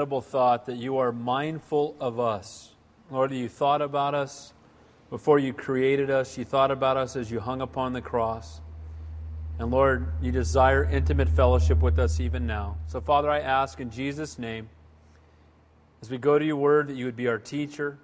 incredible 0.00 0.22
thought 0.22 0.64
that 0.64 0.76
you 0.76 0.96
are 0.96 1.12
mindful 1.12 1.94
of 2.00 2.18
us. 2.18 2.70
Lord, 3.10 3.32
you 3.32 3.50
thought 3.50 3.82
about 3.82 4.14
us 4.14 4.54
before 5.10 5.38
you 5.38 5.52
created 5.52 6.10
us. 6.10 6.38
You 6.38 6.44
thought 6.46 6.70
about 6.70 6.96
us 6.96 7.16
as 7.16 7.30
you 7.30 7.38
hung 7.38 7.60
upon 7.60 7.92
the 7.92 8.00
cross. 8.00 8.62
And 9.58 9.70
Lord, 9.70 10.10
you 10.22 10.32
desire 10.32 10.84
intimate 10.84 11.28
fellowship 11.28 11.80
with 11.80 11.98
us 11.98 12.18
even 12.18 12.46
now. 12.46 12.78
So, 12.86 13.02
Father, 13.02 13.28
I 13.28 13.40
ask 13.40 13.78
in 13.78 13.90
Jesus' 13.90 14.38
name, 14.38 14.70
as 16.00 16.08
we 16.08 16.16
go 16.16 16.38
to 16.38 16.44
your 16.46 16.56
word, 16.56 16.88
that 16.88 16.96
you 16.96 17.04
would 17.04 17.16
be 17.16 17.28
our 17.28 17.38
teacher. 17.38 17.98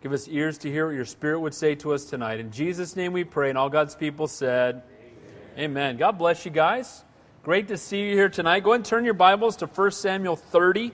Give 0.00 0.12
us 0.12 0.28
ears 0.28 0.58
to 0.58 0.70
hear 0.70 0.86
what 0.86 0.94
your 0.94 1.06
Spirit 1.06 1.40
would 1.40 1.54
say 1.54 1.74
to 1.74 1.92
us 1.92 2.04
tonight. 2.04 2.38
In 2.38 2.52
Jesus' 2.52 2.94
name 2.94 3.12
we 3.12 3.24
pray, 3.24 3.48
and 3.48 3.58
all 3.58 3.68
God's 3.68 3.96
people 3.96 4.28
said, 4.28 4.84
Amen. 5.56 5.70
Amen. 5.70 5.96
God 5.96 6.18
bless 6.18 6.44
you 6.44 6.52
guys. 6.52 7.02
Great 7.48 7.68
to 7.68 7.78
see 7.78 8.02
you 8.02 8.14
here 8.14 8.28
tonight. 8.28 8.62
Go 8.62 8.72
ahead 8.72 8.80
and 8.80 8.84
turn 8.84 9.06
your 9.06 9.14
Bibles 9.14 9.56
to 9.56 9.66
1 9.66 9.90
Samuel 9.92 10.36
30 10.36 10.92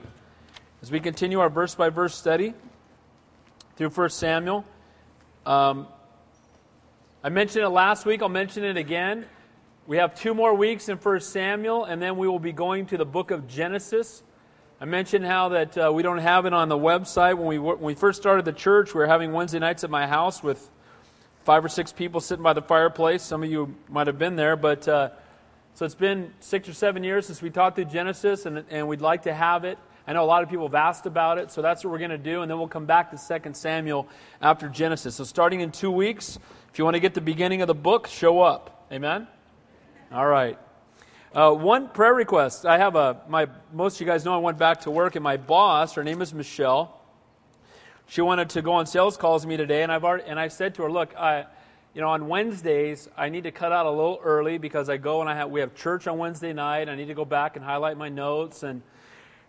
as 0.81 0.89
we 0.89 1.01
continue 1.01 1.41
our 1.41 1.49
verse 1.49 1.75
by 1.75 1.89
verse 1.89 2.15
study 2.15 2.53
through 3.75 3.89
1 3.89 4.09
Samuel. 4.09 4.63
Um, 5.45 5.85
I 7.21 7.27
mentioned 7.27 7.65
it 7.65 7.69
last 7.71 8.05
week, 8.05 8.21
I'll 8.21 8.29
mention 8.29 8.63
it 8.63 8.77
again. 8.77 9.25
We 9.85 9.97
have 9.97 10.15
two 10.15 10.33
more 10.33 10.53
weeks 10.53 10.87
in 10.87 10.95
1 10.95 11.19
Samuel, 11.19 11.83
and 11.83 12.01
then 12.01 12.15
we 12.15 12.25
will 12.25 12.39
be 12.39 12.53
going 12.53 12.85
to 12.85 12.97
the 12.97 13.05
book 13.05 13.31
of 13.31 13.49
Genesis. 13.49 14.23
I 14.79 14.85
mentioned 14.85 15.25
how 15.25 15.49
that 15.49 15.77
uh, 15.77 15.91
we 15.93 16.03
don't 16.03 16.19
have 16.19 16.45
it 16.45 16.53
on 16.53 16.69
the 16.69 16.77
website. 16.77 17.37
When 17.37 17.47
we, 17.47 17.59
when 17.59 17.81
we 17.81 17.95
first 17.95 18.21
started 18.21 18.45
the 18.45 18.53
church, 18.53 18.93
we 18.93 19.01
were 19.01 19.07
having 19.07 19.33
Wednesday 19.33 19.59
nights 19.59 19.83
at 19.83 19.89
my 19.89 20.07
house 20.07 20.41
with 20.41 20.71
five 21.43 21.65
or 21.65 21.69
six 21.69 21.91
people 21.91 22.21
sitting 22.21 22.43
by 22.43 22.53
the 22.53 22.61
fireplace. 22.61 23.23
Some 23.23 23.43
of 23.43 23.51
you 23.51 23.75
might 23.89 24.07
have 24.07 24.17
been 24.17 24.37
there, 24.37 24.55
but. 24.55 24.87
Uh, 24.87 25.09
so 25.75 25.85
it's 25.85 25.93
been 25.93 26.33
six 26.39 26.69
or 26.69 26.73
seven 26.73 27.03
years 27.03 27.25
since 27.25 27.41
we 27.41 27.49
taught 27.49 27.75
through 27.75 27.85
Genesis, 27.85 28.45
and, 28.45 28.63
and 28.69 28.87
we'd 28.87 29.01
like 29.01 29.23
to 29.23 29.33
have 29.33 29.65
it. 29.65 29.77
I 30.07 30.13
know 30.13 30.23
a 30.23 30.25
lot 30.25 30.41
of 30.41 30.49
people 30.49 30.65
have 30.65 30.73
asked 30.73 31.05
about 31.05 31.37
it, 31.37 31.51
so 31.51 31.61
that's 31.61 31.83
what 31.83 31.91
we're 31.91 31.99
going 31.99 32.11
to 32.11 32.17
do, 32.17 32.41
and 32.41 32.49
then 32.49 32.57
we'll 32.57 32.69
come 32.69 32.85
back 32.85 33.11
to 33.11 33.39
2 33.41 33.53
Samuel 33.53 34.07
after 34.41 34.69
Genesis. 34.69 35.15
So 35.15 35.25
starting 35.25 35.59
in 35.59 35.73
two 35.73 35.91
weeks, 35.91 36.39
if 36.71 36.79
you 36.79 36.85
want 36.85 36.95
to 36.95 37.01
get 37.01 37.13
the 37.13 37.19
beginning 37.19 37.61
of 37.61 37.67
the 37.67 37.75
book, 37.75 38.07
show 38.07 38.39
up. 38.39 38.85
Amen? 38.89 39.27
All 40.13 40.25
right. 40.25 40.57
Uh, 41.33 41.51
one 41.51 41.89
prayer 41.89 42.13
request. 42.13 42.65
I 42.65 42.77
have 42.77 42.95
a, 42.95 43.21
my, 43.27 43.47
most 43.73 43.95
of 43.95 43.99
you 44.01 44.07
guys 44.07 44.23
know 44.23 44.33
I 44.33 44.37
went 44.37 44.57
back 44.57 44.79
to 44.81 44.91
work, 44.91 45.17
and 45.17 45.23
my 45.23 45.35
boss, 45.35 45.95
her 45.95 46.05
name 46.05 46.21
is 46.21 46.33
Michelle, 46.33 47.01
she 48.07 48.21
wanted 48.21 48.49
to 48.51 48.61
go 48.61 48.71
on 48.71 48.85
sales 48.85 49.17
calls 49.17 49.45
with 49.45 49.49
me 49.49 49.57
today, 49.57 49.83
and 49.83 49.91
I've 49.91 50.05
already, 50.05 50.23
and 50.25 50.39
I 50.39 50.47
said 50.47 50.75
to 50.75 50.83
her, 50.83 50.91
look, 50.91 51.13
I, 51.17 51.47
you 51.95 52.01
know, 52.01 52.09
on 52.09 52.27
Wednesdays, 52.27 53.07
I 53.15 53.29
need 53.29 53.45
to 53.45 53.51
cut 53.51 53.71
out 53.71 53.85
a 53.85 53.89
little 53.89 54.19
early 54.21 54.57
because 54.57 54.89
I 54.89 54.97
go 54.97 55.21
and 55.21 55.29
I 55.29 55.35
have, 55.35 55.49
we 55.49 55.61
have 55.61 55.73
church 55.75 56.07
on 56.07 56.17
Wednesday 56.17 56.51
night. 56.51 56.89
I 56.89 56.95
need 56.95 57.07
to 57.07 57.13
go 57.13 57.23
back 57.23 57.55
and 57.55 57.63
highlight 57.63 57.97
my 57.97 58.09
notes. 58.09 58.63
And 58.63 58.81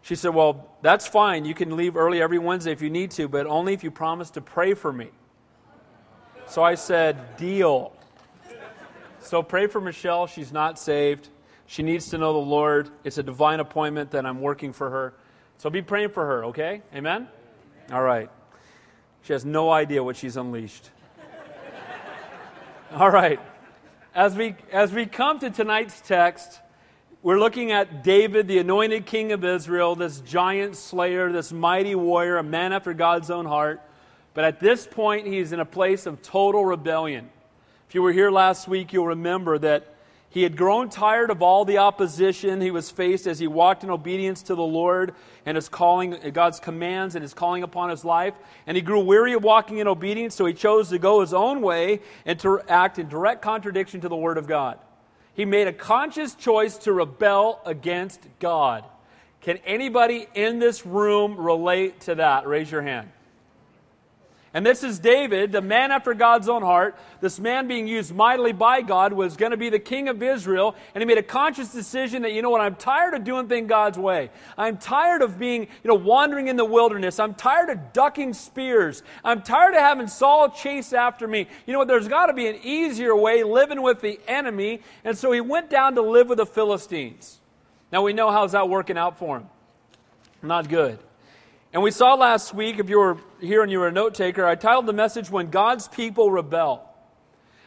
she 0.01 0.15
said, 0.15 0.33
Well, 0.33 0.71
that's 0.81 1.09
fine. 1.09 1.45
You 1.45 1.55
can 1.55 1.77
leave 1.77 1.97
early 1.97 2.23
every 2.23 2.39
Wednesday 2.39 2.71
if 2.71 2.81
you 2.81 2.89
need 2.89 3.11
to, 3.13 3.27
but 3.27 3.47
only 3.47 3.75
if 3.75 3.83
you 3.83 3.91
promise 3.91 4.31
to 4.31 4.41
pray 4.41 4.75
for 4.75 4.93
me. 4.93 5.09
So 6.47 6.63
I 6.63 6.77
said, 6.77 7.37
Deal. 7.37 7.93
So 9.19 9.43
pray 9.43 9.67
for 9.67 9.81
Michelle. 9.81 10.29
She's 10.29 10.53
not 10.53 10.79
saved. 10.79 11.29
She 11.67 11.83
needs 11.83 12.11
to 12.11 12.19
know 12.19 12.33
the 12.33 12.39
Lord. 12.39 12.91
It's 13.03 13.19
a 13.19 13.25
divine 13.25 13.59
appointment 13.59 14.13
that 14.13 14.25
I'm 14.25 14.41
working 14.41 14.73
for 14.73 14.89
her. 14.89 15.15
So 15.59 15.69
be 15.69 15.83
praying 15.83 16.11
for 16.11 16.25
her, 16.25 16.45
okay? 16.45 16.83
Amen? 16.95 17.27
All 17.91 18.03
right. 18.03 18.31
She 19.23 19.33
has 19.33 19.45
no 19.45 19.73
idea 19.73 20.05
what 20.05 20.15
she's 20.15 20.37
unleashed. 20.37 20.91
All 22.93 23.11
right. 23.11 23.41
As 24.15 24.37
we, 24.37 24.55
as 24.71 24.93
we 24.93 25.07
come 25.07 25.41
to 25.41 25.51
tonight's 25.51 26.01
text, 26.01 26.61
we're 27.21 27.39
looking 27.39 27.73
at 27.73 28.05
David, 28.05 28.47
the 28.47 28.59
anointed 28.59 29.07
king 29.07 29.33
of 29.33 29.45
Israel, 29.45 29.97
this 29.97 30.21
giant 30.21 30.77
slayer, 30.77 31.33
this 31.33 31.53
mighty 31.53 31.97
warrior, 31.97 32.37
a 32.37 32.45
man 32.45 32.73
after 32.73 32.95
God's 32.95 33.29
own 33.29 33.45
heart. 33.45 33.83
But 34.35 34.45
at 34.45 34.61
this 34.61 34.87
point, 34.87 35.27
he's 35.27 35.51
in 35.51 35.59
a 35.59 35.65
place 35.65 36.07
of 36.07 36.23
total 36.23 36.65
rebellion. 36.65 37.29
If 37.89 37.97
you 37.97 38.03
were 38.03 38.13
here 38.13 38.31
last 38.31 38.69
week, 38.69 38.93
you'll 38.93 39.09
remember 39.09 39.59
that 39.59 39.96
he 40.37 40.43
had 40.43 40.55
grown 40.55 40.91
tired 40.91 41.31
of 41.31 41.41
all 41.41 41.65
the 41.65 41.79
opposition 41.79 42.61
he 42.61 42.71
was 42.71 42.91
faced 42.91 43.27
as 43.27 43.39
he 43.39 43.47
walked 43.47 43.85
in 43.85 43.89
obedience 43.89 44.43
to 44.43 44.55
the 44.55 44.63
Lord 44.63 45.15
and 45.47 45.57
his 45.57 45.71
calling, 45.71 46.15
God's 46.35 46.61
commands 46.61 47.15
and 47.15 47.23
his 47.23 47.33
calling 47.33 47.63
upon 47.63 47.89
his 47.89 48.05
life. 48.05 48.35
And 48.67 48.77
he 48.77 48.83
grew 48.83 49.01
weary 49.01 49.33
of 49.33 49.43
walking 49.43 49.79
in 49.79 49.89
obedience, 49.89 50.35
so 50.35 50.45
he 50.45 50.53
chose 50.53 50.91
to 50.91 50.99
go 50.99 51.23
his 51.23 51.33
own 51.33 51.63
way 51.63 52.01
and 52.27 52.39
to 52.41 52.61
act 52.69 52.99
in 52.99 53.09
direct 53.09 53.41
contradiction 53.41 54.03
to 54.03 54.11
the 54.11 54.17
Word 54.17 54.37
of 54.37 54.47
God. 54.47 54.79
He 55.33 55.47
made 55.47 55.69
a 55.69 55.73
conscious 55.73 56.35
choice 56.35 56.77
to 56.81 56.93
rebel 56.93 57.63
against 57.65 58.21
God. 58.39 58.85
Can 59.41 59.57
anybody 59.65 60.27
in 60.35 60.59
this 60.59 60.85
room 60.85 61.41
relate 61.41 62.01
to 62.01 62.17
that? 62.17 62.47
Raise 62.47 62.71
your 62.71 62.83
hand. 62.83 63.09
And 64.57 64.65
this 64.65 64.83
is 64.83 64.99
David, 64.99 65.53
the 65.53 65.61
man 65.61 65.93
after 65.93 66.15
God's 66.15 66.49
own 66.49 66.63
heart. 66.63 66.97
This 67.21 67.39
man 67.39 67.69
being 67.69 67.87
used 67.87 68.15
mightily 68.15 68.53
by 68.55 68.81
God 68.81 69.13
was 69.13 69.37
going 69.37 69.51
to 69.51 69.59
be 69.59 69.69
the 69.69 69.79
king 69.79 70.09
of 70.09 70.23
Israel. 70.23 70.75
And 70.95 71.03
he 71.03 71.07
made 71.07 71.19
a 71.19 71.23
conscious 71.23 71.71
decision 71.73 72.23
that, 72.23 72.33
you 72.33 72.41
know 72.41 72.49
what, 72.49 72.63
I'm 72.63 72.75
tired 72.75 73.13
of 73.13 73.23
doing 73.23 73.49
things 73.49 73.69
God's 73.69 73.99
way. 73.99 74.31
I'm 74.57 74.79
tired 74.79 75.21
of 75.21 75.39
being, 75.39 75.61
you 75.85 75.89
know, 75.89 75.95
wandering 75.95 76.49
in 76.49 76.57
the 76.57 76.65
wilderness. 76.65 77.21
I'm 77.21 77.35
tired 77.35 77.69
of 77.69 77.93
ducking 77.93 78.33
spears. 78.33 79.03
I'm 79.23 79.43
tired 79.43 79.75
of 79.75 79.81
having 79.81 80.07
Saul 80.07 80.49
chase 80.49 80.95
after 80.95 81.29
me. 81.29 81.49
You 81.67 81.75
know 81.75 81.81
what, 81.81 81.89
there's 81.89 82.09
got 82.09 82.29
to 82.29 82.33
be 82.33 82.47
an 82.47 82.57
easier 82.63 83.15
way 83.15 83.43
living 83.43 83.83
with 83.83 84.01
the 84.01 84.19
enemy. 84.27 84.81
And 85.05 85.19
so 85.19 85.33
he 85.33 85.43
went 85.43 85.69
down 85.69 85.97
to 85.97 86.01
live 86.01 86.31
with 86.31 86.39
the 86.39 86.47
Philistines. 86.47 87.41
Now 87.93 88.01
we 88.01 88.15
know 88.15 88.31
how's 88.31 88.53
that 88.53 88.71
working 88.71 88.97
out 88.97 89.19
for 89.19 89.37
him. 89.37 89.49
Not 90.43 90.71
good. 90.71 90.99
And 91.73 91.83
we 91.83 91.91
saw 91.91 92.15
last 92.15 92.55
week, 92.55 92.79
if 92.79 92.89
you 92.89 92.99
were 92.99 93.19
here 93.41 93.63
and 93.63 93.71
you 93.71 93.81
were 93.81 93.89
a 93.89 93.93
note 93.93 94.15
taker, 94.15 94.47
I 94.47 94.55
titled 94.55 94.87
the 94.87 94.93
message, 94.93 95.31
When 95.31 95.51
God's 95.51 95.89
People 95.89 96.31
Rebel. 96.31 96.87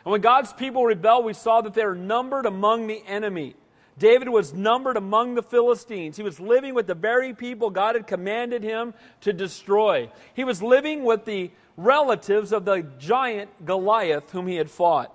And 0.05 0.11
when 0.11 0.21
God's 0.21 0.53
people 0.53 0.85
rebel, 0.85 1.23
we 1.23 1.33
saw 1.33 1.61
that 1.61 1.73
they're 1.73 1.95
numbered 1.95 2.45
among 2.45 2.87
the 2.87 3.03
enemy. 3.05 3.55
David 3.97 4.29
was 4.29 4.53
numbered 4.53 4.95
among 4.95 5.35
the 5.35 5.43
Philistines. 5.43 6.15
He 6.15 6.23
was 6.23 6.39
living 6.39 6.73
with 6.73 6.87
the 6.87 6.95
very 6.95 7.33
people 7.33 7.69
God 7.69 7.95
had 7.95 8.07
commanded 8.07 8.63
him 8.63 8.93
to 9.21 9.33
destroy. 9.33 10.09
He 10.33 10.45
was 10.45 10.63
living 10.63 11.03
with 11.03 11.25
the 11.25 11.51
relatives 11.75 12.53
of 12.53 12.63
the 12.63 12.87
giant 12.97 13.65
Goliath 13.65 14.31
whom 14.31 14.47
he 14.47 14.55
had 14.55 14.71
fought. 14.71 15.13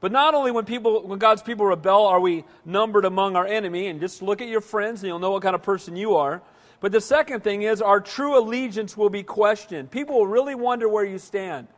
But 0.00 0.12
not 0.12 0.34
only 0.34 0.50
when 0.50 0.64
people 0.64 1.06
when 1.06 1.18
God's 1.18 1.42
people 1.42 1.66
rebel 1.66 2.06
are 2.06 2.18
we 2.18 2.44
numbered 2.64 3.04
among 3.04 3.36
our 3.36 3.46
enemy, 3.46 3.86
and 3.86 4.00
just 4.00 4.22
look 4.22 4.40
at 4.40 4.48
your 4.48 4.60
friends 4.60 5.02
and 5.02 5.08
you'll 5.08 5.20
know 5.20 5.30
what 5.30 5.42
kind 5.42 5.54
of 5.54 5.62
person 5.62 5.94
you 5.94 6.16
are. 6.16 6.42
But 6.82 6.90
the 6.90 7.00
second 7.00 7.44
thing 7.44 7.62
is 7.62 7.80
our 7.80 8.00
true 8.00 8.36
allegiance 8.36 8.96
will 8.96 9.08
be 9.08 9.22
questioned. 9.22 9.92
People 9.92 10.16
will 10.16 10.26
really 10.26 10.56
wonder 10.56 10.88
where 10.88 11.04
you 11.04 11.16
stand. 11.16 11.68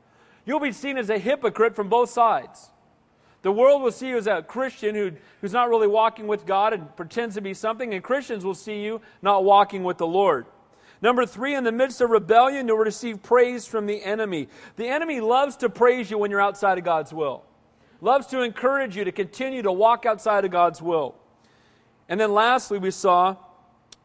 You'll 0.46 0.60
be 0.60 0.72
seen 0.72 0.96
as 0.96 1.10
a 1.10 1.18
hypocrite 1.18 1.76
from 1.76 1.90
both 1.90 2.08
sides. 2.08 2.70
The 3.42 3.52
world 3.52 3.82
will 3.82 3.92
see 3.92 4.08
you 4.08 4.16
as 4.16 4.26
a 4.26 4.40
Christian 4.40 4.94
who, 4.94 5.12
who's 5.42 5.52
not 5.52 5.68
really 5.68 5.86
walking 5.86 6.26
with 6.26 6.46
God 6.46 6.72
and 6.72 6.96
pretends 6.96 7.34
to 7.34 7.42
be 7.42 7.52
something, 7.52 7.92
and 7.92 8.02
Christians 8.02 8.46
will 8.46 8.54
see 8.54 8.82
you 8.82 9.02
not 9.20 9.44
walking 9.44 9.84
with 9.84 9.98
the 9.98 10.06
Lord. 10.06 10.46
Number 11.02 11.26
three, 11.26 11.54
in 11.54 11.64
the 11.64 11.72
midst 11.72 12.00
of 12.00 12.08
rebellion, 12.08 12.66
you'll 12.66 12.78
receive 12.78 13.22
praise 13.22 13.66
from 13.66 13.84
the 13.84 14.02
enemy. 14.02 14.48
The 14.76 14.88
enemy 14.88 15.20
loves 15.20 15.58
to 15.58 15.68
praise 15.68 16.10
you 16.10 16.16
when 16.16 16.30
you're 16.30 16.40
outside 16.40 16.78
of 16.78 16.84
God's 16.84 17.12
will, 17.12 17.44
loves 18.00 18.26
to 18.28 18.40
encourage 18.40 18.96
you 18.96 19.04
to 19.04 19.12
continue 19.12 19.60
to 19.60 19.72
walk 19.72 20.06
outside 20.06 20.46
of 20.46 20.50
God's 20.50 20.80
will. 20.80 21.14
And 22.08 22.18
then 22.18 22.32
lastly, 22.32 22.78
we 22.78 22.90
saw 22.90 23.36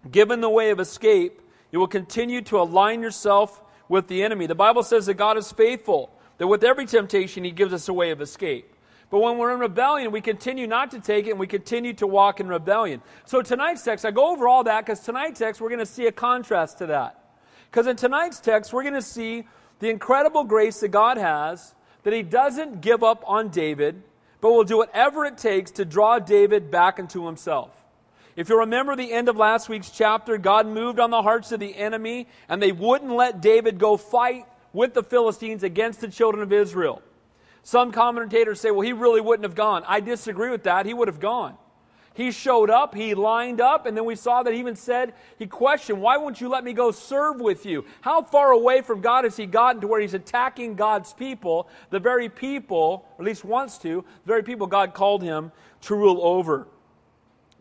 given 0.09 0.41
the 0.41 0.49
way 0.49 0.71
of 0.71 0.79
escape, 0.79 1.41
you 1.71 1.79
will 1.79 1.87
continue 1.87 2.41
to 2.43 2.59
align 2.59 3.01
yourself 3.01 3.61
with 3.87 4.07
the 4.07 4.23
enemy. 4.23 4.45
The 4.45 4.55
Bible 4.55 4.83
says 4.83 5.05
that 5.07 5.15
God 5.15 5.37
is 5.37 5.51
faithful, 5.51 6.11
that 6.37 6.47
with 6.47 6.63
every 6.63 6.85
temptation, 6.85 7.43
He 7.43 7.51
gives 7.51 7.73
us 7.73 7.87
a 7.87 7.93
way 7.93 8.11
of 8.11 8.21
escape. 8.21 8.75
But 9.09 9.19
when 9.19 9.37
we're 9.37 9.53
in 9.53 9.59
rebellion, 9.59 10.11
we 10.11 10.21
continue 10.21 10.67
not 10.67 10.91
to 10.91 10.99
take 10.99 11.25
it 11.25 11.31
and 11.31 11.39
we 11.39 11.47
continue 11.47 11.93
to 11.93 12.05
walk 12.05 12.39
in 12.39 12.47
rebellion. 12.47 13.01
So 13.25 13.41
tonight's 13.41 13.83
text, 13.83 14.05
I 14.05 14.11
go 14.11 14.31
over 14.31 14.47
all 14.47 14.63
that 14.65 14.85
because 14.85 14.99
tonight's 14.99 15.39
text, 15.39 15.59
we're 15.59 15.69
going 15.69 15.79
to 15.79 15.85
see 15.85 16.05
a 16.05 16.11
contrast 16.11 16.77
to 16.77 16.87
that. 16.87 17.19
Because 17.71 17.87
in 17.87 17.95
tonight's 17.95 18.39
text, 18.39 18.71
we're 18.71 18.83
going 18.83 18.93
to 18.93 19.01
see 19.01 19.47
the 19.79 19.89
incredible 19.89 20.43
grace 20.43 20.79
that 20.81 20.89
God 20.89 21.17
has, 21.17 21.73
that 22.03 22.13
He 22.13 22.21
doesn't 22.21 22.81
give 22.81 23.03
up 23.03 23.23
on 23.25 23.49
David, 23.49 24.03
but 24.41 24.51
will 24.51 24.63
do 24.63 24.77
whatever 24.77 25.25
it 25.25 25.37
takes 25.37 25.71
to 25.71 25.85
draw 25.85 26.19
David 26.19 26.69
back 26.69 26.99
into 26.99 27.25
Himself. 27.25 27.71
If 28.39 28.47
you 28.47 28.59
remember 28.59 28.95
the 28.95 29.11
end 29.11 29.27
of 29.27 29.35
last 29.35 29.67
week's 29.67 29.89
chapter, 29.89 30.37
God 30.37 30.65
moved 30.65 30.97
on 30.97 31.09
the 31.09 31.21
hearts 31.21 31.51
of 31.51 31.59
the 31.59 31.75
enemy, 31.75 32.25
and 32.47 32.63
they 32.63 32.71
wouldn't 32.71 33.11
let 33.11 33.41
David 33.41 33.77
go 33.77 33.97
fight 33.97 34.45
with 34.71 34.93
the 34.93 35.03
Philistines 35.03 35.61
against 35.61 35.99
the 35.99 36.07
children 36.07 36.41
of 36.41 36.53
Israel. 36.53 37.01
Some 37.63 37.91
commentators 37.91 38.61
say, 38.61 38.71
well, 38.71 38.79
he 38.79 38.93
really 38.93 39.19
wouldn't 39.19 39.43
have 39.43 39.55
gone. 39.55 39.83
I 39.85 39.99
disagree 39.99 40.49
with 40.51 40.63
that. 40.63 40.85
He 40.85 40.93
would 40.93 41.09
have 41.09 41.19
gone. 41.19 41.57
He 42.13 42.31
showed 42.31 42.69
up, 42.69 42.95
he 42.95 43.13
lined 43.13 43.59
up, 43.59 43.85
and 43.85 43.97
then 43.97 44.05
we 44.05 44.15
saw 44.15 44.41
that 44.41 44.53
he 44.53 44.61
even 44.61 44.77
said, 44.77 45.15
he 45.37 45.45
questioned, 45.45 46.01
Why 46.01 46.15
won't 46.15 46.39
you 46.39 46.47
let 46.47 46.63
me 46.63 46.71
go 46.71 46.91
serve 46.91 47.41
with 47.41 47.65
you? 47.65 47.83
How 47.99 48.21
far 48.21 48.51
away 48.51 48.79
from 48.79 49.01
God 49.01 49.25
has 49.25 49.35
he 49.35 49.47
gotten 49.47 49.81
to 49.81 49.87
where 49.87 49.99
he's 49.99 50.13
attacking 50.13 50.75
God's 50.75 51.11
people, 51.11 51.67
the 51.89 51.99
very 51.99 52.29
people, 52.29 53.05
or 53.17 53.25
at 53.25 53.25
least 53.25 53.43
wants 53.43 53.77
to, 53.79 54.05
the 54.23 54.27
very 54.27 54.43
people 54.43 54.65
God 54.65 54.93
called 54.93 55.23
him 55.23 55.51
to 55.81 55.95
rule 55.95 56.21
over? 56.23 56.69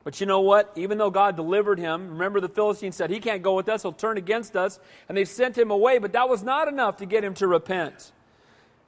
But 0.05 0.21
you 0.21 0.27
know 0.27 0.41
what? 0.41 0.73
Even 0.77 0.97
though 0.97 1.11
God 1.11 1.37
delivered 1.37 1.79
him, 1.79 2.11
remember 2.11 2.41
the 2.41 2.49
Philistines 2.49 2.97
said, 2.97 3.11
He 3.11 3.21
can't 3.21 3.43
go 3.43 3.55
with 3.55 3.69
us, 3.69 3.83
he'll 3.83 3.93
turn 3.93 4.17
against 4.17 4.57
us. 4.57 4.79
And 5.09 5.19
they 5.19 5.25
sent 5.25 5.59
him 5.59 5.71
away, 5.71 5.99
but 5.99 6.13
that 6.13 6.29
was 6.29 6.43
not 6.43 6.69
enough 6.69 6.99
to 6.99 7.07
get 7.07 7.25
him 7.25 7.35
to 7.35 7.47
repent. 7.47 8.13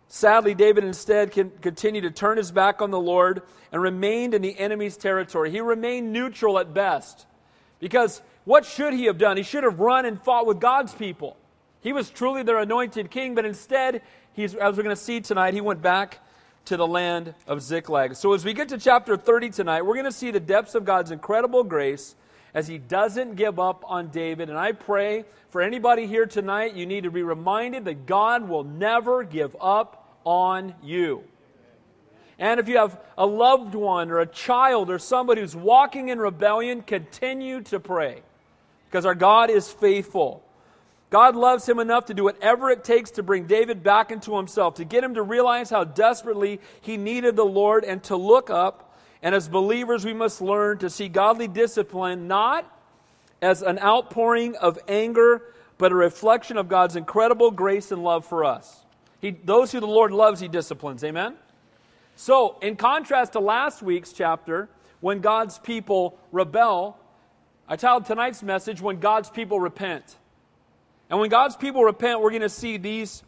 Sadly, 0.08 0.54
David 0.54 0.82
instead 0.82 1.30
continued 1.30 2.02
to 2.02 2.10
turn 2.10 2.36
his 2.36 2.50
back 2.50 2.82
on 2.82 2.90
the 2.90 2.98
Lord 2.98 3.42
and 3.70 3.80
remained 3.80 4.34
in 4.34 4.42
the 4.42 4.58
enemy's 4.58 4.96
territory. 4.96 5.52
He 5.52 5.60
remained 5.60 6.12
neutral 6.12 6.58
at 6.58 6.74
best. 6.74 7.26
Because 7.78 8.20
what 8.44 8.64
should 8.64 8.92
he 8.92 9.04
have 9.04 9.18
done? 9.18 9.36
He 9.36 9.44
should 9.44 9.62
have 9.62 9.78
run 9.78 10.04
and 10.04 10.20
fought 10.20 10.46
with 10.46 10.58
God's 10.58 10.92
people. 10.92 11.36
He 11.80 11.92
was 11.92 12.10
truly 12.10 12.42
their 12.42 12.58
anointed 12.58 13.10
king, 13.10 13.34
but 13.34 13.44
instead, 13.44 14.02
as 14.36 14.54
we're 14.54 14.72
going 14.82 14.88
to 14.88 14.96
see 14.96 15.20
tonight, 15.20 15.54
he 15.54 15.60
went 15.60 15.80
back 15.80 16.18
to 16.70 16.76
the 16.76 16.86
land 16.86 17.34
of 17.48 17.60
Ziklag. 17.60 18.14
So 18.14 18.32
as 18.32 18.44
we 18.44 18.52
get 18.52 18.68
to 18.68 18.78
chapter 18.78 19.16
30 19.16 19.50
tonight, 19.50 19.82
we're 19.82 19.94
going 19.94 20.04
to 20.04 20.12
see 20.12 20.30
the 20.30 20.38
depths 20.38 20.76
of 20.76 20.84
God's 20.84 21.10
incredible 21.10 21.64
grace 21.64 22.14
as 22.54 22.68
he 22.68 22.78
doesn't 22.78 23.34
give 23.34 23.58
up 23.58 23.82
on 23.88 24.06
David. 24.10 24.48
And 24.50 24.56
I 24.56 24.70
pray 24.70 25.24
for 25.48 25.62
anybody 25.62 26.06
here 26.06 26.26
tonight, 26.26 26.76
you 26.76 26.86
need 26.86 27.02
to 27.02 27.10
be 27.10 27.24
reminded 27.24 27.86
that 27.86 28.06
God 28.06 28.48
will 28.48 28.62
never 28.62 29.24
give 29.24 29.56
up 29.60 30.16
on 30.22 30.76
you. 30.80 31.24
And 32.38 32.60
if 32.60 32.68
you 32.68 32.76
have 32.76 33.00
a 33.18 33.26
loved 33.26 33.74
one 33.74 34.12
or 34.12 34.20
a 34.20 34.26
child 34.26 34.90
or 34.90 35.00
somebody 35.00 35.40
who's 35.40 35.56
walking 35.56 36.08
in 36.08 36.20
rebellion, 36.20 36.82
continue 36.82 37.62
to 37.62 37.80
pray 37.80 38.22
because 38.84 39.04
our 39.04 39.16
God 39.16 39.50
is 39.50 39.72
faithful. 39.72 40.44
God 41.10 41.34
loves 41.34 41.68
him 41.68 41.80
enough 41.80 42.06
to 42.06 42.14
do 42.14 42.24
whatever 42.24 42.70
it 42.70 42.84
takes 42.84 43.10
to 43.12 43.22
bring 43.24 43.46
David 43.46 43.82
back 43.82 44.12
into 44.12 44.36
himself, 44.36 44.74
to 44.74 44.84
get 44.84 45.02
him 45.02 45.14
to 45.14 45.22
realize 45.22 45.68
how 45.68 45.82
desperately 45.82 46.60
he 46.80 46.96
needed 46.96 47.34
the 47.34 47.44
Lord 47.44 47.84
and 47.84 48.02
to 48.04 48.16
look 48.16 48.48
up. 48.48 48.96
And 49.20 49.34
as 49.34 49.48
believers, 49.48 50.04
we 50.04 50.14
must 50.14 50.40
learn 50.40 50.78
to 50.78 50.88
see 50.88 51.08
godly 51.08 51.48
discipline 51.48 52.28
not 52.28 52.64
as 53.42 53.62
an 53.62 53.80
outpouring 53.80 54.54
of 54.56 54.78
anger, 54.86 55.42
but 55.78 55.90
a 55.90 55.96
reflection 55.96 56.56
of 56.56 56.68
God's 56.68 56.94
incredible 56.94 57.50
grace 57.50 57.90
and 57.90 58.04
love 58.04 58.24
for 58.24 58.44
us. 58.44 58.84
He, 59.20 59.32
those 59.32 59.72
who 59.72 59.80
the 59.80 59.86
Lord 59.86 60.12
loves, 60.12 60.40
he 60.40 60.48
disciplines. 60.48 61.02
Amen? 61.02 61.34
So, 62.14 62.56
in 62.62 62.76
contrast 62.76 63.32
to 63.32 63.40
last 63.40 63.82
week's 63.82 64.12
chapter, 64.12 64.68
when 65.00 65.20
God's 65.20 65.58
people 65.58 66.18
rebel, 66.32 66.98
I 67.66 67.76
titled 67.76 68.06
tonight's 68.06 68.42
message, 68.42 68.80
When 68.80 69.00
God's 69.00 69.30
People 69.30 69.58
Repent. 69.58 70.16
And 71.10 71.18
when 71.18 71.28
God's 71.28 71.56
people 71.56 71.82
repent, 71.82 72.20
we're 72.20 72.30
going 72.30 72.42
to 72.42 72.48
see 72.48 72.76
these 72.76 73.22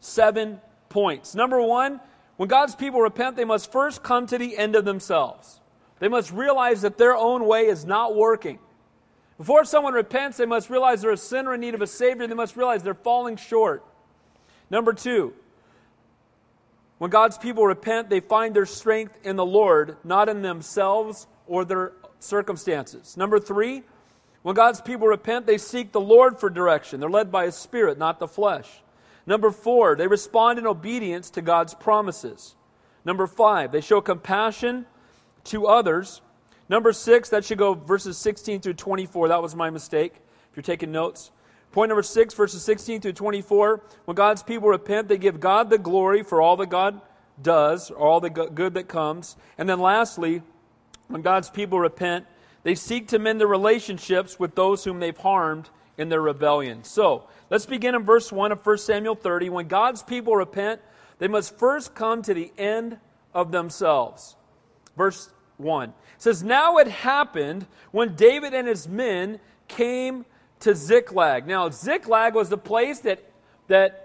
seven 0.00 0.60
points. 0.90 1.34
Number 1.34 1.60
one, 1.60 1.98
when 2.36 2.48
God's 2.48 2.74
people 2.74 3.00
repent, 3.00 3.36
they 3.36 3.44
must 3.44 3.72
first 3.72 4.02
come 4.02 4.26
to 4.26 4.36
the 4.36 4.56
end 4.58 4.76
of 4.76 4.84
themselves. 4.84 5.60
They 5.98 6.08
must 6.08 6.30
realize 6.30 6.82
that 6.82 6.98
their 6.98 7.16
own 7.16 7.46
way 7.46 7.66
is 7.66 7.84
not 7.86 8.14
working. 8.14 8.58
Before 9.38 9.64
someone 9.64 9.94
repents, 9.94 10.36
they 10.36 10.46
must 10.46 10.68
realize 10.68 11.00
they're 11.00 11.10
a 11.10 11.16
sinner 11.16 11.54
in 11.54 11.60
need 11.60 11.74
of 11.74 11.82
a 11.82 11.86
Savior. 11.86 12.26
They 12.26 12.34
must 12.34 12.56
realize 12.56 12.82
they're 12.82 12.94
falling 12.94 13.36
short. 13.36 13.82
Number 14.70 14.92
two, 14.92 15.32
when 16.98 17.10
God's 17.10 17.38
people 17.38 17.66
repent, 17.66 18.10
they 18.10 18.20
find 18.20 18.54
their 18.54 18.66
strength 18.66 19.18
in 19.24 19.36
the 19.36 19.44
Lord, 19.44 19.96
not 20.04 20.28
in 20.28 20.42
themselves 20.42 21.26
or 21.46 21.64
their 21.64 21.92
circumstances. 22.18 23.16
Number 23.16 23.40
three, 23.40 23.82
when 24.44 24.54
God's 24.54 24.82
people 24.82 25.06
repent, 25.06 25.46
they 25.46 25.56
seek 25.56 25.92
the 25.92 26.02
Lord 26.02 26.38
for 26.38 26.50
direction. 26.50 27.00
They're 27.00 27.08
led 27.08 27.32
by 27.32 27.46
His 27.46 27.54
Spirit, 27.54 27.96
not 27.96 28.18
the 28.18 28.28
flesh. 28.28 28.68
Number 29.24 29.50
four, 29.50 29.96
they 29.96 30.06
respond 30.06 30.58
in 30.58 30.66
obedience 30.66 31.30
to 31.30 31.40
God's 31.40 31.72
promises. 31.72 32.54
Number 33.06 33.26
five, 33.26 33.72
they 33.72 33.80
show 33.80 34.02
compassion 34.02 34.84
to 35.44 35.66
others. 35.66 36.20
Number 36.68 36.92
six, 36.92 37.30
that 37.30 37.46
should 37.46 37.56
go 37.56 37.72
verses 37.72 38.18
16 38.18 38.60
through 38.60 38.74
24. 38.74 39.28
That 39.28 39.40
was 39.40 39.56
my 39.56 39.70
mistake, 39.70 40.12
if 40.50 40.56
you're 40.56 40.62
taking 40.62 40.92
notes. 40.92 41.30
Point 41.72 41.88
number 41.88 42.02
six, 42.02 42.34
verses 42.34 42.62
16 42.64 43.00
through 43.00 43.14
24. 43.14 43.82
When 44.04 44.14
God's 44.14 44.42
people 44.42 44.68
repent, 44.68 45.08
they 45.08 45.16
give 45.16 45.40
God 45.40 45.70
the 45.70 45.78
glory 45.78 46.22
for 46.22 46.42
all 46.42 46.58
that 46.58 46.68
God 46.68 47.00
does, 47.40 47.90
all 47.90 48.20
the 48.20 48.28
good 48.28 48.74
that 48.74 48.88
comes. 48.88 49.38
And 49.56 49.66
then 49.66 49.80
lastly, 49.80 50.42
when 51.08 51.22
God's 51.22 51.48
people 51.48 51.80
repent, 51.80 52.26
they 52.64 52.74
seek 52.74 53.08
to 53.08 53.18
mend 53.18 53.38
their 53.38 53.46
relationships 53.46 54.38
with 54.38 54.56
those 54.56 54.82
whom 54.82 54.98
they've 54.98 55.16
harmed 55.16 55.70
in 55.96 56.08
their 56.08 56.20
rebellion. 56.20 56.82
So, 56.82 57.28
let's 57.50 57.66
begin 57.66 57.94
in 57.94 58.02
verse 58.02 58.32
1 58.32 58.50
of 58.50 58.66
1 58.66 58.78
Samuel 58.78 59.14
30. 59.14 59.50
When 59.50 59.68
God's 59.68 60.02
people 60.02 60.34
repent, 60.34 60.80
they 61.18 61.28
must 61.28 61.56
first 61.56 61.94
come 61.94 62.22
to 62.22 62.34
the 62.34 62.52
end 62.58 62.98
of 63.32 63.52
themselves. 63.52 64.34
Verse 64.96 65.30
1 65.58 65.92
says, 66.18 66.42
Now 66.42 66.78
it 66.78 66.88
happened 66.88 67.66
when 67.92 68.16
David 68.16 68.54
and 68.54 68.66
his 68.66 68.88
men 68.88 69.38
came 69.68 70.24
to 70.60 70.74
Ziklag. 70.74 71.46
Now, 71.46 71.68
Ziklag 71.70 72.34
was 72.34 72.48
the 72.48 72.58
place 72.58 73.00
that, 73.00 73.22
that 73.68 74.03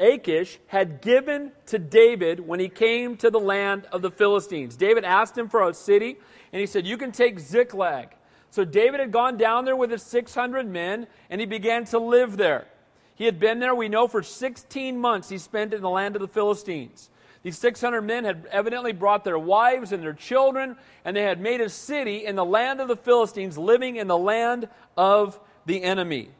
Achish 0.00 0.58
had 0.66 1.00
given 1.00 1.52
to 1.66 1.78
David 1.78 2.40
when 2.40 2.60
he 2.60 2.68
came 2.68 3.16
to 3.18 3.30
the 3.30 3.40
land 3.40 3.86
of 3.92 4.02
the 4.02 4.10
Philistines. 4.10 4.76
David 4.76 5.04
asked 5.04 5.36
him 5.36 5.48
for 5.48 5.68
a 5.68 5.74
city, 5.74 6.16
and 6.52 6.60
he 6.60 6.66
said, 6.66 6.86
You 6.86 6.96
can 6.96 7.12
take 7.12 7.38
Ziklag. 7.40 8.10
So 8.50 8.64
David 8.64 9.00
had 9.00 9.12
gone 9.12 9.36
down 9.36 9.64
there 9.64 9.76
with 9.76 9.90
his 9.90 10.02
600 10.02 10.66
men, 10.66 11.06
and 11.28 11.40
he 11.40 11.46
began 11.46 11.84
to 11.86 11.98
live 11.98 12.36
there. 12.36 12.66
He 13.14 13.24
had 13.24 13.40
been 13.40 13.58
there, 13.58 13.74
we 13.74 13.88
know, 13.88 14.06
for 14.06 14.22
16 14.22 14.98
months 14.98 15.28
he 15.28 15.38
spent 15.38 15.74
in 15.74 15.82
the 15.82 15.90
land 15.90 16.14
of 16.14 16.22
the 16.22 16.28
Philistines. 16.28 17.10
These 17.42 17.58
600 17.58 18.02
men 18.02 18.24
had 18.24 18.46
evidently 18.50 18.92
brought 18.92 19.24
their 19.24 19.38
wives 19.38 19.92
and 19.92 20.02
their 20.02 20.12
children, 20.12 20.76
and 21.04 21.16
they 21.16 21.22
had 21.22 21.40
made 21.40 21.60
a 21.60 21.68
city 21.68 22.24
in 22.24 22.36
the 22.36 22.44
land 22.44 22.80
of 22.80 22.88
the 22.88 22.96
Philistines, 22.96 23.58
living 23.58 23.96
in 23.96 24.06
the 24.06 24.18
land 24.18 24.68
of 24.96 25.38
the 25.66 25.82
enemy. 25.82 26.30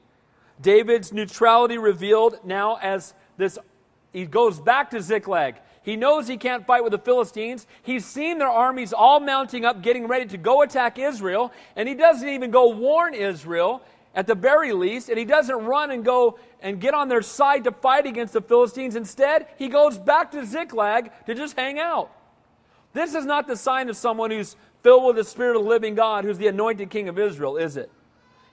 David's 0.61 1.13
neutrality 1.13 1.79
revealed 1.79 2.39
now 2.45 2.79
as 2.83 3.15
this, 3.39 3.59
he 4.13 4.27
goes 4.27 4.61
back 4.61 4.91
to 4.91 5.01
Ziklag. 5.01 5.55
He 5.83 5.97
knows 5.97 6.29
he 6.29 6.37
can't 6.37 6.67
fight 6.67 6.83
with 6.83 6.93
the 6.93 6.99
Philistines. 6.99 7.67
He's 7.83 8.05
seen 8.05 8.39
their 8.39 8.49
armies 8.49 8.93
all 8.93 9.21
mounting 9.21 9.65
up, 9.65 9.83
getting 9.83 10.07
ready 10.07 10.27
to 10.27 10.37
go 10.37 10.61
attack 10.61 10.99
Israel, 10.99 11.51
and 11.77 11.89
he 11.89 11.95
doesn't 11.95 12.29
even 12.29 12.51
go 12.51 12.69
warn 12.69 13.15
Israel 13.15 13.83
at 14.15 14.27
the 14.27 14.35
very 14.35 14.73
least, 14.73 15.09
and 15.09 15.19
he 15.19 15.25
doesn't 15.25 15.57
run 15.57 15.91
and 15.91 16.05
go 16.05 16.39
and 16.61 16.81
get 16.81 16.93
on 16.93 17.09
their 17.09 17.23
side 17.23 17.65
to 17.65 17.73
fight 17.73 18.05
against 18.05 18.33
the 18.33 18.43
Philistines. 18.43 18.97
Instead, 18.97 19.47
he 19.57 19.69
goes 19.69 19.97
back 19.97 20.33
to 20.33 20.45
Ziklag 20.45 21.11
to 21.27 21.35
just 21.35 21.57
hang 21.57 21.79
out. 21.79 22.11
This 22.93 23.15
is 23.15 23.25
not 23.25 23.47
the 23.47 23.57
sign 23.57 23.89
of 23.89 23.97
someone 23.97 24.31
who's 24.31 24.57
filled 24.83 25.05
with 25.05 25.17
the 25.17 25.25
Spirit 25.25 25.57
of 25.57 25.63
the 25.63 25.69
living 25.69 25.95
God, 25.95 26.25
who's 26.25 26.39
the 26.39 26.49
anointed 26.49 26.91
King 26.91 27.09
of 27.09 27.19
Israel, 27.19 27.57
is 27.57 27.77
it? 27.77 27.91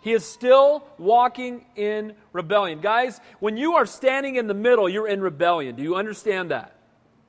He 0.06 0.14
is 0.14 0.24
still 0.24 0.88
walking 1.00 1.66
in 1.76 2.14
rebellion. 2.32 2.80
Guys, 2.80 3.20
when 3.40 3.58
you 3.58 3.74
are 3.74 3.88
standing 3.88 4.36
in 4.36 4.46
the 4.46 4.54
middle, 4.54 4.88
you're 4.88 5.08
in 5.08 5.20
rebellion. 5.20 5.76
Do 5.76 5.82
you 5.82 5.96
understand 5.96 6.52
that? 6.52 6.76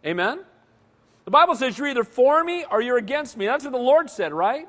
Amen? 0.05 0.41
The 1.25 1.31
Bible 1.31 1.55
says 1.55 1.79
you're 1.79 1.87
either 1.87 2.05
for 2.05 2.45
me 2.45 2.67
or 2.71 2.83
you're 2.83 2.99
against 2.99 3.35
me. 3.39 3.47
That's 3.47 3.65
what 3.65 3.73
the 3.73 3.79
Lord 3.79 4.11
said, 4.11 4.31
right? 4.35 4.69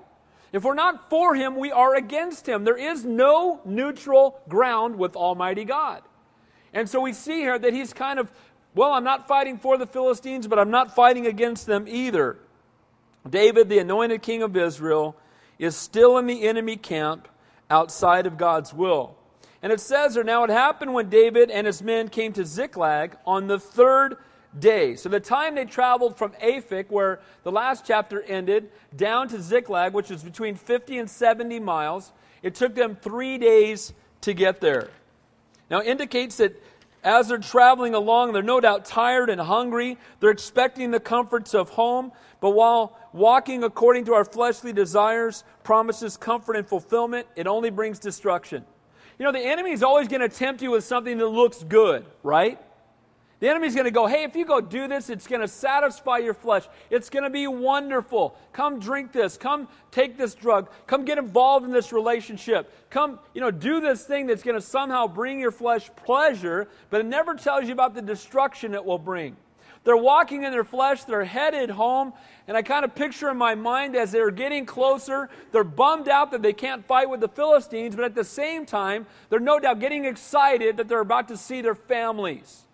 If 0.53 0.63
we're 0.63 0.73
not 0.73 1.09
for 1.09 1.35
him, 1.35 1.57
we 1.57 1.73
are 1.73 1.95
against 1.95 2.47
him. 2.47 2.63
There 2.63 2.77
is 2.77 3.03
no 3.03 3.59
neutral 3.65 4.39
ground 4.47 4.97
with 4.97 5.17
Almighty 5.17 5.65
God. 5.65 6.01
And 6.73 6.89
so 6.89 7.01
we 7.01 7.11
see 7.11 7.41
here 7.41 7.59
that 7.59 7.73
he's 7.73 7.91
kind 7.91 8.19
of, 8.19 8.31
well, 8.73 8.93
I'm 8.93 9.03
not 9.03 9.27
fighting 9.27 9.57
for 9.57 9.77
the 9.77 9.85
Philistines, 9.85 10.47
but 10.47 10.59
I'm 10.59 10.71
not 10.71 10.95
fighting 10.95 11.27
against 11.27 11.65
them 11.65 11.89
either. 11.89 12.37
David, 13.29 13.67
the 13.67 13.79
anointed 13.79 14.21
king 14.21 14.43
of 14.43 14.55
Israel, 14.55 15.17
is 15.59 15.75
still 15.75 16.17
in 16.17 16.25
the 16.25 16.47
enemy 16.47 16.77
camp 16.77 17.27
outside 17.69 18.25
of 18.25 18.37
God's 18.37 18.73
will. 18.73 19.15
And 19.61 19.71
it 19.71 19.79
says 19.79 20.13
there, 20.13 20.23
now 20.23 20.43
it 20.43 20.49
happened 20.49 20.93
when 20.93 21.09
David 21.09 21.49
and 21.49 21.65
his 21.65 21.81
men 21.81 22.09
came 22.09 22.33
to 22.33 22.45
Ziklag 22.45 23.17
on 23.25 23.47
the 23.47 23.59
third 23.59 24.17
day. 24.57 24.95
So 24.95 25.09
the 25.09 25.19
time 25.19 25.55
they 25.55 25.65
traveled 25.65 26.17
from 26.17 26.31
Aphek, 26.41 26.89
where 26.89 27.19
the 27.43 27.51
last 27.51 27.85
chapter 27.85 28.21
ended, 28.21 28.69
down 28.95 29.27
to 29.29 29.41
Ziklag, 29.41 29.93
which 29.93 30.11
is 30.11 30.23
between 30.23 30.55
50 30.55 30.99
and 30.99 31.09
70 31.09 31.59
miles, 31.59 32.11
it 32.43 32.55
took 32.55 32.75
them 32.75 32.95
three 32.95 33.37
days 33.37 33.93
to 34.21 34.33
get 34.33 34.61
there. 34.61 34.89
Now 35.69 35.81
indicates 35.81 36.37
that 36.37 36.61
as 37.07 37.29
they're 37.29 37.37
traveling 37.37 37.93
along, 37.93 38.33
they're 38.33 38.43
no 38.43 38.59
doubt 38.59 38.83
tired 38.83 39.29
and 39.29 39.39
hungry. 39.39 39.97
They're 40.19 40.29
expecting 40.29 40.91
the 40.91 40.99
comforts 40.99 41.55
of 41.55 41.69
home. 41.69 42.11
But 42.41 42.49
while 42.49 42.99
walking 43.13 43.63
according 43.63 44.05
to 44.05 44.13
our 44.13 44.25
fleshly 44.25 44.73
desires 44.73 45.45
promises 45.63 46.17
comfort 46.17 46.57
and 46.57 46.67
fulfillment, 46.67 47.25
it 47.37 47.47
only 47.47 47.69
brings 47.69 47.97
destruction. 47.97 48.65
You 49.17 49.25
know, 49.25 49.31
the 49.31 49.39
enemy 49.39 49.71
is 49.71 49.83
always 49.83 50.09
going 50.09 50.21
to 50.21 50.29
tempt 50.29 50.61
you 50.61 50.71
with 50.71 50.83
something 50.83 51.17
that 51.17 51.27
looks 51.27 51.63
good, 51.63 52.05
right? 52.23 52.59
The 53.39 53.49
enemy's 53.49 53.75
going 53.75 53.85
to 53.85 53.91
go, 53.91 54.07
hey, 54.07 54.23
if 54.23 54.35
you 54.35 54.45
go 54.45 54.59
do 54.59 54.87
this, 54.87 55.11
it's 55.11 55.27
going 55.27 55.41
to 55.41 55.47
satisfy 55.47 56.17
your 56.17 56.33
flesh. 56.33 56.63
It's 56.89 57.11
going 57.11 57.23
to 57.23 57.29
be 57.29 57.45
wonderful. 57.45 58.35
Come 58.51 58.79
drink 58.79 59.11
this. 59.11 59.37
Come 59.37 59.67
take 59.91 60.17
this 60.17 60.33
drug. 60.33 60.69
Come 60.87 61.05
get 61.05 61.19
involved 61.19 61.63
in 61.63 61.71
this 61.71 61.93
relationship. 61.93 62.73
Come, 62.89 63.19
you 63.35 63.41
know, 63.41 63.51
do 63.51 63.79
this 63.79 64.03
thing 64.05 64.25
that's 64.25 64.41
going 64.41 64.55
to 64.55 64.61
somehow 64.61 65.05
bring 65.05 65.39
your 65.39 65.51
flesh 65.51 65.91
pleasure, 65.95 66.67
but 66.89 67.01
it 67.01 67.05
never 67.05 67.35
tells 67.35 67.67
you 67.67 67.73
about 67.73 67.93
the 67.93 68.01
destruction 68.01 68.73
it 68.73 68.83
will 68.83 68.97
bring. 68.97 69.35
They're 69.83 69.95
walking 69.95 70.43
in 70.43 70.51
their 70.51 70.65
flesh, 70.65 71.05
they're 71.05 71.23
headed 71.23 71.69
home, 71.69 72.11
and 72.45 72.57
I 72.57 72.61
kind 72.61 72.83
of 72.83 72.93
picture 72.93 73.29
in 73.29 73.37
my 73.37 73.55
mind 73.55 73.95
as 73.95 74.11
they're 74.11 74.31
getting 74.31 74.65
closer, 74.65 75.29
they're 75.53 75.63
bummed 75.63 76.09
out 76.09 76.31
that 76.31 76.41
they 76.41 76.51
can't 76.51 76.85
fight 76.85 77.09
with 77.09 77.21
the 77.21 77.29
Philistines, 77.29 77.95
but 77.95 78.03
at 78.03 78.13
the 78.13 78.25
same 78.25 78.65
time, 78.65 79.05
they're 79.29 79.39
no 79.39 79.59
doubt 79.59 79.79
getting 79.79 80.03
excited 80.03 80.75
that 80.75 80.89
they're 80.89 80.99
about 80.99 81.29
to 81.29 81.37
see 81.37 81.61
their 81.61 81.75
families. 81.75 82.66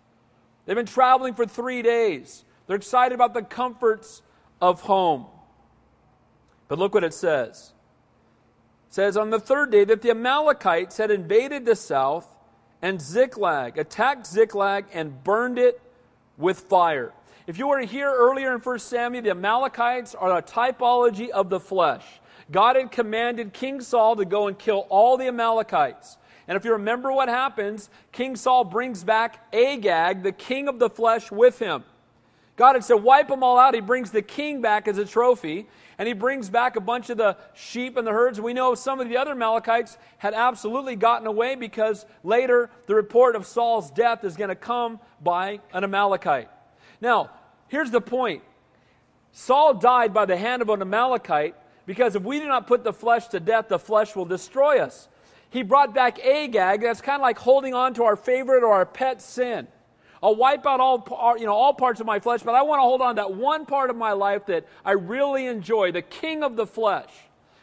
They've 0.65 0.75
been 0.75 0.85
traveling 0.85 1.33
for 1.33 1.45
three 1.45 1.81
days. 1.81 2.45
They're 2.67 2.77
excited 2.77 3.13
about 3.13 3.33
the 3.33 3.41
comforts 3.41 4.21
of 4.61 4.81
home. 4.81 5.25
But 6.67 6.79
look 6.79 6.93
what 6.93 7.03
it 7.03 7.13
says. 7.13 7.73
It 8.89 8.93
says 8.93 9.17
on 9.17 9.29
the 9.29 9.39
third 9.39 9.71
day 9.71 9.83
that 9.83 10.01
the 10.01 10.11
Amalekites 10.11 10.97
had 10.97 11.11
invaded 11.11 11.65
the 11.65 11.75
south 11.75 12.27
and 12.81 13.01
Ziklag, 13.01 13.77
attacked 13.77 14.27
Ziklag 14.27 14.85
and 14.93 15.23
burned 15.23 15.57
it 15.57 15.81
with 16.37 16.59
fire. 16.59 17.13
If 17.45 17.57
you 17.57 17.67
were 17.67 17.81
here 17.81 18.11
earlier 18.13 18.53
in 18.53 18.61
1 18.61 18.79
Samuel, 18.79 19.23
the 19.23 19.31
Amalekites 19.31 20.15
are 20.15 20.37
a 20.37 20.41
typology 20.41 21.29
of 21.29 21.49
the 21.49 21.59
flesh. 21.59 22.05
God 22.51 22.75
had 22.75 22.91
commanded 22.91 23.53
King 23.53 23.81
Saul 23.81 24.15
to 24.15 24.25
go 24.25 24.47
and 24.47 24.57
kill 24.57 24.85
all 24.89 25.17
the 25.17 25.27
Amalekites. 25.27 26.17
And 26.47 26.57
if 26.57 26.65
you 26.65 26.73
remember 26.73 27.11
what 27.11 27.29
happens, 27.29 27.89
King 28.11 28.35
Saul 28.35 28.63
brings 28.63 29.03
back 29.03 29.47
Agag, 29.53 30.23
the 30.23 30.31
king 30.31 30.67
of 30.67 30.79
the 30.79 30.89
flesh, 30.89 31.31
with 31.31 31.59
him. 31.59 31.83
God 32.55 32.73
had 32.73 32.83
said, 32.83 32.95
wipe 32.95 33.29
them 33.29 33.43
all 33.43 33.57
out. 33.57 33.73
He 33.73 33.81
brings 33.81 34.11
the 34.11 34.21
king 34.21 34.61
back 34.61 34.87
as 34.87 34.97
a 34.97 35.05
trophy, 35.05 35.67
and 35.97 36.07
he 36.07 36.13
brings 36.13 36.49
back 36.49 36.75
a 36.75 36.81
bunch 36.81 37.09
of 37.09 37.17
the 37.17 37.37
sheep 37.55 37.97
and 37.97 38.05
the 38.05 38.11
herds. 38.11 38.39
We 38.39 38.53
know 38.53 38.75
some 38.75 38.99
of 38.99 39.09
the 39.09 39.17
other 39.17 39.31
Amalekites 39.31 39.97
had 40.17 40.33
absolutely 40.33 40.95
gotten 40.95 41.25
away 41.25 41.55
because 41.55 42.05
later 42.23 42.69
the 42.85 42.93
report 42.93 43.35
of 43.35 43.47
Saul's 43.47 43.89
death 43.89 44.23
is 44.23 44.37
going 44.37 44.49
to 44.49 44.55
come 44.55 44.99
by 45.21 45.61
an 45.71 45.83
Amalekite. 45.83 46.49
Now, 47.01 47.31
here's 47.69 47.89
the 47.89 48.01
point 48.01 48.43
Saul 49.31 49.73
died 49.73 50.13
by 50.13 50.25
the 50.25 50.37
hand 50.37 50.61
of 50.61 50.69
an 50.69 50.81
Amalekite 50.81 51.55
because 51.87 52.15
if 52.15 52.21
we 52.21 52.39
do 52.39 52.47
not 52.47 52.67
put 52.67 52.83
the 52.83 52.93
flesh 52.93 53.27
to 53.29 53.39
death, 53.39 53.67
the 53.67 53.79
flesh 53.79 54.15
will 54.15 54.25
destroy 54.25 54.79
us. 54.79 55.07
He 55.53 55.61
brought 55.61 55.93
back 55.93 56.17
Agag. 56.25 56.81
That's 56.81 56.99
kind 56.99 57.17
of 57.17 57.21
like 57.21 57.37
holding 57.37 57.75
on 57.75 57.93
to 57.93 58.05
our 58.05 58.15
favorite 58.15 58.63
or 58.63 58.73
our 58.73 58.87
pet 58.87 59.21
sin. 59.21 59.67
I'll 60.23 60.35
wipe 60.35 60.65
out 60.65 60.79
all, 60.79 61.37
you 61.37 61.45
know, 61.45 61.53
all 61.53 61.75
parts 61.75 61.99
of 61.99 62.07
my 62.07 62.19
flesh, 62.19 62.41
but 62.41 62.55
I 62.55 62.63
want 62.63 62.79
to 62.79 62.83
hold 62.83 63.01
on 63.01 63.17
to 63.17 63.21
that 63.21 63.35
one 63.35 63.67
part 63.67 63.91
of 63.91 63.95
my 63.95 64.13
life 64.13 64.47
that 64.47 64.65
I 64.83 64.93
really 64.93 65.45
enjoy, 65.45 65.91
the 65.91 66.01
king 66.01 66.43
of 66.43 66.55
the 66.55 66.65
flesh. 66.65 67.11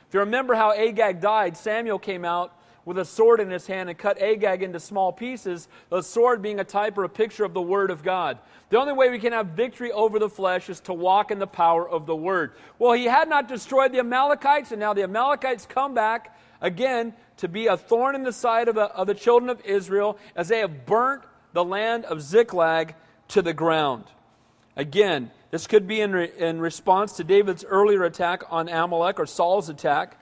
If 0.07 0.15
you 0.15 0.21
remember 0.21 0.55
how 0.55 0.73
Agag 0.73 1.21
died, 1.21 1.57
Samuel 1.57 1.99
came 1.99 2.25
out 2.25 2.57
with 2.85 2.97
a 2.97 3.05
sword 3.05 3.41
in 3.41 3.51
his 3.51 3.67
hand 3.67 3.89
and 3.89 3.99
cut 3.99 4.23
Agag 4.23 4.63
into 4.63 4.79
small 4.79 5.13
pieces, 5.13 5.67
the 5.89 6.01
sword 6.01 6.43
being 6.43 6.61
a 6.61 6.65
type 6.65 6.97
or 6.97 7.03
a 7.03 7.09
picture 7.09 7.45
of 7.45 7.55
the 7.55 7.61
Word 7.61 7.91
of 7.91 8.05
God. 8.05 8.39
The 8.69 8.79
only 8.79 8.93
way 8.93 9.11
we 9.11 9.19
can 9.19 9.33
have 9.33 9.49
victory 9.49 9.91
over 9.91 10.21
the 10.21 10.29
flesh 10.29 10.71
is 10.71 10.79
to 10.83 10.93
walk 10.93 11.33
in 11.33 11.41
the 11.41 11.47
power 11.49 11.89
of 11.89 12.07
the 12.07 12.15
Word. 12.15 12.53
Well, 12.79 12.93
he 12.93 13.07
had 13.07 13.29
not 13.29 13.49
destroyed 13.49 13.91
the 13.91 13.99
Amalekites, 13.99 14.71
and 14.71 14.79
now 14.79 14.95
the 14.95 15.03
Amalekites 15.03 15.67
come 15.67 15.93
back 15.93 16.37
again 16.61 17.15
to 17.41 17.49
be 17.49 17.67
a 17.67 17.77
thorn 17.77 18.15
in 18.15 18.23
the 18.23 18.33
side 18.33 18.69
of 18.69 18.75
the, 18.75 18.85
of 18.85 19.07
the 19.07 19.15
children 19.15 19.51
of 19.51 19.65
Israel 19.65 20.19
as 20.37 20.49
they 20.49 20.59
have 20.59 20.87
burnt 20.87 21.23
the 21.53 21.65
land 21.65 22.05
of 22.05 22.23
Ziklag 22.23 22.95
to 23.29 23.43
the 23.43 23.55
ground. 23.55 24.05
Again, 24.77 25.31
this 25.51 25.67
could 25.67 25.87
be 25.87 26.01
in, 26.01 26.13
re, 26.13 26.31
in 26.39 26.61
response 26.61 27.15
to 27.15 27.25
David's 27.25 27.65
earlier 27.65 28.05
attack 28.05 28.43
on 28.51 28.69
Amalek 28.69 29.19
or 29.19 29.27
Saul's 29.27 29.69
attack. 29.69 30.17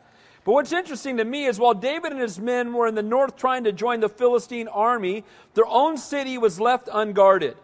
But 0.44 0.52
what's 0.52 0.72
interesting 0.72 1.16
to 1.18 1.24
me 1.24 1.44
is 1.44 1.58
while 1.58 1.74
David 1.74 2.12
and 2.12 2.20
his 2.20 2.38
men 2.38 2.72
were 2.72 2.86
in 2.86 2.94
the 2.94 3.02
north 3.02 3.36
trying 3.36 3.64
to 3.64 3.72
join 3.72 4.00
the 4.00 4.08
Philistine 4.08 4.68
army, 4.68 5.24
their 5.54 5.66
own 5.66 5.98
city 5.98 6.38
was 6.38 6.60
left 6.60 6.88
unguarded. 6.90 7.56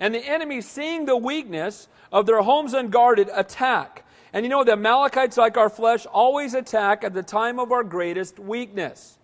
And 0.00 0.14
the 0.14 0.26
enemy, 0.26 0.60
seeing 0.60 1.06
the 1.06 1.16
weakness 1.16 1.88
of 2.12 2.26
their 2.26 2.42
homes 2.42 2.74
unguarded, 2.74 3.30
attack. 3.32 4.04
And 4.32 4.44
you 4.44 4.50
know, 4.50 4.64
the 4.64 4.72
Amalekites, 4.72 5.36
like 5.36 5.56
our 5.56 5.70
flesh, 5.70 6.06
always 6.06 6.54
attack 6.54 7.04
at 7.04 7.14
the 7.14 7.22
time 7.22 7.58
of 7.58 7.72
our 7.72 7.84
greatest 7.84 8.38
weakness. 8.38 9.18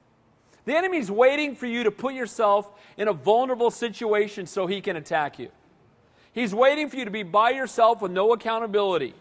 The 0.64 0.74
enemy's 0.74 1.10
waiting 1.10 1.54
for 1.54 1.66
you 1.66 1.84
to 1.84 1.90
put 1.90 2.14
yourself 2.14 2.70
in 2.96 3.08
a 3.08 3.12
vulnerable 3.12 3.70
situation 3.70 4.46
so 4.46 4.66
he 4.66 4.80
can 4.80 4.96
attack 4.96 5.38
you. 5.38 5.50
He's 6.32 6.54
waiting 6.54 6.88
for 6.88 6.96
you 6.96 7.04
to 7.04 7.10
be 7.10 7.22
by 7.22 7.50
yourself 7.50 8.00
with 8.00 8.12
no 8.12 8.32
accountability. 8.32 9.14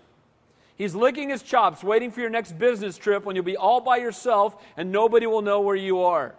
He's 0.75 0.95
licking 0.95 1.29
his 1.29 1.43
chops, 1.43 1.83
waiting 1.83 2.11
for 2.11 2.21
your 2.21 2.29
next 2.29 2.57
business 2.57 2.97
trip 2.97 3.25
when 3.25 3.35
you'll 3.35 3.45
be 3.45 3.57
all 3.57 3.81
by 3.81 3.97
yourself 3.97 4.55
and 4.75 4.91
nobody 4.91 5.27
will 5.27 5.41
know 5.41 5.61
where 5.61 5.75
you 5.75 5.99
are. 6.01 6.33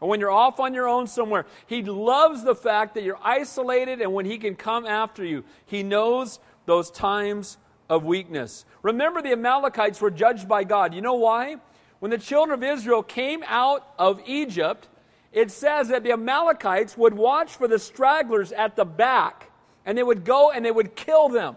Or 0.00 0.08
when 0.08 0.20
you're 0.20 0.30
off 0.30 0.60
on 0.60 0.72
your 0.72 0.88
own 0.88 1.06
somewhere. 1.06 1.46
He 1.66 1.82
loves 1.82 2.44
the 2.44 2.54
fact 2.54 2.94
that 2.94 3.04
you're 3.04 3.18
isolated 3.22 4.00
and 4.00 4.12
when 4.14 4.24
he 4.24 4.38
can 4.38 4.54
come 4.54 4.86
after 4.86 5.24
you. 5.24 5.44
He 5.66 5.82
knows 5.82 6.38
those 6.64 6.90
times 6.90 7.58
of 7.88 8.04
weakness. 8.04 8.64
Remember, 8.82 9.22
the 9.22 9.32
Amalekites 9.32 10.00
were 10.00 10.10
judged 10.10 10.48
by 10.48 10.64
God. 10.64 10.94
You 10.94 11.00
know 11.00 11.14
why? 11.14 11.56
When 12.00 12.10
the 12.10 12.18
children 12.18 12.58
of 12.58 12.62
Israel 12.62 13.02
came 13.02 13.42
out 13.46 13.86
of 13.98 14.20
Egypt, 14.26 14.88
it 15.32 15.50
says 15.50 15.88
that 15.88 16.02
the 16.02 16.12
Amalekites 16.12 16.96
would 16.96 17.14
watch 17.14 17.52
for 17.56 17.66
the 17.66 17.78
stragglers 17.78 18.52
at 18.52 18.76
the 18.76 18.84
back 18.84 19.50
and 19.84 19.98
they 19.98 20.02
would 20.02 20.24
go 20.24 20.50
and 20.50 20.64
they 20.64 20.70
would 20.70 20.96
kill 20.96 21.28
them. 21.28 21.56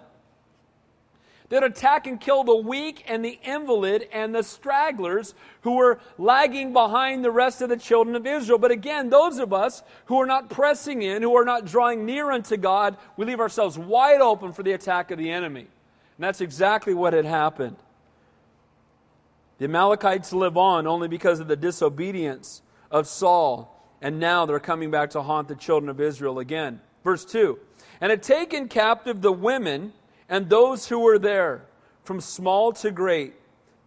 They'd 1.49 1.63
attack 1.63 2.07
and 2.07 2.19
kill 2.19 2.43
the 2.43 2.55
weak 2.55 3.05
and 3.07 3.23
the 3.23 3.39
invalid 3.41 4.09
and 4.11 4.35
the 4.35 4.43
stragglers 4.43 5.33
who 5.61 5.77
were 5.77 5.99
lagging 6.17 6.73
behind 6.73 7.23
the 7.23 7.31
rest 7.31 7.61
of 7.61 7.69
the 7.69 7.77
children 7.77 8.17
of 8.17 8.25
Israel. 8.25 8.57
But 8.57 8.71
again, 8.71 9.09
those 9.09 9.37
of 9.37 9.53
us 9.53 9.81
who 10.05 10.19
are 10.19 10.25
not 10.25 10.49
pressing 10.49 11.03
in, 11.03 11.21
who 11.21 11.37
are 11.37 11.45
not 11.45 11.65
drawing 11.65 12.05
near 12.05 12.31
unto 12.31 12.57
God, 12.57 12.97
we 13.15 13.25
leave 13.25 13.39
ourselves 13.39 13.77
wide 13.77 14.19
open 14.19 14.51
for 14.51 14.63
the 14.63 14.73
attack 14.73 15.09
of 15.11 15.17
the 15.17 15.31
enemy. 15.31 15.67
And 16.17 16.23
that's 16.23 16.41
exactly 16.41 16.93
what 16.93 17.13
had 17.13 17.25
happened. 17.25 17.77
The 19.59 19.65
Amalekites 19.65 20.33
live 20.33 20.57
on 20.57 20.87
only 20.87 21.07
because 21.07 21.39
of 21.39 21.47
the 21.47 21.55
disobedience 21.55 22.61
of 22.91 23.07
Saul, 23.07 23.73
and 24.01 24.19
now 24.19 24.45
they're 24.45 24.59
coming 24.59 24.91
back 24.91 25.11
to 25.11 25.21
haunt 25.21 25.47
the 25.47 25.55
children 25.55 25.89
of 25.89 25.99
Israel 25.99 26.39
again. 26.39 26.79
Verse 27.03 27.25
2 27.25 27.59
And 28.01 28.09
had 28.09 28.23
taken 28.23 28.67
captive 28.67 29.21
the 29.21 29.31
women 29.31 29.93
and 30.29 30.49
those 30.49 30.87
who 30.87 30.99
were 30.99 31.19
there, 31.19 31.65
from 32.03 32.21
small 32.21 32.71
to 32.73 32.91
great. 32.91 33.33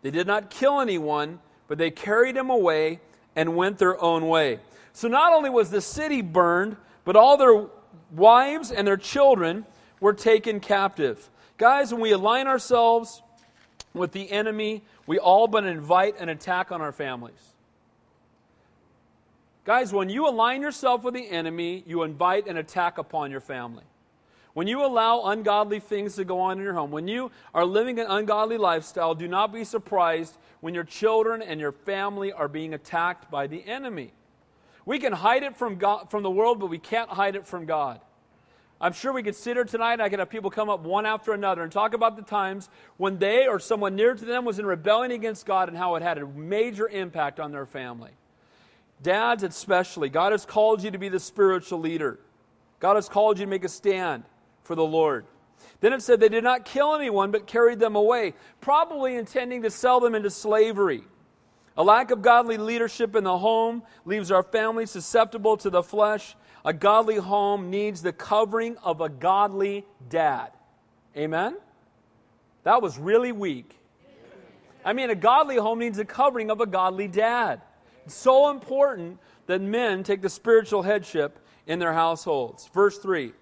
They 0.03 0.11
did 0.11 0.27
not 0.27 0.51
kill 0.51 0.81
anyone, 0.81 1.41
but 1.69 1.79
they 1.79 1.91
carried 1.91 2.37
him 2.37 2.51
away 2.51 3.01
and 3.37 3.57
went 3.57 3.79
their 3.79 4.01
own 4.01 4.29
way. 4.29 4.59
So 4.93 5.09
not 5.09 5.33
only 5.33 5.51
was 5.51 5.71
the 5.71 5.81
city 5.81 6.21
burned, 6.21 6.77
but 7.05 7.17
all 7.17 7.37
their 7.37 7.67
wives 8.11 8.71
and 8.71 8.87
their 8.87 8.97
children 8.97 9.65
were 10.01 10.13
taken 10.13 10.61
captive. 10.61 11.31
Guys, 11.61 11.93
when 11.93 12.01
we 12.01 12.13
align 12.13 12.47
ourselves 12.47 13.21
with 13.93 14.13
the 14.13 14.33
enemy, 14.33 14.83
we 15.07 15.19
all 15.19 15.47
but 15.47 15.67
invite 15.67 16.19
an 16.19 16.31
attack 16.31 16.73
on 16.73 16.81
our 16.81 16.91
families. 16.91 17.53
Guys, 19.67 19.93
when 19.93 20.09
you 20.09 20.27
align 20.27 20.63
yourself 20.63 21.05
with 21.05 21.13
the 21.13 21.29
enemy, 21.29 21.85
you 21.87 22.03
invite 22.03 22.47
an 22.47 22.57
attack 22.57 22.97
upon 22.97 23.31
your 23.31 23.43
family. 23.43 23.85
When 24.55 24.69
you 24.69 24.83
allow 24.83 25.25
ungodly 25.25 25.81
things 25.81 26.17
to 26.17 26.25
go 26.25 26.41
on 26.41 26.57
in 26.57 26.65
your 26.65 26.73
home, 26.73 26.93
when 26.93 27.07
you 27.07 27.31
are 27.53 27.67
living 27.67 28.01
an 28.01 28.07
ungodly 28.09 28.57
lifestyle, 28.57 29.15
do 29.15 29.29
not 29.29 29.53
be 29.53 29.65
surprised 29.65 30.39
when 30.63 30.73
your 30.73 30.85
children 30.85 31.43
and 31.43 31.61
your 31.61 31.73
family 31.73 32.33
are 32.33 32.49
being 32.49 32.73
attacked 32.73 33.31
by 33.31 33.47
the 33.47 33.63
enemy. 33.67 34.13
We 34.87 34.99
can 34.99 35.13
hide 35.13 35.43
it 35.43 35.59
from, 35.59 35.77
God, 35.77 36.11
from 36.11 36.23
the 36.23 36.31
world, 36.31 36.59
but 36.59 36.71
we 36.71 36.79
can't 36.79 37.11
hide 37.11 37.37
it 37.37 37.47
from 37.47 37.67
God. 37.67 38.01
I'm 38.81 38.95
sure 38.95 39.13
we 39.13 39.23
could 39.23 39.37
sit 39.37 39.57
here 39.57 39.65
tonight 39.65 39.95
and 39.95 40.03
I 40.03 40.09
could 40.09 40.21
have 40.21 40.31
people 40.31 40.51
come 40.51 40.71
up 40.71 40.81
one 40.81 41.05
after 41.05 41.33
another 41.33 41.63
and 41.63 41.71
talk 41.71 41.93
about 41.93 42.17
the 42.17 42.23
times 42.23 42.71
when 42.97 43.19
they 43.19 43.47
or 43.47 43.59
someone 43.59 43.95
near 43.95 44.15
to 44.15 44.25
them 44.25 44.47
was 44.47 44.59
in 44.59 44.65
rebellion 44.65 45.13
against 45.13 45.45
God 45.45 45.69
and 45.69 45.77
how 45.77 45.97
it 45.97 46.03
had 46.03 46.17
a 46.17 46.27
major 46.27 46.89
impact 46.89 47.39
on 47.41 47.53
their 47.53 47.67
family. 47.67 48.13
Dads, 49.03 49.43
especially, 49.43 50.09
God 50.09 50.33
has 50.33 50.47
called 50.47 50.83
you 50.83 50.91
to 50.91 50.99
be 50.99 51.11
the 51.11 51.21
spiritual 51.21 51.79
leader. 51.79 52.19
God 52.81 52.95
has 52.95 53.09
called 53.09 53.39
you 53.39 53.45
to 53.45 53.51
make 53.51 53.65
a 53.65 53.69
stand 53.69 54.25
for 54.63 54.75
the 54.75 54.85
Lord. 54.85 55.27
Then 55.81 55.93
it 55.93 56.03
said 56.03 56.21
they 56.21 56.29
did 56.31 56.45
not 56.45 56.65
kill 56.65 56.95
anyone, 56.95 57.31
but 57.31 57.47
carried 57.47 57.81
them 57.81 57.97
away, 57.97 58.35
probably 58.63 59.17
intending 59.17 59.63
to 59.63 59.71
sell 59.71 60.01
them 60.01 60.15
into 60.15 60.31
slavery. 60.31 61.05
A 61.77 61.85
lack 61.85 62.11
of 62.11 62.23
godly 62.23 62.57
leadership 62.57 63.15
in 63.15 63.25
the 63.25 63.39
home 63.39 63.83
leaves 64.05 64.31
our 64.31 64.43
family 64.43 64.87
susceptible 64.87 65.57
to 65.59 65.71
the 65.71 65.83
flesh. 65.83 66.35
A 66.65 66.73
godly 66.73 67.17
home 67.17 67.71
needs 67.71 68.03
the 68.03 68.13
covering 68.13 68.77
of 68.79 69.01
a 69.01 69.09
godly 69.09 69.87
dad. 70.09 70.51
Amen? 71.17 71.57
That 72.65 72.83
was 72.83 72.99
really 72.99 73.33
weak. 73.33 73.79
I 74.85 74.93
mean, 74.93 75.11
a 75.11 75.15
godly 75.15 75.57
home 75.57 75.79
needs 75.79 75.97
the 75.97 76.05
covering 76.05 76.51
of 76.51 76.61
a 76.61 76.67
godly 76.67 77.09
dad. 77.09 77.61
It's 78.07 78.15
so 78.15 78.51
important 78.51 79.19
that 79.47 79.61
men 79.61 80.03
take 80.03 80.23
the 80.23 80.29
spiritual 80.29 80.83
headship 80.83 81.39
in 81.67 81.79
their 81.79 81.93
households. 81.93 82.69
Verse 82.69 82.99
3 82.99 83.33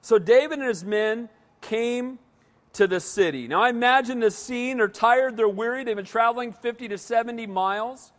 so 0.00 0.18
David 0.18 0.60
and 0.60 0.68
his 0.68 0.84
men 0.84 1.28
came 1.60 2.18
to 2.74 2.86
the 2.86 3.00
city. 3.00 3.48
Now 3.48 3.62
I 3.62 3.70
imagine 3.70 4.20
the 4.20 4.30
scene. 4.30 4.78
They're 4.78 4.88
tired, 4.88 5.36
they're 5.36 5.48
weary, 5.48 5.84
they've 5.84 5.96
been 5.96 6.04
traveling 6.04 6.52
50 6.52 6.88
to 6.88 6.98
70 6.98 7.46
miles. 7.46 8.12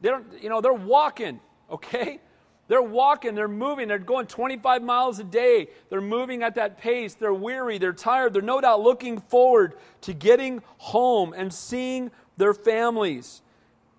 They 0.00 0.10
don't, 0.10 0.26
you 0.42 0.48
know, 0.48 0.60
they're 0.60 0.72
walking, 0.72 1.40
okay? 1.70 2.20
They're 2.66 2.82
walking, 2.82 3.34
they're 3.34 3.46
moving, 3.46 3.88
they're 3.88 3.98
going 3.98 4.26
25 4.26 4.82
miles 4.82 5.18
a 5.18 5.24
day. 5.24 5.68
They're 5.90 6.00
moving 6.00 6.42
at 6.42 6.54
that 6.54 6.78
pace. 6.78 7.14
They're 7.14 7.34
weary, 7.34 7.78
they're 7.78 7.92
tired. 7.92 8.32
They're 8.32 8.42
no 8.42 8.60
doubt 8.60 8.80
looking 8.80 9.20
forward 9.20 9.74
to 10.02 10.14
getting 10.14 10.62
home 10.78 11.34
and 11.36 11.52
seeing 11.52 12.10
their 12.36 12.54
families. 12.54 13.42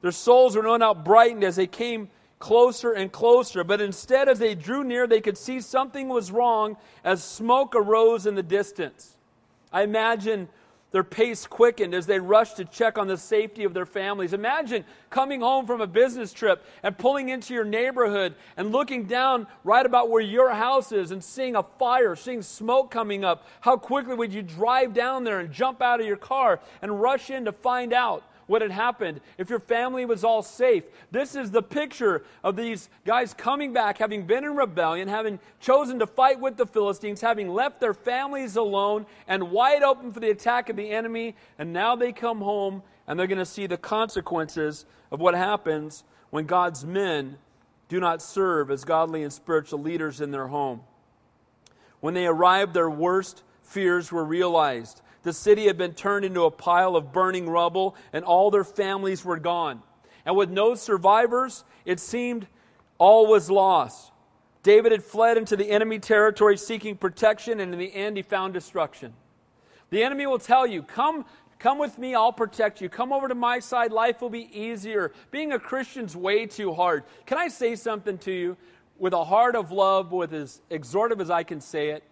Their 0.02 0.12
souls 0.12 0.56
were 0.56 0.64
no 0.64 0.78
doubt 0.78 1.06
brightened 1.06 1.44
as 1.44 1.56
they 1.56 1.68
came 1.68 2.10
closer 2.40 2.92
and 2.92 3.12
closer. 3.12 3.64
But 3.64 3.82
instead, 3.82 4.30
as 4.30 4.40
they 4.40 4.56
drew 4.56 4.84
near, 4.84 5.08
they 5.08 5.22
could 5.22 5.38
see 5.38 5.62
something 5.62 6.10
was 6.10 6.32
wrong 6.32 6.78
as 7.04 7.24
smoke 7.24 7.76
arose 7.76 8.26
in 8.26 8.36
the 8.36 8.44
distance. 8.44 9.18
I 9.72 9.84
imagine 9.84 10.50
their 10.96 11.04
pace 11.04 11.46
quickened 11.46 11.94
as 11.94 12.06
they 12.06 12.22
rushed 12.22 12.56
to 12.56 12.64
check 12.64 12.98
on 12.98 13.06
the 13.06 13.18
safety 13.18 13.66
of 13.66 13.74
their 13.74 13.86
families. 13.86 14.32
Imagine 14.32 14.86
coming 15.10 15.42
home 15.42 15.68
from 15.68 15.82
a 15.82 15.88
business 15.88 16.32
trip 16.32 16.64
and 16.84 16.98
pulling 16.98 17.28
into 17.28 17.54
your 17.54 17.66
neighborhood 17.66 18.34
and 18.56 18.72
looking 18.72 19.04
down 19.04 19.46
right 19.66 19.86
about 19.86 20.10
where 20.10 20.22
your 20.22 20.54
house 20.54 20.94
is 20.94 21.12
and 21.12 21.22
seeing 21.22 21.58
a 21.58 21.64
fire, 21.64 22.16
seeing 22.16 22.42
smoke 22.42 22.92
coming 22.92 23.26
up. 23.26 23.46
How 23.60 23.76
quickly 23.76 24.16
would 24.16 24.32
you 24.32 24.42
drive 24.42 24.94
down 24.94 25.26
there 25.26 25.42
and 25.42 25.52
jump 25.52 25.82
out 25.82 26.00
of 26.00 26.06
your 26.06 26.16
car 26.16 26.62
and 26.82 27.02
rush 27.02 27.30
in 27.30 27.44
to 27.44 27.52
find 27.52 27.92
out? 27.92 28.24
What 28.48 28.62
had 28.62 28.72
happened, 28.72 29.22
if 29.38 29.50
your 29.50 29.60
family 29.60 30.06
was 30.06 30.24
all 30.24 30.44
safe. 30.44 30.84
This 31.12 31.36
is 31.36 31.52
the 31.52 31.64
picture 31.64 32.24
of 32.44 32.56
these 32.56 32.90
guys 33.06 33.34
coming 33.34 33.74
back, 33.74 33.98
having 33.98 34.26
been 34.26 34.44
in 34.44 34.56
rebellion, 34.56 35.08
having 35.08 35.40
chosen 35.60 36.00
to 36.00 36.08
fight 36.08 36.40
with 36.40 36.58
the 36.58 36.66
Philistines, 36.66 37.22
having 37.22 37.50
left 37.50 37.80
their 37.80 37.94
families 37.94 38.56
alone 38.56 39.06
and 39.28 39.52
wide 39.52 39.84
open 39.84 40.12
for 40.12 40.20
the 40.20 40.30
attack 40.30 40.70
of 40.70 40.76
the 40.76 40.92
enemy. 40.92 41.36
And 41.58 41.74
now 41.74 41.96
they 41.96 42.12
come 42.12 42.40
home 42.40 42.84
and 43.08 43.20
they're 43.20 43.28
going 43.28 43.40
to 43.40 43.46
see 43.46 43.68
the 43.68 43.78
consequences 43.78 44.86
of 45.12 45.20
what 45.20 45.36
happens 45.36 46.04
when 46.30 46.46
God's 46.46 46.86
men 46.86 47.38
do 47.88 48.00
not 48.00 48.22
serve 48.22 48.72
as 48.72 48.84
godly 48.84 49.24
and 49.24 49.32
spiritual 49.32 49.80
leaders 49.80 50.22
in 50.22 50.32
their 50.32 50.48
home. 50.48 50.82
When 52.00 52.14
they 52.14 52.26
arrived, 52.26 52.74
their 52.74 52.90
worst 52.90 53.44
fears 53.64 54.12
were 54.12 54.24
realized. 54.24 55.02
The 55.26 55.34
city 55.34 55.66
had 55.66 55.76
been 55.76 55.96
turned 55.96 56.24
into 56.24 56.44
a 56.44 56.52
pile 56.52 56.96
of 56.96 57.12
burning 57.12 57.50
rubble, 57.50 57.96
and 58.14 58.24
all 58.24 58.52
their 58.52 58.64
families 58.64 59.26
were 59.26 59.40
gone. 59.40 59.82
And 60.24 60.36
with 60.36 60.52
no 60.52 60.76
survivors, 60.76 61.64
it 61.84 62.00
seemed 62.00 62.46
all 63.00 63.26
was 63.26 63.50
lost. 63.50 64.12
David 64.62 64.92
had 64.92 65.04
fled 65.04 65.38
into 65.38 65.56
the 65.58 65.72
enemy 65.72 65.98
territory 65.98 66.58
seeking 66.58 66.96
protection, 66.96 67.60
and 67.60 67.74
in 67.74 67.80
the 67.80 67.92
end, 67.92 68.18
he 68.18 68.22
found 68.22 68.54
destruction. 68.54 69.16
The 69.90 70.04
enemy 70.04 70.28
will 70.28 70.38
tell 70.38 70.68
you, 70.68 70.84
Come, 70.84 71.26
come 71.58 71.80
with 71.80 71.98
me, 71.98 72.14
I'll 72.14 72.32
protect 72.32 72.80
you. 72.80 72.88
Come 72.88 73.12
over 73.12 73.28
to 73.28 73.36
my 73.36 73.58
side, 73.58 73.92
life 73.92 74.22
will 74.22 74.30
be 74.30 74.48
easier. 74.56 75.12
Being 75.32 75.54
a 75.54 75.60
Christian's 75.60 76.16
way 76.16 76.46
too 76.46 76.72
hard. 76.72 77.04
Can 77.26 77.40
I 77.40 77.48
say 77.48 77.76
something 77.76 78.20
to 78.20 78.32
you 78.32 78.58
with 79.00 79.14
a 79.14 79.26
heart 79.26 79.56
of 79.56 79.72
love, 79.72 80.12
with 80.12 80.36
as 80.36 80.62
exhortive 80.70 81.20
as 81.20 81.32
I 81.32 81.42
can 81.42 81.62
say 81.62 81.90
it? 81.90 82.04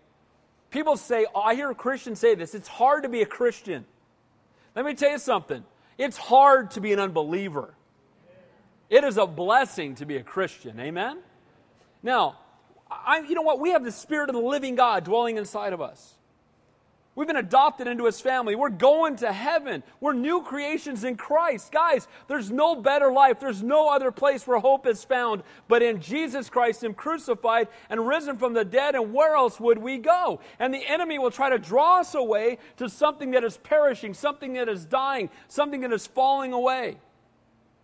People 0.74 0.98
say, 0.98 1.28
oh, 1.36 1.40
I 1.40 1.54
hear 1.54 1.72
Christians 1.76 2.20
say 2.20 2.34
this, 2.34 2.56
it's 2.56 2.68
hard 2.68 3.04
to 3.04 3.10
be 3.10 3.22
a 3.22 3.28
Christian. 3.28 3.86
Let 4.76 4.86
me 4.86 4.96
tell 4.96 5.12
you 5.12 5.20
something. 5.20 5.64
It's 6.00 6.18
hard 6.18 6.72
to 6.72 6.82
be 6.82 6.92
an 6.92 7.00
unbeliever. 7.00 7.76
It 8.90 9.04
is 9.04 9.18
a 9.18 9.28
blessing 9.28 9.94
to 9.96 10.08
be 10.08 10.18
a 10.18 10.24
Christian. 10.24 10.80
Amen? 10.80 11.20
Now, 12.02 12.40
I, 12.90 13.20
you 13.20 13.36
know 13.36 13.44
what? 13.44 13.60
We 13.60 13.70
have 13.70 13.84
the 13.84 13.92
Spirit 13.92 14.30
of 14.30 14.36
the 14.36 14.42
living 14.42 14.74
God 14.74 15.04
dwelling 15.04 15.38
inside 15.38 15.74
of 15.74 15.82
us. 15.82 16.16
We've 17.16 17.28
been 17.28 17.36
adopted 17.36 17.88
into 17.88 18.06
his 18.06 18.20
family. 18.20 18.56
We're 18.56 18.70
going 18.70 19.18
to 19.18 19.32
heaven. 19.32 19.84
We're 20.00 20.14
new 20.14 20.42
creations 20.42 21.04
in 21.04 21.16
Christ. 21.16 21.72
Guys, 21.72 22.08
there's 22.28 22.50
no 22.50 22.76
better 22.76 23.12
life. 23.12 23.40
There's 23.40 23.62
no 23.62 23.90
other 23.90 24.12
place 24.12 24.48
where 24.48 24.58
hope 24.58 24.88
is 24.88 25.04
found 25.04 25.44
but 25.68 25.82
in 25.82 26.02
Jesus 26.02 26.50
Christ, 26.50 26.84
Him 26.84 26.94
crucified 26.94 27.68
and 27.90 28.08
risen 28.08 28.38
from 28.38 28.54
the 28.54 28.66
dead. 28.66 28.96
And 28.96 29.14
where 29.14 29.36
else 29.36 29.60
would 29.60 29.78
we 29.78 29.98
go? 29.98 30.40
And 30.60 30.74
the 30.74 30.86
enemy 30.88 31.20
will 31.20 31.32
try 31.32 31.50
to 31.50 31.60
draw 31.60 32.00
us 32.00 32.16
away 32.16 32.58
to 32.78 32.90
something 32.90 33.32
that 33.32 33.44
is 33.44 33.58
perishing, 33.58 34.14
something 34.14 34.54
that 34.54 34.70
is 34.70 34.86
dying, 34.86 35.30
something 35.48 35.82
that 35.82 35.94
is 35.94 36.08
falling 36.08 36.54
away, 36.54 36.98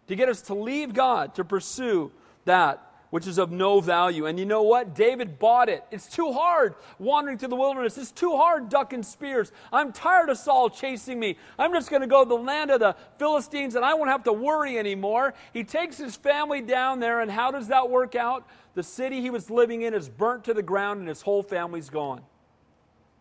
to 0.07 0.15
get 0.15 0.29
us 0.29 0.41
to 0.43 0.53
leave 0.55 0.93
God, 0.93 1.35
to 1.35 1.43
pursue 1.43 2.11
that 2.45 2.88
which 3.09 3.25
is 3.25 3.37
of 3.37 3.51
no 3.51 3.79
value. 3.79 4.25
And 4.25 4.39
you 4.39 4.45
know 4.45 4.63
what? 4.63 4.93
David 4.93 5.39
bought 5.39 5.69
it. 5.69 5.83
It's 5.91 6.07
too 6.07 6.31
hard 6.31 6.75
wandering 6.99 7.37
through 7.37 7.49
the 7.49 7.55
wilderness. 7.55 7.97
It's 7.97 8.11
too 8.11 8.35
hard 8.35 8.69
ducking 8.69 9.03
spears. 9.03 9.51
I'm 9.73 9.91
tired 9.91 10.29
of 10.29 10.37
Saul 10.37 10.69
chasing 10.69 11.19
me. 11.19 11.37
I'm 11.57 11.73
just 11.73 11.89
going 11.89 12.01
to 12.01 12.07
go 12.07 12.23
to 12.23 12.29
the 12.29 12.35
land 12.35 12.71
of 12.71 12.79
the 12.79 12.95
Philistines 13.17 13.75
and 13.75 13.83
I 13.83 13.95
won't 13.95 14.09
have 14.09 14.23
to 14.23 14.33
worry 14.33 14.77
anymore. 14.77 15.33
He 15.53 15.63
takes 15.63 15.97
his 15.97 16.15
family 16.15 16.61
down 16.61 16.99
there, 16.99 17.21
and 17.21 17.31
how 17.31 17.51
does 17.51 17.67
that 17.69 17.89
work 17.89 18.15
out? 18.15 18.47
The 18.75 18.83
city 18.83 19.21
he 19.21 19.29
was 19.29 19.49
living 19.49 19.81
in 19.81 19.93
is 19.93 20.07
burnt 20.07 20.45
to 20.45 20.53
the 20.53 20.63
ground 20.63 20.99
and 20.99 21.09
his 21.09 21.21
whole 21.21 21.43
family's 21.43 21.89
gone. 21.89 22.21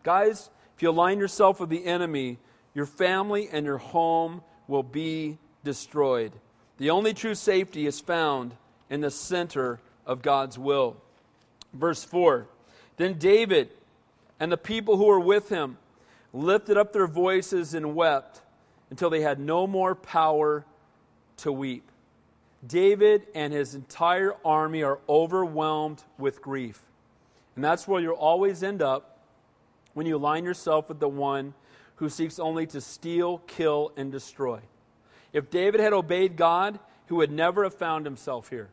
Guys, 0.03 0.49
if 0.75 0.83
you 0.83 0.89
align 0.89 1.19
yourself 1.19 1.59
with 1.59 1.69
the 1.69 1.85
enemy, 1.85 2.37
your 2.73 2.85
family 2.85 3.49
and 3.51 3.65
your 3.65 3.79
home 3.79 4.41
will 4.67 4.83
be 4.83 5.37
destroyed. 5.63 6.31
The 6.77 6.91
only 6.91 7.13
true 7.13 7.35
safety 7.35 7.85
is 7.85 7.99
found 7.99 8.55
in 8.89 9.01
the 9.01 9.11
center 9.11 9.79
of 10.05 10.21
God's 10.21 10.57
will. 10.57 10.97
Verse 11.73 12.03
4 12.03 12.47
Then 12.97 13.17
David 13.17 13.69
and 14.39 14.51
the 14.51 14.57
people 14.57 14.97
who 14.97 15.05
were 15.05 15.19
with 15.19 15.49
him 15.49 15.77
lifted 16.33 16.77
up 16.77 16.93
their 16.93 17.07
voices 17.07 17.73
and 17.73 17.95
wept 17.95 18.41
until 18.89 19.09
they 19.09 19.21
had 19.21 19.39
no 19.39 19.67
more 19.67 19.95
power 19.95 20.65
to 21.37 21.51
weep. 21.51 21.89
David 22.65 23.27
and 23.35 23.53
his 23.53 23.75
entire 23.75 24.35
army 24.43 24.83
are 24.83 24.99
overwhelmed 25.07 26.03
with 26.17 26.41
grief. 26.41 26.81
And 27.55 27.63
that's 27.63 27.87
where 27.87 28.01
you'll 28.01 28.15
always 28.15 28.63
end 28.63 28.81
up 28.81 29.19
when 29.93 30.05
you 30.05 30.17
align 30.17 30.43
yourself 30.43 30.89
with 30.89 30.99
the 30.99 31.09
one 31.09 31.53
who 31.95 32.09
seeks 32.09 32.39
only 32.39 32.65
to 32.67 32.81
steal, 32.81 33.39
kill, 33.39 33.91
and 33.97 34.11
destroy. 34.11 34.59
If 35.33 35.49
David 35.49 35.79
had 35.79 35.93
obeyed 35.93 36.35
God, 36.35 36.79
he 37.07 37.13
would 37.13 37.31
never 37.31 37.63
have 37.63 37.73
found 37.73 38.05
himself 38.05 38.49
here. 38.49 38.69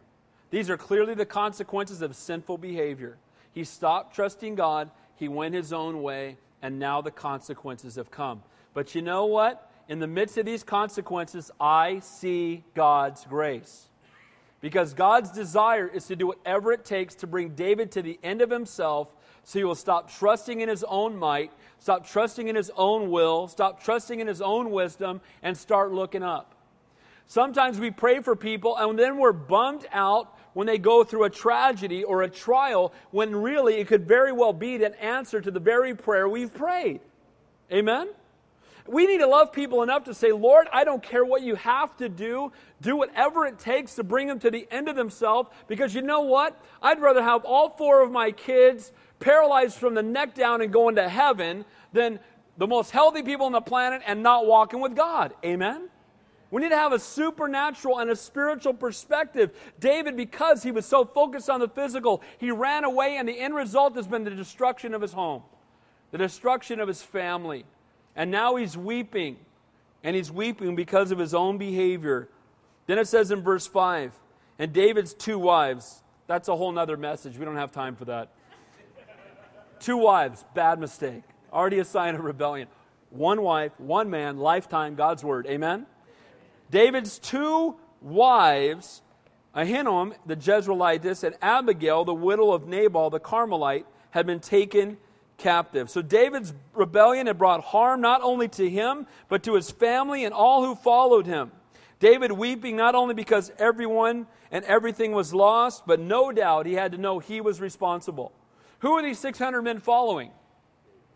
These 0.57 0.71
are 0.71 0.79
clearly 0.79 1.13
the 1.13 1.27
consequences 1.27 2.01
of 2.01 2.17
sinful 2.17 2.57
behavior. 2.57 3.19
He 3.53 3.63
stopped 3.63 4.15
trusting 4.15 4.55
God, 4.55 4.91
he 5.17 5.29
went 5.29 5.55
his 5.55 5.71
own 5.71 6.01
way, 6.01 6.39
and 6.63 6.79
now 6.79 7.03
the 7.03 7.11
consequences 7.11 7.97
have 7.97 8.11
come. 8.11 8.43
But 8.73 8.95
you 8.95 9.03
know 9.03 9.27
what? 9.27 9.71
In 9.87 9.99
the 9.99 10.07
midst 10.07 10.39
of 10.39 10.47
these 10.47 10.63
consequences, 10.63 11.51
I 11.61 11.99
see 11.99 12.65
God's 12.75 13.27
grace. 13.27 13.89
Because 14.63 14.95
God's 14.95 15.31
desire 15.31 15.87
is 15.89 16.07
to 16.07 16.17
do 16.17 16.29
whatever 16.29 16.73
it 16.73 16.87
takes 16.87 17.15
to 17.17 17.27
bring 17.27 17.51
David 17.51 17.93
to 17.93 18.01
the 18.01 18.19
end 18.23 18.41
of 18.41 18.49
himself 18.49 19.15
so 19.45 19.59
he 19.59 19.65
will 19.67 19.75
stop 19.75 20.11
trusting 20.11 20.63
in 20.63 20.71
his 20.71 20.85
own 20.85 21.19
might, 21.19 21.53
stop 21.81 22.09
trusting 22.09 22.49
in 22.49 22.57
his 22.57 22.71
own 22.79 23.11
will, 23.11 23.47
stop 23.47 23.85
trusting 23.85 24.21
in 24.21 24.27
his 24.27 24.41
own 24.41 24.71
wisdom, 24.71 25.21
and 25.43 25.55
start 25.55 25.93
looking 25.93 26.23
up. 26.23 26.55
Sometimes 27.27 27.79
we 27.79 27.91
pray 27.91 28.21
for 28.21 28.37
people 28.37 28.77
and 28.77 28.99
then 28.99 29.19
we're 29.19 29.33
bummed 29.33 29.85
out 29.93 30.33
when 30.57 30.67
they 30.67 30.79
go 30.79 31.05
through 31.05 31.25
a 31.25 31.29
tragedy 31.29 32.03
or 32.03 32.23
a 32.23 32.31
trial 32.31 32.91
when 33.11 33.37
really 33.37 33.75
it 33.75 33.87
could 33.87 34.09
very 34.09 34.33
well 34.33 34.55
be 34.55 34.83
an 34.83 34.95
answer 34.95 35.39
to 35.39 35.51
the 35.51 35.61
very 35.61 35.95
prayer 35.95 36.27
we've 36.27 36.55
prayed. 36.55 36.99
Amen? 37.71 38.09
We 38.87 39.07
need 39.07 39.19
to 39.19 39.27
love 39.27 39.53
people 39.53 39.83
enough 39.83 40.05
to 40.05 40.15
say, 40.15 40.33
Lord, 40.33 40.67
I 40.73 40.85
don't 40.85 41.03
care 41.03 41.27
what 41.27 41.43
you 41.43 41.57
have 41.57 41.95
to 41.99 42.09
do. 42.09 42.53
Do 42.81 42.97
whatever 42.97 43.45
it 43.45 43.59
takes 43.59 43.97
to 43.97 44.03
bring 44.03 44.29
them 44.29 44.39
to 44.39 44.51
the 44.51 44.67
end 44.71 44.89
of 44.89 44.97
themselves 44.97 45.51
because 45.69 45.95
you 45.95 46.01
know 46.01 46.23
what? 46.23 46.59
I'd 46.81 47.03
rather 47.03 47.23
have 47.23 47.45
all 47.45 47.69
four 47.69 48.03
of 48.03 48.11
my 48.11 48.31
kids 48.31 48.93
paralyzed 49.21 49.77
from 49.77 49.93
the 49.93 50.03
neck 50.03 50.35
down 50.35 50.63
and 50.63 50.73
going 50.73 50.95
to 50.95 51.07
heaven 51.07 51.67
than 51.93 52.19
the 52.57 52.67
most 52.67 52.93
healthy 52.93 53.23
people 53.23 53.45
on 53.45 53.53
the 53.53 53.61
planet 53.61 54.01
and 54.07 54.23
not 54.23 54.47
walking 54.47 54.81
with 54.81 54.97
God. 54.97 55.35
Amen? 55.45 55.91
We 56.57 56.63
need 56.63 56.71
to 56.71 56.77
have 56.79 56.95
a 56.95 56.99
supernatural 56.99 57.99
and 57.99 58.11
a 58.11 58.17
spiritual 58.17 58.73
perspective. 58.73 59.51
David, 59.79 60.17
because 60.17 60.63
he 60.63 60.71
was 60.71 60.87
so 60.87 61.05
focused 61.05 61.51
on 61.51 61.61
the 61.61 61.69
physical, 61.69 62.23
he 62.39 62.51
ran 62.51 62.85
away, 62.85 63.19
and 63.19 63.29
the 63.29 63.39
end 63.39 63.55
result 63.55 63.95
has 63.95 64.07
been 64.07 64.25
the 64.25 64.31
destruction 64.31 64.95
of 64.95 65.03
his 65.03 65.13
home, 65.13 65.43
the 66.13 66.17
destruction 66.17 66.81
of 66.81 66.89
his 66.89 67.03
family. 67.03 67.67
And 68.17 68.31
now 68.31 68.57
he's 68.57 68.75
weeping, 68.75 69.37
and 70.03 70.17
he's 70.17 70.33
weeping 70.33 70.75
because 70.75 71.11
of 71.11 71.19
his 71.19 71.35
own 71.35 71.59
behavior. 71.59 72.31
Then 72.87 72.99
it 72.99 73.07
says 73.07 73.31
in 73.31 73.43
verse 73.43 73.67
5 73.67 74.15
and 74.59 74.73
David's 74.73 75.13
two 75.13 75.39
wives, 75.39 76.03
that's 76.27 76.49
a 76.49 76.57
whole 76.57 76.73
nother 76.73 76.97
message. 76.97 77.37
We 77.37 77.45
don't 77.45 77.57
have 77.57 77.71
time 77.71 77.97
for 77.97 78.07
that. 78.07 78.31
two 79.79 79.99
wives, 79.99 80.47
bad 80.55 80.81
mistake. 80.81 81.23
Already 81.53 81.81
a 81.81 81.85
sign 81.85 82.15
of 82.15 82.25
rebellion. 82.25 82.69
One 83.11 83.43
wife, 83.43 83.73
one 83.77 84.09
man, 84.09 84.39
lifetime, 84.39 84.95
God's 84.95 85.23
word. 85.23 85.47
Amen? 85.49 85.85
David's 86.71 87.19
two 87.19 87.77
wives, 88.01 89.03
Ahinoam 89.55 90.15
the 90.27 90.37
Jezreelitess 90.37 91.25
and 91.25 91.37
Abigail, 91.41 92.05
the 92.05 92.15
widow 92.15 92.53
of 92.53 92.67
Nabal 92.67 93.11
the 93.11 93.21
Carmelite, 93.21 93.87
had 94.11 94.27
been 94.27 94.41
taken 94.41 94.97
captive. 95.39 95.91
So 95.91 96.03
David's 96.03 96.55
rebellion 96.75 97.27
had 97.27 97.39
brought 97.39 97.63
harm 97.63 98.01
not 98.01 98.23
only 98.23 98.49
to 98.49 98.69
him, 98.69 99.07
but 99.29 99.43
to 99.45 99.55
his 99.55 99.71
family 99.71 100.25
and 100.25 100.35
all 100.35 100.65
who 100.65 100.75
followed 100.75 101.27
him. 101.27 101.53
David 101.99 102.33
weeping 102.33 102.77
not 102.77 102.95
only 102.95 103.15
because 103.15 103.51
everyone 103.59 104.27
and 104.51 104.65
everything 104.65 105.13
was 105.13 105.33
lost, 105.33 105.87
but 105.87 106.01
no 106.01 106.31
doubt 106.31 106.67
he 106.67 106.75
had 106.75 106.93
to 106.93 106.99
know 106.99 107.19
he 107.19 107.41
was 107.41 107.61
responsible. 107.61 108.33
Who 108.81 108.93
are 108.93 109.03
these 109.03 109.19
600 109.19 109.63
men 109.63 109.81
following? 109.81 110.31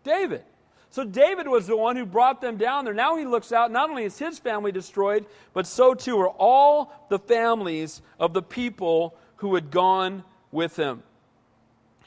David. 0.03 0.43
So 0.91 1.05
David 1.05 1.47
was 1.47 1.67
the 1.67 1.77
one 1.77 1.95
who 1.95 2.05
brought 2.05 2.41
them 2.41 2.57
down 2.57 2.83
there. 2.83 2.93
Now 2.93 3.15
he 3.15 3.25
looks 3.25 3.53
out, 3.53 3.71
not 3.71 3.89
only 3.89 4.03
is 4.03 4.19
his 4.19 4.39
family 4.39 4.73
destroyed, 4.73 5.25
but 5.53 5.65
so 5.65 5.93
too 5.93 6.19
are 6.19 6.27
all 6.27 6.93
the 7.09 7.17
families 7.17 8.01
of 8.19 8.33
the 8.33 8.41
people 8.41 9.15
who 9.37 9.55
had 9.55 9.71
gone 9.71 10.25
with 10.51 10.75
him. 10.75 11.01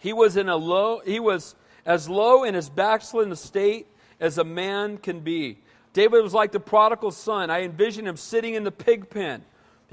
He 0.01 0.13
was 0.13 0.37
in 0.37 0.51
a 0.51 0.57
low 0.57 1.01
he 1.05 1.19
was 1.19 1.57
as 1.87 2.11
low 2.11 2.45
in 2.45 2.55
his 2.55 2.69
backslidden 2.69 3.35
state 3.37 3.87
as 4.21 4.37
a 4.37 4.45
man 4.45 4.99
can 4.99 5.21
be. 5.21 5.59
David 5.95 6.23
was 6.23 6.35
like 6.35 6.53
the 6.53 6.61
prodigal 6.61 7.11
son. 7.11 7.49
I 7.49 7.63
envision 7.63 8.07
him 8.07 8.19
sitting 8.19 8.53
in 8.53 8.65
the 8.65 8.71
pig 8.71 9.09
pen. 9.09 9.45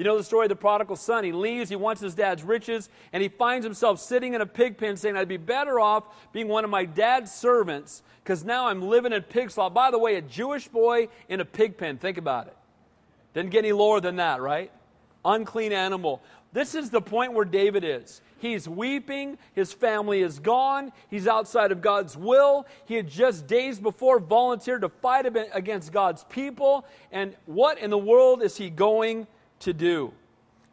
You 0.02 0.06
know 0.06 0.18
the 0.18 0.24
story 0.24 0.46
of 0.46 0.50
the 0.50 0.56
prodigal 0.56 0.96
son. 0.96 1.24
He 1.24 1.32
leaves, 1.32 1.70
he 1.70 1.76
wants 1.76 2.02
his 2.02 2.16
dad's 2.16 2.42
riches, 2.42 2.90
and 3.14 3.22
he 3.22 3.30
finds 3.30 3.64
himself 3.64 4.00
sitting 4.00 4.34
in 4.34 4.42
a 4.42 4.48
pig 4.48 4.76
pen 4.76 4.98
saying, 4.98 5.16
I'd 5.16 5.28
be 5.28 5.38
better 5.38 5.80
off 5.80 6.06
being 6.34 6.48
one 6.48 6.64
of 6.64 6.72
my 6.72 6.86
dad's 6.86 7.32
servants 7.32 8.02
because 8.24 8.44
now 8.44 8.68
I'm 8.68 8.82
living 8.82 9.14
in 9.14 9.22
pig 9.22 9.52
slop. 9.52 9.76
By 9.76 9.92
the 9.92 10.00
way, 10.00 10.16
a 10.16 10.22
Jewish 10.24 10.68
boy 10.68 11.10
in 11.30 11.40
a 11.40 11.46
pig 11.46 11.78
pen, 11.78 12.00
think 12.00 12.18
about 12.18 12.48
it. 12.48 12.58
Didn't 13.36 13.52
get 13.52 13.60
any 13.60 13.74
lower 13.74 14.02
than 14.02 14.16
that, 14.16 14.42
right? 14.42 14.72
Unclean 15.24 15.72
animal. 15.72 16.20
This 16.52 16.74
is 16.74 16.90
the 16.90 17.00
point 17.00 17.34
where 17.34 17.46
David 17.46 17.84
is. 17.84 18.24
He's 18.40 18.68
weeping. 18.68 19.38
His 19.54 19.72
family 19.72 20.24
is 20.24 20.40
gone. 20.40 20.94
He's 21.12 21.28
outside 21.28 21.72
of 21.72 21.80
God's 21.80 22.18
will. 22.18 22.66
He 22.86 22.96
had 22.96 23.08
just 23.08 23.46
days 23.46 23.80
before 23.80 24.20
volunteered 24.20 24.82
to 24.82 24.90
fight 24.90 25.28
against 25.54 25.92
God's 25.92 26.24
people. 26.24 26.88
And 27.12 27.36
what 27.46 27.78
in 27.78 27.92
the 27.92 28.00
world 28.00 28.42
is 28.42 28.58
he 28.58 28.72
going 28.72 29.28
to 29.62 29.74
do? 29.74 30.13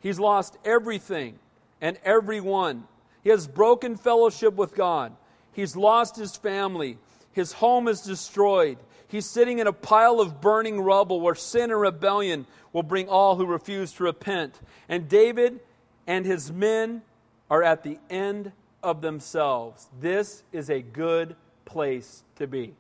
He's 0.01 0.19
lost 0.19 0.57
everything 0.65 1.39
and 1.81 1.99
everyone. 2.05 2.87
He 3.23 3.31
has 3.31 3.47
broken 3.47 3.97
fellowship 3.97 4.55
with 4.55 4.75
God. 4.75 5.15
He's 5.53 5.77
lost 5.77 6.17
his 6.17 6.37
family. 6.37 6.99
His 7.33 7.53
home 7.53 7.89
is 7.89 8.01
destroyed. 8.01 8.79
He's 9.09 9.27
sitting 9.27 9.59
in 9.59 9.67
a 9.67 9.73
pile 9.73 10.21
of 10.21 10.41
burning 10.41 10.81
rubble 10.81 11.21
where 11.21 11.35
sin 11.35 11.71
and 11.71 11.81
rebellion 11.81 12.47
will 12.73 12.83
bring 12.83 13.09
all 13.09 13.37
who 13.37 13.47
refuse 13.47 13.93
to 13.95 14.05
repent. 14.05 14.61
And 14.89 15.09
David 15.09 15.61
and 16.07 16.27
his 16.27 16.53
men 16.53 17.03
are 17.51 17.63
at 17.63 17.83
the 17.83 17.99
end 18.11 18.53
of 18.83 19.01
themselves. 19.01 19.89
This 20.01 20.43
is 20.53 20.71
a 20.71 20.83
good 20.83 21.37
place 21.65 22.23
to 22.37 22.47
be. 22.47 22.75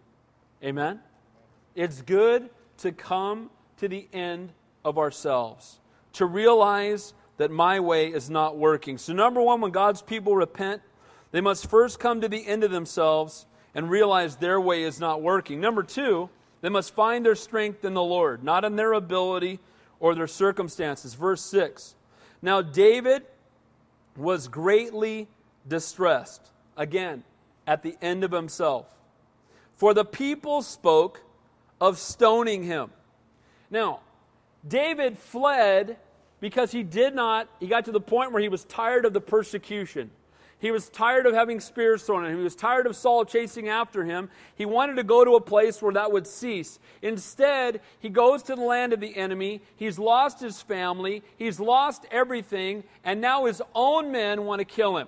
Amen? 0.62 1.01
It's 1.75 2.03
good 2.03 2.51
to 2.79 2.92
come 2.92 3.51
to 3.79 3.88
the 3.88 4.09
end 4.12 4.53
of 4.85 4.99
ourselves, 4.99 5.79
to 6.14 6.27
realize 6.27 7.14
that 7.37 7.51
my 7.51 7.81
way 7.81 8.09
is 8.09 8.29
not 8.29 8.57
working. 8.57 8.99
So, 8.99 9.12
number 9.12 9.40
one, 9.40 9.61
when 9.61 9.71
God's 9.71 10.03
people 10.03 10.35
repent, 10.35 10.83
they 11.31 11.40
must 11.40 11.68
first 11.71 12.01
come 12.01 12.21
to 12.21 12.29
the 12.29 12.47
end 12.47 12.64
of 12.64 12.71
themselves 12.71 13.47
and 13.75 13.90
realize 13.90 14.37
their 14.37 14.61
way 14.61 14.83
is 14.83 14.99
not 14.99 15.23
working. 15.23 15.61
Number 15.61 15.83
two, 15.83 16.31
they 16.62 16.68
must 16.68 16.94
find 16.94 17.25
their 17.25 17.35
strength 17.35 17.85
in 17.85 17.94
the 17.94 18.03
Lord, 18.03 18.42
not 18.42 18.64
in 18.64 18.77
their 18.77 18.92
ability 18.92 19.61
or 20.01 20.14
their 20.14 20.27
circumstances. 20.27 21.14
Verse 21.14 21.42
6 21.42 21.94
now, 22.42 22.62
David 22.62 23.25
was 24.16 24.49
greatly 24.49 25.29
distressed, 25.66 26.51
again, 26.77 27.25
at 27.66 27.83
the 27.83 27.97
end 28.01 28.25
of 28.25 28.33
himself. 28.33 28.87
For 29.77 29.94
the 29.94 30.05
people 30.05 30.62
spoke 30.62 31.23
of 31.81 31.99
stoning 31.99 32.64
him. 32.64 32.90
Now, 33.71 34.01
David 34.69 35.19
fled 35.19 35.97
because 36.41 36.71
he 36.71 36.83
did 36.83 37.15
not, 37.15 37.49
he 37.59 37.67
got 37.67 37.87
to 37.87 37.93
the 37.93 38.01
point 38.01 38.33
where 38.33 38.43
he 38.43 38.49
was 38.49 38.65
tired 38.65 39.05
of 39.05 39.13
the 39.13 39.21
persecution. 39.21 40.11
He 40.61 40.73
was 40.73 40.89
tired 40.89 41.27
of 41.27 41.35
having 41.35 41.61
spears 41.61 42.03
thrown 42.03 42.25
at 42.25 42.33
him. 42.33 42.39
He 42.39 42.45
was 42.45 42.57
tired 42.57 42.87
of 42.89 42.97
Saul 42.97 43.25
chasing 43.25 43.69
after 43.69 44.05
him. 44.05 44.29
He 44.57 44.67
wanted 44.67 44.97
to 44.97 45.05
go 45.05 45.25
to 45.25 45.37
a 45.37 45.41
place 45.41 45.81
where 45.81 45.93
that 45.93 46.11
would 46.11 46.27
cease. 46.27 46.81
Instead, 47.01 47.81
he 48.01 48.09
goes 48.09 48.43
to 48.45 48.57
the 48.57 48.63
land 48.63 48.93
of 48.93 48.99
the 48.99 49.17
enemy. 49.17 49.61
He's 49.77 50.01
lost 50.01 50.41
his 50.41 50.61
family. 50.61 51.23
He's 51.37 51.61
lost 51.61 52.07
everything. 52.11 52.83
And 53.05 53.21
now 53.21 53.45
his 53.45 53.63
own 53.73 54.11
men 54.11 54.47
want 54.47 54.59
to 54.59 54.65
kill 54.65 54.97
him. 54.97 55.07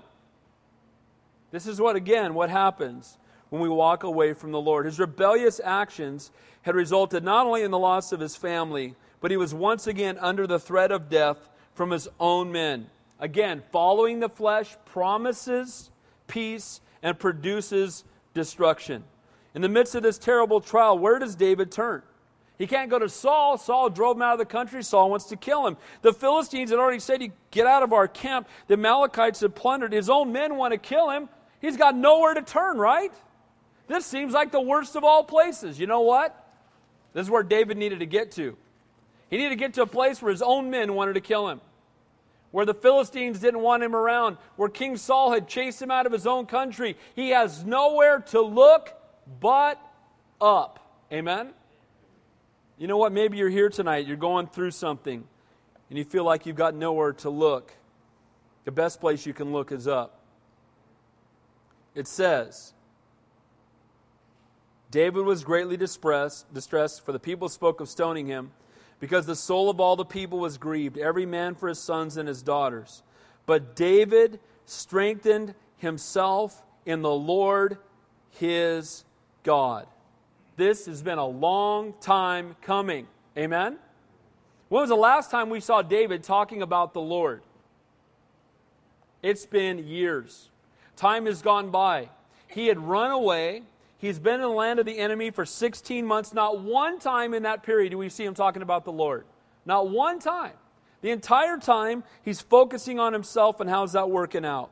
This 1.50 1.66
is 1.66 1.80
what, 1.80 1.96
again, 1.96 2.34
what 2.34 2.48
happens 2.48 3.18
when 3.48 3.60
we 3.60 3.68
walk 3.68 4.04
away 4.04 4.34
from 4.34 4.52
the 4.52 4.60
Lord. 4.60 4.86
His 4.86 5.00
rebellious 5.00 5.60
actions 5.62 6.30
had 6.62 6.76
resulted 6.76 7.24
not 7.24 7.46
only 7.46 7.62
in 7.62 7.72
the 7.72 7.78
loss 7.78 8.12
of 8.12 8.20
his 8.20 8.36
family, 8.36 8.94
but 9.20 9.30
he 9.30 9.36
was 9.36 9.54
once 9.54 9.86
again 9.86 10.18
under 10.18 10.46
the 10.46 10.58
threat 10.58 10.92
of 10.92 11.08
death 11.08 11.48
from 11.74 11.90
his 11.90 12.08
own 12.18 12.52
men. 12.52 12.86
Again, 13.18 13.62
following 13.70 14.20
the 14.20 14.28
flesh 14.28 14.76
promises 14.86 15.90
peace 16.26 16.80
and 17.02 17.18
produces 17.18 18.04
destruction. 18.34 19.04
In 19.54 19.62
the 19.62 19.68
midst 19.68 19.94
of 19.94 20.02
this 20.02 20.18
terrible 20.18 20.60
trial, 20.60 20.98
where 20.98 21.18
does 21.18 21.34
David 21.34 21.70
turn? 21.72 22.02
He 22.56 22.66
can't 22.66 22.90
go 22.90 22.98
to 22.98 23.08
Saul. 23.08 23.56
Saul 23.56 23.88
drove 23.88 24.16
him 24.16 24.22
out 24.22 24.34
of 24.34 24.38
the 24.38 24.44
country. 24.44 24.82
Saul 24.82 25.08
wants 25.08 25.24
to 25.26 25.36
kill 25.36 25.66
him. 25.66 25.78
The 26.02 26.12
Philistines 26.12 26.70
had 26.70 26.78
already 26.78 27.00
said, 27.00 27.22
get 27.50 27.66
out 27.66 27.82
of 27.82 27.94
our 27.94 28.06
camp. 28.06 28.48
The 28.66 28.74
Amalekites 28.74 29.40
had 29.40 29.54
plundered. 29.54 29.94
His 29.94 30.10
own 30.10 30.30
men 30.32 30.56
want 30.56 30.72
to 30.72 30.78
kill 30.78 31.08
him. 31.08 31.30
He's 31.60 31.78
got 31.78 31.96
nowhere 31.96 32.34
to 32.34 32.42
turn, 32.42 32.76
right? 32.76 33.12
This 33.88 34.04
seems 34.04 34.34
like 34.34 34.52
the 34.52 34.60
worst 34.60 34.94
of 34.94 35.04
all 35.04 35.24
places. 35.24 35.80
You 35.80 35.86
know 35.86 36.02
what? 36.02 36.36
This 37.14 37.24
is 37.24 37.30
where 37.30 37.42
David 37.42 37.76
needed 37.78 38.00
to 38.00 38.06
get 38.06 38.30
to. 38.32 38.56
He 39.30 39.36
needed 39.36 39.50
to 39.50 39.56
get 39.56 39.74
to 39.74 39.82
a 39.82 39.86
place 39.86 40.20
where 40.20 40.30
his 40.30 40.42
own 40.42 40.70
men 40.70 40.94
wanted 40.94 41.14
to 41.14 41.20
kill 41.20 41.48
him 41.48 41.60
where 42.50 42.66
the 42.66 42.74
Philistines 42.74 43.38
didn't 43.38 43.60
want 43.60 43.82
him 43.82 43.94
around, 43.94 44.36
where 44.56 44.68
King 44.68 44.96
Saul 44.96 45.32
had 45.32 45.48
chased 45.48 45.80
him 45.80 45.90
out 45.90 46.06
of 46.06 46.12
his 46.12 46.26
own 46.26 46.46
country. 46.46 46.96
He 47.14 47.30
has 47.30 47.64
nowhere 47.64 48.20
to 48.30 48.40
look 48.40 48.92
but 49.40 49.80
up. 50.40 51.04
Amen? 51.12 51.50
You 52.78 52.86
know 52.86 52.96
what? 52.96 53.12
Maybe 53.12 53.36
you're 53.36 53.50
here 53.50 53.68
tonight, 53.68 54.06
you're 54.06 54.16
going 54.16 54.46
through 54.48 54.72
something, 54.72 55.24
and 55.88 55.98
you 55.98 56.04
feel 56.04 56.24
like 56.24 56.46
you've 56.46 56.56
got 56.56 56.74
nowhere 56.74 57.12
to 57.14 57.30
look. 57.30 57.72
The 58.64 58.72
best 58.72 59.00
place 59.00 59.26
you 59.26 59.32
can 59.32 59.52
look 59.52 59.70
is 59.70 59.86
up. 59.86 60.18
It 61.94 62.06
says, 62.06 62.72
David 64.90 65.24
was 65.24 65.44
greatly 65.44 65.76
distressed, 65.76 66.52
distressed, 66.52 67.04
for 67.04 67.12
the 67.12 67.18
people 67.18 67.48
spoke 67.48 67.80
of 67.80 67.88
stoning 67.88 68.26
him 68.26 68.50
because 69.00 69.26
the 69.26 69.34
soul 69.34 69.70
of 69.70 69.80
all 69.80 69.96
the 69.96 70.04
people 70.04 70.38
was 70.38 70.58
grieved, 70.58 70.98
every 70.98 71.26
man 71.26 71.54
for 71.54 71.68
his 71.68 71.78
sons 71.78 72.16
and 72.16 72.28
his 72.28 72.42
daughters. 72.42 73.02
But 73.46 73.74
David 73.74 74.38
strengthened 74.66 75.54
himself 75.78 76.62
in 76.86 77.02
the 77.02 77.10
Lord 77.10 77.78
his 78.32 79.04
God. 79.42 79.86
This 80.56 80.86
has 80.86 81.02
been 81.02 81.18
a 81.18 81.26
long 81.26 81.94
time 82.00 82.54
coming. 82.60 83.06
Amen? 83.36 83.78
When 84.68 84.82
was 84.82 84.90
the 84.90 84.96
last 84.96 85.30
time 85.30 85.48
we 85.48 85.60
saw 85.60 85.82
David 85.82 86.22
talking 86.22 86.62
about 86.62 86.92
the 86.92 87.00
Lord? 87.00 87.42
It's 89.22 89.46
been 89.46 89.86
years. 89.86 90.50
Time 90.96 91.26
has 91.26 91.42
gone 91.42 91.70
by. 91.70 92.10
He 92.46 92.66
had 92.66 92.78
run 92.78 93.10
away 93.10 93.62
He's 94.00 94.18
been 94.18 94.36
in 94.36 94.40
the 94.40 94.48
land 94.48 94.78
of 94.78 94.86
the 94.86 94.98
enemy 94.98 95.30
for 95.30 95.44
16 95.44 96.06
months. 96.06 96.32
Not 96.32 96.62
one 96.62 96.98
time 96.98 97.34
in 97.34 97.42
that 97.42 97.62
period 97.62 97.90
do 97.90 97.98
we 97.98 98.08
see 98.08 98.24
him 98.24 98.32
talking 98.32 98.62
about 98.62 98.84
the 98.84 98.92
Lord. 98.92 99.26
Not 99.66 99.90
one 99.90 100.18
time. 100.18 100.54
The 101.02 101.10
entire 101.10 101.58
time, 101.58 102.02
he's 102.22 102.40
focusing 102.40 102.98
on 102.98 103.12
himself 103.12 103.60
and 103.60 103.68
how's 103.68 103.92
that 103.92 104.10
working 104.10 104.44
out. 104.44 104.70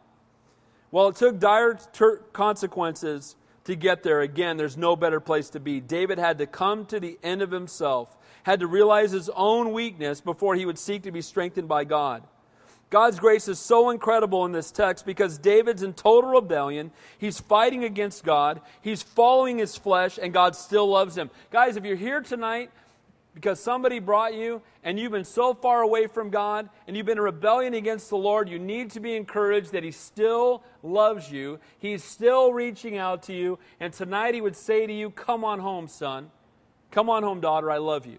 Well, 0.90 1.08
it 1.08 1.16
took 1.16 1.38
dire 1.38 1.78
ter- 1.92 2.18
consequences 2.32 3.36
to 3.64 3.76
get 3.76 4.02
there. 4.02 4.22
Again, 4.22 4.56
there's 4.56 4.78
no 4.78 4.96
better 4.96 5.20
place 5.20 5.50
to 5.50 5.60
be. 5.60 5.80
David 5.80 6.18
had 6.18 6.38
to 6.38 6.46
come 6.46 6.86
to 6.86 6.98
the 6.98 7.18
end 7.22 7.42
of 7.42 7.50
himself, 7.50 8.16
had 8.44 8.60
to 8.60 8.66
realize 8.66 9.10
his 9.10 9.28
own 9.28 9.72
weakness 9.72 10.22
before 10.22 10.54
he 10.54 10.64
would 10.64 10.78
seek 10.78 11.02
to 11.02 11.12
be 11.12 11.20
strengthened 11.20 11.68
by 11.68 11.84
God. 11.84 12.22
God's 12.90 13.18
grace 13.18 13.48
is 13.48 13.58
so 13.58 13.90
incredible 13.90 14.46
in 14.46 14.52
this 14.52 14.70
text 14.70 15.04
because 15.04 15.36
David's 15.36 15.82
in 15.82 15.92
total 15.92 16.30
rebellion. 16.30 16.90
He's 17.18 17.38
fighting 17.38 17.84
against 17.84 18.24
God. 18.24 18.62
He's 18.80 19.02
following 19.02 19.58
his 19.58 19.76
flesh, 19.76 20.18
and 20.20 20.32
God 20.32 20.56
still 20.56 20.88
loves 20.88 21.16
him. 21.16 21.30
Guys, 21.50 21.76
if 21.76 21.84
you're 21.84 21.96
here 21.96 22.22
tonight 22.22 22.70
because 23.34 23.60
somebody 23.60 23.98
brought 23.98 24.34
you 24.34 24.62
and 24.82 24.98
you've 24.98 25.12
been 25.12 25.22
so 25.22 25.52
far 25.54 25.82
away 25.82 26.06
from 26.06 26.30
God 26.30 26.68
and 26.86 26.96
you've 26.96 27.06
been 27.06 27.18
in 27.18 27.24
rebellion 27.24 27.74
against 27.74 28.08
the 28.08 28.16
Lord, 28.16 28.48
you 28.48 28.58
need 28.58 28.90
to 28.92 29.00
be 29.00 29.14
encouraged 29.14 29.72
that 29.72 29.84
He 29.84 29.90
still 29.90 30.62
loves 30.82 31.30
you. 31.30 31.60
He's 31.78 32.02
still 32.02 32.52
reaching 32.54 32.96
out 32.96 33.22
to 33.24 33.34
you. 33.34 33.58
And 33.80 33.92
tonight 33.92 34.34
He 34.34 34.40
would 34.40 34.56
say 34.56 34.86
to 34.86 34.92
you, 34.92 35.10
Come 35.10 35.44
on 35.44 35.60
home, 35.60 35.88
son. 35.88 36.30
Come 36.90 37.10
on 37.10 37.22
home, 37.22 37.40
daughter. 37.40 37.70
I 37.70 37.78
love 37.78 38.06
you. 38.06 38.18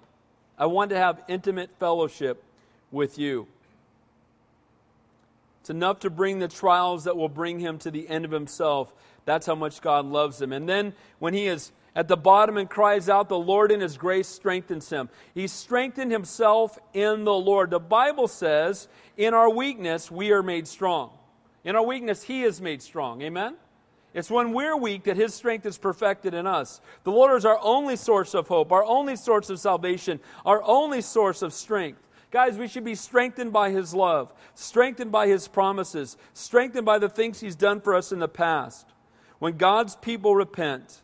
I 0.60 0.68
want 0.68 0.92
to 0.92 0.98
have 0.98 1.24
intimate 1.28 1.72
fellowship 1.80 2.44
with 2.92 3.18
you. 3.18 3.48
It's 5.62 5.70
enough 5.70 6.00
to 6.00 6.10
bring 6.10 6.40
the 6.40 6.48
trials 6.48 7.04
that 7.04 7.18
will 7.18 7.30
bring 7.30 7.60
him 7.60 7.78
to 7.80 7.92
the 7.92 8.08
end 8.08 8.26
of 8.26 8.32
himself. 8.32 8.94
That's 9.26 9.46
how 9.46 9.56
much 9.56 9.82
God 9.82 10.06
loves 10.06 10.42
him. 10.42 10.54
And 10.54 10.68
then 10.68 10.94
when 11.20 11.34
he 11.34 11.48
is 11.48 11.72
at 11.96 12.08
the 12.08 12.18
bottom 12.18 12.58
and 12.58 12.70
cries 12.70 13.10
out, 13.10 13.30
The 13.30 13.38
Lord 13.38 13.72
in 13.72 13.82
His 13.82 13.98
grace 13.98 14.28
strengthens 14.28 14.90
him. 14.90 15.10
He 15.34 15.48
strengthened 15.48 16.12
himself 16.12 16.78
in 16.94 17.24
the 17.24 17.34
Lord. 17.34 17.72
The 17.72 17.80
Bible 17.80 18.28
says, 18.28 18.88
In 19.18 19.34
our 19.34 19.50
weakness, 19.50 20.10
we 20.10 20.32
are 20.32 20.44
made 20.44 20.68
strong. 20.68 21.12
In 21.64 21.76
our 21.76 21.86
weakness, 21.86 22.24
He 22.24 22.44
is 22.44 22.62
made 22.62 22.82
strong. 22.82 23.22
Amen? 23.22 23.56
It's 24.14 24.32
when 24.32 24.54
we're 24.54 24.78
weak 24.78 25.04
that 25.04 25.18
His 25.18 25.34
strength 25.34 25.66
is 25.66 25.78
perfected 25.78 26.34
in 26.34 26.48
us. 26.48 26.80
The 27.04 27.12
Lord 27.12 27.38
is 27.38 27.46
our 27.46 27.60
only 27.62 27.96
source 27.96 28.34
of 28.34 28.48
hope, 28.48 28.72
our 28.72 28.84
only 28.84 29.16
source 29.16 29.50
of 29.50 29.60
salvation, 29.60 30.20
our 30.46 30.64
only 30.64 31.02
source 31.02 31.42
of 31.42 31.54
strength. 31.54 32.02
Guys, 32.32 32.58
we 32.58 32.68
should 32.68 32.84
be 32.84 32.96
strengthened 32.96 33.52
by 33.52 33.72
His 33.72 33.94
love, 33.94 34.32
strengthened 34.54 35.12
by 35.12 35.28
His 35.28 35.48
promises, 35.48 36.16
strengthened 36.34 36.86
by 36.86 37.00
the 37.00 37.10
things 37.10 37.40
He's 37.40 37.56
done 37.56 37.82
for 37.82 37.96
us 37.96 38.12
in 38.12 38.20
the 38.20 38.28
past. 38.28 38.86
When 39.40 39.58
God's 39.58 39.96
people 39.96 40.36
repent, 40.36 41.02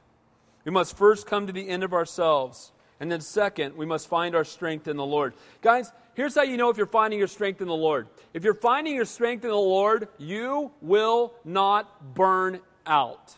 we 0.65 0.71
must 0.71 0.97
first 0.97 1.25
come 1.25 1.47
to 1.47 1.53
the 1.53 1.67
end 1.67 1.83
of 1.83 1.93
ourselves. 1.93 2.71
And 2.99 3.11
then, 3.11 3.21
second, 3.21 3.75
we 3.75 3.85
must 3.85 4.07
find 4.07 4.35
our 4.35 4.43
strength 4.43 4.87
in 4.87 4.97
the 4.97 5.05
Lord. 5.05 5.33
Guys, 5.61 5.91
here's 6.13 6.35
how 6.35 6.43
you 6.43 6.57
know 6.57 6.69
if 6.69 6.77
you're 6.77 6.85
finding 6.85 7.19
your 7.19 7.27
strength 7.27 7.59
in 7.59 7.67
the 7.67 7.73
Lord. 7.73 8.07
If 8.33 8.43
you're 8.43 8.53
finding 8.53 8.95
your 8.95 9.05
strength 9.05 9.43
in 9.43 9.49
the 9.49 9.55
Lord, 9.55 10.07
you 10.17 10.71
will 10.81 11.33
not 11.43 12.13
burn 12.13 12.59
out. 12.85 13.35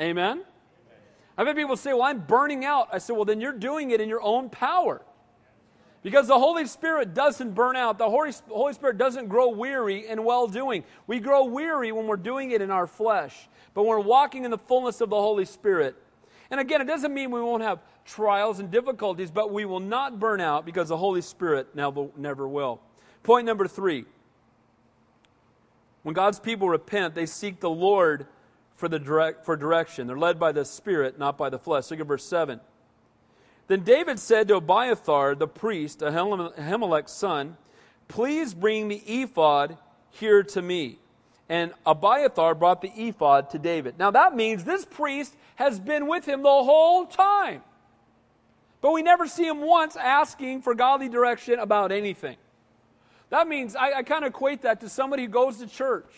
Amen? 0.00 0.42
I've 1.36 1.46
had 1.46 1.56
people 1.56 1.76
say, 1.76 1.92
Well, 1.92 2.02
I'm 2.02 2.20
burning 2.20 2.64
out. 2.64 2.88
I 2.92 2.98
said, 2.98 3.16
Well, 3.16 3.24
then 3.24 3.40
you're 3.40 3.52
doing 3.52 3.90
it 3.90 4.00
in 4.00 4.08
your 4.08 4.22
own 4.22 4.50
power. 4.50 5.02
Because 6.02 6.28
the 6.28 6.38
Holy 6.38 6.66
Spirit 6.66 7.12
doesn't 7.12 7.54
burn 7.54 7.76
out. 7.76 7.98
The 7.98 8.08
Holy, 8.08 8.32
Holy 8.48 8.72
Spirit 8.72 8.96
doesn't 8.96 9.28
grow 9.28 9.50
weary 9.50 10.06
in 10.06 10.24
well 10.24 10.46
doing. 10.46 10.84
We 11.06 11.20
grow 11.20 11.44
weary 11.44 11.92
when 11.92 12.06
we're 12.06 12.16
doing 12.16 12.52
it 12.52 12.62
in 12.62 12.70
our 12.70 12.86
flesh. 12.86 13.48
But 13.74 13.82
when 13.82 13.90
we're 13.90 14.00
walking 14.00 14.44
in 14.44 14.50
the 14.50 14.58
fullness 14.58 15.00
of 15.02 15.10
the 15.10 15.16
Holy 15.16 15.44
Spirit. 15.44 15.96
And 16.50 16.58
again, 16.58 16.80
it 16.80 16.86
doesn't 16.86 17.12
mean 17.12 17.30
we 17.30 17.40
won't 17.40 17.62
have 17.62 17.80
trials 18.04 18.58
and 18.60 18.70
difficulties, 18.70 19.30
but 19.30 19.52
we 19.52 19.64
will 19.64 19.80
not 19.80 20.18
burn 20.18 20.40
out 20.40 20.64
because 20.64 20.88
the 20.88 20.96
Holy 20.96 21.20
Spirit 21.20 21.74
never, 21.74 22.48
will. 22.48 22.80
Point 23.22 23.46
number 23.46 23.68
three 23.68 24.06
when 26.02 26.14
God's 26.14 26.40
people 26.40 26.68
repent, 26.68 27.14
they 27.14 27.26
seek 27.26 27.60
the 27.60 27.68
Lord 27.68 28.26
for, 28.74 28.88
the 28.88 28.98
direct, 28.98 29.44
for 29.44 29.54
direction. 29.54 30.06
They're 30.06 30.18
led 30.18 30.38
by 30.38 30.52
the 30.52 30.64
Spirit, 30.64 31.18
not 31.18 31.36
by 31.36 31.50
the 31.50 31.58
flesh. 31.58 31.90
Look 31.90 32.00
at 32.00 32.06
verse 32.06 32.24
7. 32.24 32.58
Then 33.70 33.84
David 33.84 34.18
said 34.18 34.48
to 34.48 34.56
Abiathar, 34.56 35.36
the 35.36 35.46
priest, 35.46 36.00
Ahimelech's 36.00 37.12
son, 37.12 37.56
Please 38.08 38.52
bring 38.52 38.88
the 38.88 38.96
ephod 38.96 39.78
here 40.10 40.42
to 40.42 40.60
me. 40.60 40.98
And 41.48 41.72
Abiathar 41.86 42.56
brought 42.56 42.82
the 42.82 42.90
ephod 42.96 43.50
to 43.50 43.60
David. 43.60 43.96
Now 43.96 44.10
that 44.10 44.34
means 44.34 44.64
this 44.64 44.84
priest 44.84 45.36
has 45.54 45.78
been 45.78 46.08
with 46.08 46.26
him 46.26 46.42
the 46.42 46.48
whole 46.48 47.06
time. 47.06 47.62
But 48.80 48.90
we 48.90 49.02
never 49.02 49.28
see 49.28 49.46
him 49.46 49.60
once 49.60 49.94
asking 49.94 50.62
for 50.62 50.74
godly 50.74 51.08
direction 51.08 51.60
about 51.60 51.92
anything. 51.92 52.38
That 53.28 53.46
means 53.46 53.76
I, 53.76 53.98
I 53.98 54.02
kind 54.02 54.24
of 54.24 54.30
equate 54.30 54.62
that 54.62 54.80
to 54.80 54.88
somebody 54.88 55.26
who 55.26 55.28
goes 55.28 55.58
to 55.58 55.68
church. 55.68 56.10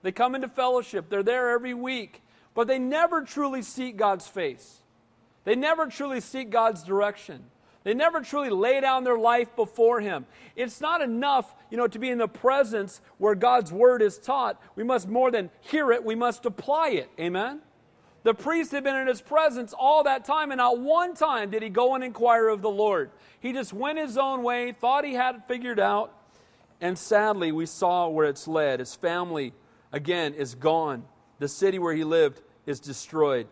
They 0.00 0.12
come 0.12 0.34
into 0.34 0.48
fellowship, 0.48 1.10
they're 1.10 1.22
there 1.22 1.50
every 1.50 1.74
week, 1.74 2.22
but 2.54 2.68
they 2.68 2.78
never 2.78 3.20
truly 3.20 3.60
seek 3.60 3.98
God's 3.98 4.26
face. 4.26 4.79
They 5.44 5.56
never 5.56 5.86
truly 5.86 6.20
seek 6.20 6.50
God's 6.50 6.82
direction. 6.82 7.44
They 7.82 7.94
never 7.94 8.20
truly 8.20 8.50
lay 8.50 8.80
down 8.80 9.04
their 9.04 9.18
life 9.18 9.56
before 9.56 10.00
Him. 10.00 10.26
It's 10.54 10.80
not 10.80 11.00
enough, 11.00 11.54
you 11.70 11.76
know, 11.76 11.88
to 11.88 11.98
be 11.98 12.10
in 12.10 12.18
the 12.18 12.28
presence 12.28 13.00
where 13.18 13.34
God's 13.34 13.72
word 13.72 14.02
is 14.02 14.18
taught. 14.18 14.60
We 14.76 14.84
must 14.84 15.08
more 15.08 15.30
than 15.30 15.50
hear 15.60 15.90
it, 15.92 16.04
we 16.04 16.14
must 16.14 16.44
apply 16.44 16.90
it. 16.90 17.10
Amen? 17.18 17.60
The 18.22 18.34
priest 18.34 18.72
had 18.72 18.84
been 18.84 18.96
in 18.96 19.06
his 19.06 19.22
presence 19.22 19.72
all 19.72 20.04
that 20.04 20.26
time, 20.26 20.50
and 20.50 20.58
not 20.58 20.78
one 20.78 21.14
time 21.14 21.50
did 21.50 21.62
he 21.62 21.70
go 21.70 21.94
and 21.94 22.04
inquire 22.04 22.48
of 22.48 22.60
the 22.60 22.68
Lord. 22.68 23.10
He 23.40 23.54
just 23.54 23.72
went 23.72 23.98
his 23.98 24.18
own 24.18 24.42
way, 24.42 24.72
thought 24.72 25.06
he 25.06 25.14
had 25.14 25.36
it 25.36 25.42
figured 25.48 25.80
out, 25.80 26.14
and 26.82 26.98
sadly, 26.98 27.52
we 27.52 27.66
saw 27.66 28.08
where 28.08 28.26
it's 28.26 28.48
led. 28.48 28.80
His 28.80 28.94
family, 28.94 29.52
again, 29.92 30.34
is 30.34 30.54
gone. 30.54 31.04
The 31.38 31.48
city 31.48 31.78
where 31.78 31.94
he 31.94 32.04
lived 32.04 32.40
is 32.66 32.80
destroyed. 32.80 33.48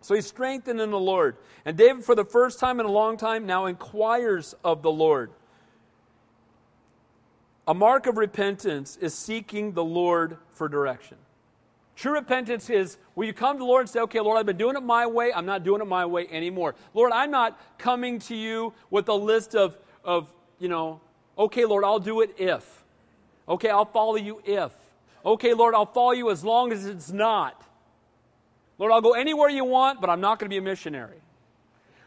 So 0.00 0.14
he's 0.14 0.26
strengthened 0.26 0.80
in 0.80 0.90
the 0.90 0.98
Lord. 0.98 1.36
And 1.64 1.76
David, 1.76 2.04
for 2.04 2.14
the 2.14 2.24
first 2.24 2.60
time 2.60 2.78
in 2.80 2.86
a 2.86 2.90
long 2.90 3.16
time, 3.16 3.46
now 3.46 3.66
inquires 3.66 4.54
of 4.62 4.82
the 4.82 4.90
Lord. 4.90 5.30
A 7.66 7.74
mark 7.74 8.06
of 8.06 8.16
repentance 8.16 8.96
is 9.00 9.12
seeking 9.12 9.72
the 9.72 9.82
Lord 9.84 10.36
for 10.52 10.68
direction. 10.68 11.16
True 11.96 12.12
repentance 12.12 12.70
is 12.70 12.98
will 13.14 13.24
you 13.24 13.32
come 13.32 13.56
to 13.56 13.58
the 13.58 13.64
Lord 13.64 13.82
and 13.82 13.90
say, 13.90 14.00
okay, 14.00 14.20
Lord, 14.20 14.38
I've 14.38 14.46
been 14.46 14.58
doing 14.58 14.76
it 14.76 14.82
my 14.82 15.06
way. 15.06 15.32
I'm 15.32 15.46
not 15.46 15.64
doing 15.64 15.80
it 15.80 15.86
my 15.86 16.04
way 16.04 16.28
anymore. 16.30 16.74
Lord, 16.94 17.10
I'm 17.12 17.30
not 17.30 17.58
coming 17.78 18.18
to 18.20 18.36
you 18.36 18.74
with 18.90 19.08
a 19.08 19.14
list 19.14 19.56
of, 19.56 19.76
of 20.04 20.32
you 20.58 20.68
know, 20.68 21.00
okay, 21.38 21.64
Lord, 21.64 21.84
I'll 21.84 21.98
do 21.98 22.20
it 22.20 22.34
if. 22.38 22.84
Okay, 23.48 23.70
I'll 23.70 23.86
follow 23.86 24.16
you 24.16 24.42
if. 24.44 24.72
Okay, 25.24 25.54
Lord, 25.54 25.74
I'll 25.74 25.86
follow 25.86 26.12
you 26.12 26.30
as 26.30 26.44
long 26.44 26.70
as 26.70 26.84
it's 26.84 27.10
not. 27.10 27.62
Lord, 28.78 28.92
I'll 28.92 29.00
go 29.00 29.12
anywhere 29.12 29.48
you 29.48 29.64
want, 29.64 30.00
but 30.00 30.10
I'm 30.10 30.20
not 30.20 30.38
going 30.38 30.50
to 30.50 30.54
be 30.54 30.58
a 30.58 30.62
missionary. 30.62 31.18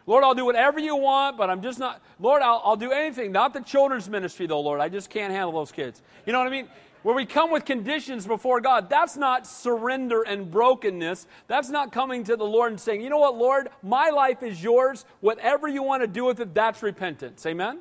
Lord, 0.05 0.23
I'll 0.23 0.33
do 0.33 0.45
whatever 0.45 0.79
you 0.79 0.95
want, 0.95 1.37
but 1.37 1.49
I'm 1.49 1.61
just 1.61 1.77
not. 1.77 2.01
Lord, 2.19 2.41
I'll, 2.41 2.61
I'll 2.63 2.75
do 2.75 2.91
anything. 2.91 3.31
Not 3.31 3.53
the 3.53 3.61
children's 3.61 4.09
ministry, 4.09 4.47
though, 4.47 4.59
Lord. 4.59 4.79
I 4.79 4.89
just 4.89 5.09
can't 5.09 5.31
handle 5.31 5.51
those 5.51 5.71
kids. 5.71 6.01
You 6.25 6.33
know 6.33 6.39
what 6.39 6.47
I 6.47 6.51
mean? 6.51 6.67
Where 7.03 7.15
we 7.15 7.25
come 7.25 7.51
with 7.51 7.63
conditions 7.63 8.27
before 8.27 8.59
God, 8.59 8.89
that's 8.89 9.15
not 9.15 9.47
surrender 9.47 10.23
and 10.23 10.49
brokenness. 10.49 11.27
That's 11.47 11.69
not 11.69 11.91
coming 11.91 12.23
to 12.25 12.35
the 12.35 12.43
Lord 12.43 12.71
and 12.71 12.79
saying, 12.79 13.01
you 13.01 13.09
know 13.09 13.19
what, 13.19 13.37
Lord, 13.37 13.69
my 13.83 14.09
life 14.09 14.43
is 14.43 14.61
yours. 14.61 15.05
Whatever 15.21 15.67
you 15.67 15.81
want 15.83 16.03
to 16.03 16.07
do 16.07 16.25
with 16.25 16.39
it, 16.41 16.53
that's 16.53 16.83
repentance. 16.83 17.45
Amen? 17.45 17.79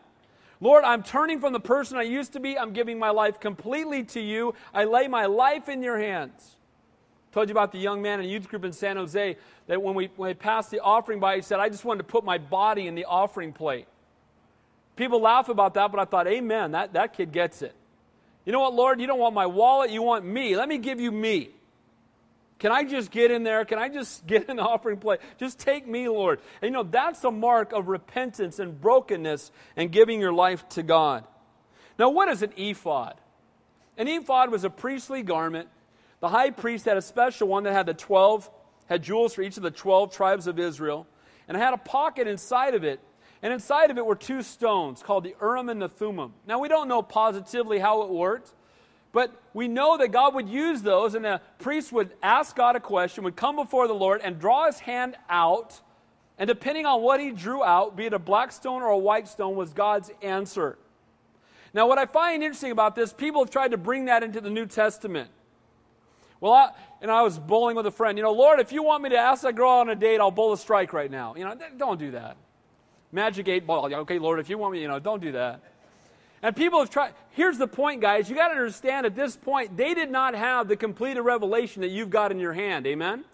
Lord, 0.61 0.85
I'm 0.85 1.03
turning 1.03 1.41
from 1.41 1.53
the 1.53 1.61
person 1.61 1.97
I 1.97 2.03
used 2.03 2.35
to 2.35 2.41
be. 2.41 2.59
I'm 2.59 2.73
giving 2.73 2.99
my 2.99 3.11
life 3.11 3.41
completely 3.41 4.05
to 4.05 4.21
you. 4.21 4.55
I 4.75 4.85
lay 4.85 5.09
my 5.09 5.27
life 5.27 5.69
in 5.69 5.83
your 5.83 5.99
hands. 5.99 6.58
Told 7.33 7.49
you 7.49 7.53
about 7.53 7.73
the 7.73 7.79
young 7.79 8.01
man 8.01 8.21
in 8.21 8.27
a 8.27 8.29
youth 8.29 8.49
group 8.49 8.65
in 8.65 8.73
San 8.73 8.97
Jose 8.97 9.37
that 9.67 9.83
when 9.83 9.95
we, 9.95 10.11
when 10.17 10.29
we 10.29 10.35
passed 10.35 10.71
the 10.71 10.81
offering 10.81 11.21
by, 11.21 11.37
he 11.37 11.43
said, 11.43 11.61
I 11.61 11.69
just 11.69 11.85
wanted 11.85 11.99
to 11.99 12.05
put 12.05 12.25
my 12.25 12.39
body 12.39 12.87
in 12.87 12.95
the 12.95 13.05
offering 13.05 13.53
plate. 13.53 13.87
People 14.97 15.21
laugh 15.21 15.49
about 15.49 15.75
that, 15.75 15.93
but 15.93 16.01
I 16.01 16.05
thought, 16.07 16.27
Amen, 16.27 16.73
that, 16.73 16.95
that 16.95 17.13
kid 17.13 17.33
gets 17.33 17.63
it. 17.63 17.75
You 18.45 18.53
know 18.53 18.61
what, 18.61 18.75
Lord? 18.75 19.01
You 19.01 19.07
don't 19.07 19.19
want 19.19 19.35
my 19.35 19.47
wallet, 19.47 19.91
you 19.91 20.03
want 20.03 20.25
me. 20.25 20.57
Let 20.57 20.69
me 20.69 20.79
give 20.79 21.01
you 21.01 21.13
me. 21.13 21.51
Can 22.59 22.73
I 22.73 22.83
just 22.83 23.11
get 23.11 23.31
in 23.31 23.45
there? 23.45 23.65
Can 23.65 23.79
I 23.79 23.89
just 23.89 24.27
get 24.27 24.49
in 24.49 24.57
the 24.57 24.63
offering 24.63 24.99
plate? 24.99 25.21
Just 25.39 25.59
take 25.59 25.87
me, 25.87 26.09
Lord. 26.09 26.41
And 26.61 26.71
you 26.71 26.73
know, 26.73 26.83
that's 26.83 27.23
a 27.25 27.31
mark 27.31 27.73
of 27.73 27.89
repentance 27.89 28.59
and 28.59 28.81
brokenness 28.81 29.53
and 29.77 29.93
giving 29.93 30.21
your 30.21 30.33
life 30.33 30.69
to 30.71 30.83
God. 30.83 31.25
Now, 31.99 32.11
what 32.11 32.29
is 32.29 32.43
an 32.43 32.53
ephod? 32.57 33.15
An 33.97 34.09
ephod 34.09 34.51
was 34.51 34.65
a 34.65 34.71
priestly 34.71 35.23
garment 35.23 35.69
the 36.21 36.29
high 36.29 36.51
priest 36.51 36.85
had 36.85 36.97
a 36.97 37.03
special 37.03 37.49
one 37.49 37.65
that 37.65 37.73
had 37.73 37.87
the 37.87 37.95
12, 37.95 38.51
had 38.87 39.03
jewels 39.03 39.35
for 39.35 39.43
each 39.43 39.57
of 39.57 39.63
the 39.63 39.71
12 39.71 40.13
tribes 40.13 40.47
of 40.47 40.59
Israel, 40.59 41.07
and 41.47 41.57
had 41.57 41.75
a 41.75 41.79
pocket 41.79 42.27
inside 42.27 42.75
of 42.75 42.85
it. 42.85 43.01
And 43.43 43.53
inside 43.53 43.91
of 43.91 43.99
it 43.99 44.05
were 44.05 44.17
two 44.17 44.43
stones 44.43 45.03
called 45.03 45.25
the 45.25 45.35
Urim 45.41 45.69
and 45.69 45.81
the 45.81 45.89
Thummim. 45.89 46.33
Now, 46.47 46.59
we 46.59 46.69
don't 46.69 46.89
know 46.89 47.03
positively 47.03 47.79
how 47.79 48.03
it 48.03 48.11
worked, 48.11 48.53
but 49.13 49.33
we 49.55 49.69
know 49.69 49.97
that 49.97 50.09
God 50.09 50.35
would 50.35 50.49
use 50.49 50.83
those, 50.83 51.15
and 51.15 51.25
the 51.25 51.41
priest 51.59 51.93
would 51.93 52.13
ask 52.23 52.57
God 52.57 52.75
a 52.77 52.81
question, 52.81 53.25
would 53.25 53.37
come 53.37 53.57
before 53.57 53.87
the 53.87 53.95
Lord, 53.95 54.21
and 54.23 54.39
draw 54.39 54.67
his 54.67 54.81
hand 54.81 55.17
out. 55.31 55.81
And 56.37 56.49
depending 56.49 56.85
on 56.85 57.01
what 57.03 57.21
he 57.21 57.31
drew 57.31 57.63
out, 57.63 57.97
be 57.97 58.07
it 58.07 58.13
a 58.13 58.19
black 58.19 58.53
stone 58.53 58.83
or 58.83 58.89
a 58.89 58.99
white 58.99 59.29
stone, 59.29 59.55
was 59.57 59.73
God's 59.73 60.11
answer. 60.21 60.77
Now, 61.73 61.87
what 61.87 61.99
I 61.99 62.07
find 62.07 62.43
interesting 62.43 62.73
about 62.73 62.97
this, 62.97 63.13
people 63.13 63.43
have 63.43 63.51
tried 63.51 63.71
to 63.71 63.77
bring 63.77 64.07
that 64.07 64.23
into 64.23 64.41
the 64.41 64.51
New 64.51 64.67
Testament. 64.67 65.31
Well, 66.41 66.53
I, 66.53 66.71
and 67.01 67.11
I 67.11 67.23
was 67.23 67.39
bowling 67.39 67.77
with 67.77 67.87
a 67.87 67.91
friend. 67.91 68.17
You 68.17 68.25
know, 68.25 68.33
Lord, 68.33 68.61
if 68.61 68.73
you 68.73 68.83
want 68.83 69.03
me 69.03 69.11
to 69.11 69.17
ask 69.17 69.43
that 69.43 69.55
girl 69.57 69.71
on 69.71 69.89
a 69.89 69.95
date, 69.95 70.21
I'll 70.21 70.31
bowl 70.31 70.53
a 70.53 70.59
strike 70.59 70.93
right 70.93 71.11
now. 71.11 71.35
You 71.35 71.45
know, 71.45 71.57
don't 71.77 71.99
do 71.99 72.13
that. 72.13 72.37
Magic 73.11 73.49
eight 73.49 73.67
ball. 73.67 73.93
Okay, 73.93 74.19
Lord, 74.19 74.39
if 74.39 74.51
you 74.51 74.59
want 74.59 74.75
me, 74.75 74.83
you 74.83 74.89
know, 74.89 74.99
don't 74.99 75.23
do 75.23 75.33
that. 75.33 75.61
And 76.43 76.55
people 76.55 76.79
have 76.79 76.91
tried. 76.91 77.15
Here's 77.31 77.59
the 77.59 77.67
point, 77.67 78.01
guys. 78.01 78.31
You 78.31 78.37
got 78.37 78.49
to 78.49 78.55
understand 78.55 79.07
at 79.07 79.17
this 79.17 79.35
point, 79.35 79.77
they 79.77 79.95
did 79.95 80.11
not 80.11 80.35
have 80.35 80.69
the 80.69 80.77
completed 80.77 81.23
revelation 81.23 81.83
that 81.83 81.89
you've 81.89 82.11
got 82.11 82.31
in 82.31 82.39
your 82.39 82.53
hand. 82.53 82.87
Amen? 82.87 83.25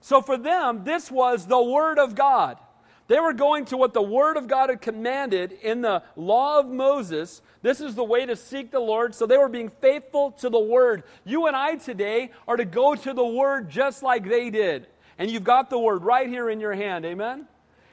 So 0.00 0.20
for 0.20 0.36
them, 0.36 0.84
this 0.84 1.10
was 1.10 1.46
the 1.46 1.62
Word 1.62 1.98
of 1.98 2.14
God. 2.14 2.58
They 3.06 3.20
were 3.20 3.34
going 3.34 3.66
to 3.66 3.76
what 3.76 3.92
the 3.92 4.02
Word 4.02 4.36
of 4.36 4.48
God 4.48 4.70
had 4.70 4.80
commanded 4.80 5.52
in 5.52 5.82
the 5.82 6.02
law 6.16 6.58
of 6.58 6.66
Moses. 6.66 7.42
This 7.60 7.80
is 7.80 7.94
the 7.94 8.04
way 8.04 8.24
to 8.24 8.34
seek 8.34 8.70
the 8.70 8.80
Lord. 8.80 9.14
So 9.14 9.26
they 9.26 9.36
were 9.36 9.50
being 9.50 9.70
faithful 9.80 10.32
to 10.32 10.48
the 10.48 10.58
Word. 10.58 11.02
You 11.24 11.46
and 11.46 11.54
I 11.54 11.76
today 11.76 12.30
are 12.48 12.56
to 12.56 12.64
go 12.64 12.94
to 12.94 13.12
the 13.12 13.26
Word 13.26 13.68
just 13.68 14.02
like 14.02 14.26
they 14.26 14.48
did. 14.48 14.86
And 15.18 15.30
you've 15.30 15.44
got 15.44 15.68
the 15.68 15.78
Word 15.78 16.02
right 16.02 16.28
here 16.28 16.48
in 16.48 16.60
your 16.60 16.72
hand. 16.72 17.04
Amen? 17.04 17.46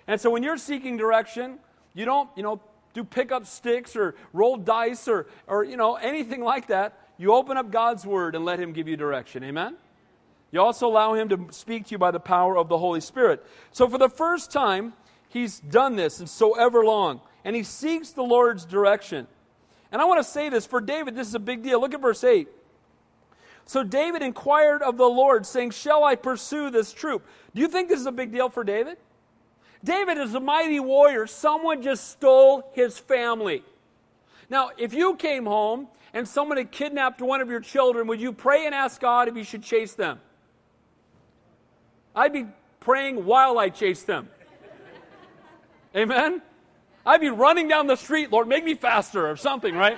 And 0.07 0.19
so 0.19 0.29
when 0.29 0.43
you're 0.43 0.57
seeking 0.57 0.95
direction, 0.95 1.59
you 1.93 2.05
don't, 2.05 2.29
you 2.37 2.43
know, 2.43 2.61
do 2.93 3.03
pick 3.03 3.33
up 3.33 3.45
sticks 3.45 3.97
or 3.97 4.15
roll 4.31 4.55
dice 4.55 5.09
or, 5.09 5.27
or 5.45 5.63
you 5.65 5.75
know, 5.75 5.95
anything 5.95 6.41
like 6.41 6.67
that. 6.67 6.97
You 7.17 7.33
open 7.33 7.57
up 7.57 7.69
God's 7.69 8.05
Word 8.05 8.33
and 8.33 8.45
let 8.45 8.59
Him 8.59 8.71
give 8.71 8.87
you 8.87 8.95
direction. 8.95 9.43
Amen? 9.43 9.75
You 10.51 10.61
also 10.61 10.87
allow 10.87 11.13
him 11.13 11.29
to 11.29 11.47
speak 11.51 11.85
to 11.85 11.91
you 11.91 11.97
by 11.97 12.11
the 12.11 12.19
power 12.19 12.57
of 12.57 12.67
the 12.67 12.77
Holy 12.77 12.99
Spirit. 12.99 13.45
So 13.71 13.87
for 13.87 13.97
the 13.97 14.09
first 14.09 14.51
time, 14.51 14.93
he's 15.31 15.59
done 15.59 15.95
this 15.95 16.19
and 16.19 16.29
so 16.29 16.53
ever 16.53 16.83
long. 16.83 17.21
And 17.43 17.55
he 17.55 17.63
seeks 17.63 18.11
the 18.11 18.23
Lord's 18.23 18.65
direction. 18.65 19.27
And 19.91 20.01
I 20.01 20.05
want 20.05 20.19
to 20.19 20.23
say 20.23 20.49
this 20.49 20.65
for 20.65 20.79
David, 20.79 21.15
this 21.15 21.27
is 21.27 21.35
a 21.35 21.39
big 21.39 21.63
deal. 21.63 21.81
Look 21.81 21.93
at 21.93 22.01
verse 22.01 22.23
8. 22.23 22.47
So 23.65 23.83
David 23.83 24.21
inquired 24.21 24.81
of 24.81 24.97
the 24.97 25.07
Lord, 25.07 25.45
saying, 25.45 25.71
Shall 25.71 26.03
I 26.03 26.15
pursue 26.15 26.69
this 26.69 26.93
troop? 26.93 27.25
Do 27.53 27.61
you 27.61 27.67
think 27.67 27.89
this 27.89 27.99
is 27.99 28.05
a 28.05 28.11
big 28.11 28.31
deal 28.31 28.49
for 28.49 28.63
David? 28.63 28.97
David 29.83 30.17
is 30.17 30.35
a 30.35 30.39
mighty 30.39 30.79
warrior. 30.79 31.27
Someone 31.27 31.81
just 31.81 32.09
stole 32.09 32.69
his 32.73 32.99
family. 32.99 33.63
Now, 34.49 34.71
if 34.77 34.93
you 34.93 35.15
came 35.15 35.45
home 35.45 35.87
and 36.13 36.27
someone 36.27 36.57
had 36.57 36.71
kidnapped 36.71 37.21
one 37.21 37.41
of 37.41 37.49
your 37.49 37.61
children, 37.61 38.07
would 38.07 38.19
you 38.19 38.33
pray 38.33 38.65
and 38.65 38.75
ask 38.75 38.99
God 38.99 39.27
if 39.27 39.35
you 39.35 39.43
should 39.43 39.63
chase 39.63 39.93
them? 39.93 40.19
I'd 42.15 42.33
be 42.33 42.45
praying 42.79 43.25
while 43.25 43.57
I 43.57 43.69
chase 43.69 44.03
them. 44.03 44.27
Amen? 45.95 46.41
I'd 47.05 47.21
be 47.21 47.29
running 47.29 47.67
down 47.67 47.87
the 47.87 47.95
street, 47.95 48.31
Lord, 48.31 48.47
make 48.47 48.63
me 48.63 48.75
faster 48.75 49.29
or 49.29 49.35
something, 49.35 49.75
right? 49.75 49.97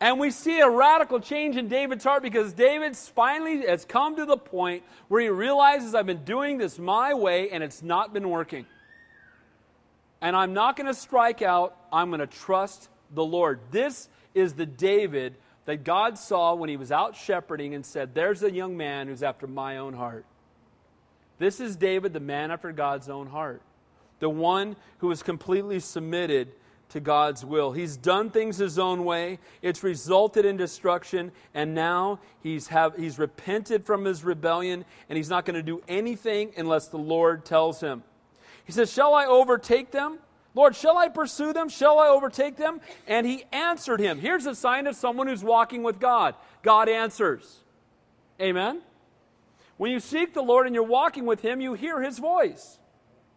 And 0.00 0.18
we 0.18 0.32
see 0.32 0.58
a 0.58 0.68
radical 0.68 1.20
change 1.20 1.56
in 1.56 1.68
David's 1.68 2.02
heart 2.02 2.24
because 2.24 2.52
David 2.52 2.96
finally 2.96 3.64
has 3.66 3.84
come 3.84 4.16
to 4.16 4.24
the 4.24 4.36
point 4.36 4.82
where 5.06 5.20
he 5.20 5.28
realizes 5.28 5.94
I've 5.94 6.06
been 6.06 6.24
doing 6.24 6.58
this 6.58 6.76
my 6.76 7.14
way 7.14 7.50
and 7.50 7.62
it's 7.62 7.84
not 7.84 8.12
been 8.12 8.28
working. 8.28 8.66
And 10.20 10.34
I'm 10.34 10.54
not 10.54 10.76
going 10.76 10.88
to 10.88 10.94
strike 10.94 11.40
out, 11.40 11.76
I'm 11.92 12.10
going 12.10 12.18
to 12.18 12.26
trust 12.26 12.88
the 13.14 13.24
Lord. 13.24 13.60
This 13.70 14.08
is 14.34 14.54
the 14.54 14.66
David 14.66 15.36
that 15.66 15.84
God 15.84 16.18
saw 16.18 16.54
when 16.54 16.68
he 16.68 16.76
was 16.76 16.90
out 16.90 17.14
shepherding 17.14 17.74
and 17.74 17.86
said, 17.86 18.14
There's 18.14 18.42
a 18.42 18.50
young 18.50 18.76
man 18.76 19.06
who's 19.06 19.22
after 19.22 19.46
my 19.46 19.78
own 19.78 19.94
heart. 19.94 20.24
This 21.38 21.60
is 21.60 21.76
David, 21.76 22.12
the 22.12 22.20
man 22.20 22.50
after 22.50 22.72
God's 22.72 23.08
own 23.08 23.28
heart, 23.28 23.62
the 24.22 24.30
one 24.30 24.76
who 24.98 25.10
is 25.10 25.20
completely 25.20 25.80
submitted 25.80 26.52
to 26.90 27.00
God's 27.00 27.44
will. 27.44 27.72
He's 27.72 27.96
done 27.96 28.30
things 28.30 28.56
his 28.56 28.78
own 28.78 29.04
way. 29.04 29.40
It's 29.62 29.82
resulted 29.82 30.44
in 30.44 30.56
destruction, 30.56 31.32
and 31.54 31.74
now 31.74 32.20
he's 32.40 32.68
have 32.68 32.96
he's 32.96 33.18
repented 33.18 33.84
from 33.84 34.04
his 34.04 34.22
rebellion, 34.22 34.84
and 35.08 35.16
he's 35.16 35.28
not 35.28 35.44
going 35.44 35.56
to 35.56 35.62
do 35.62 35.82
anything 35.88 36.52
unless 36.56 36.86
the 36.86 36.98
Lord 36.98 37.44
tells 37.44 37.80
him. 37.80 38.04
He 38.64 38.70
says, 38.70 38.92
"Shall 38.92 39.12
I 39.12 39.26
overtake 39.26 39.90
them?" 39.90 40.20
Lord, 40.54 40.76
shall 40.76 40.98
I 40.98 41.08
pursue 41.08 41.52
them? 41.52 41.68
Shall 41.68 41.98
I 41.98 42.06
overtake 42.06 42.56
them? 42.56 42.80
And 43.08 43.26
he 43.26 43.44
answered 43.50 43.98
him. 43.98 44.20
Here's 44.20 44.46
a 44.46 44.54
sign 44.54 44.86
of 44.86 44.94
someone 44.94 45.26
who's 45.26 45.42
walking 45.42 45.82
with 45.82 45.98
God. 45.98 46.36
God 46.62 46.88
answers. 46.88 47.64
Amen. 48.40 48.82
When 49.78 49.90
you 49.90 49.98
seek 49.98 50.32
the 50.32 50.42
Lord 50.42 50.66
and 50.66 50.74
you're 50.76 50.84
walking 50.84 51.26
with 51.26 51.40
him, 51.40 51.60
you 51.60 51.72
hear 51.72 52.02
his 52.02 52.18
voice. 52.18 52.78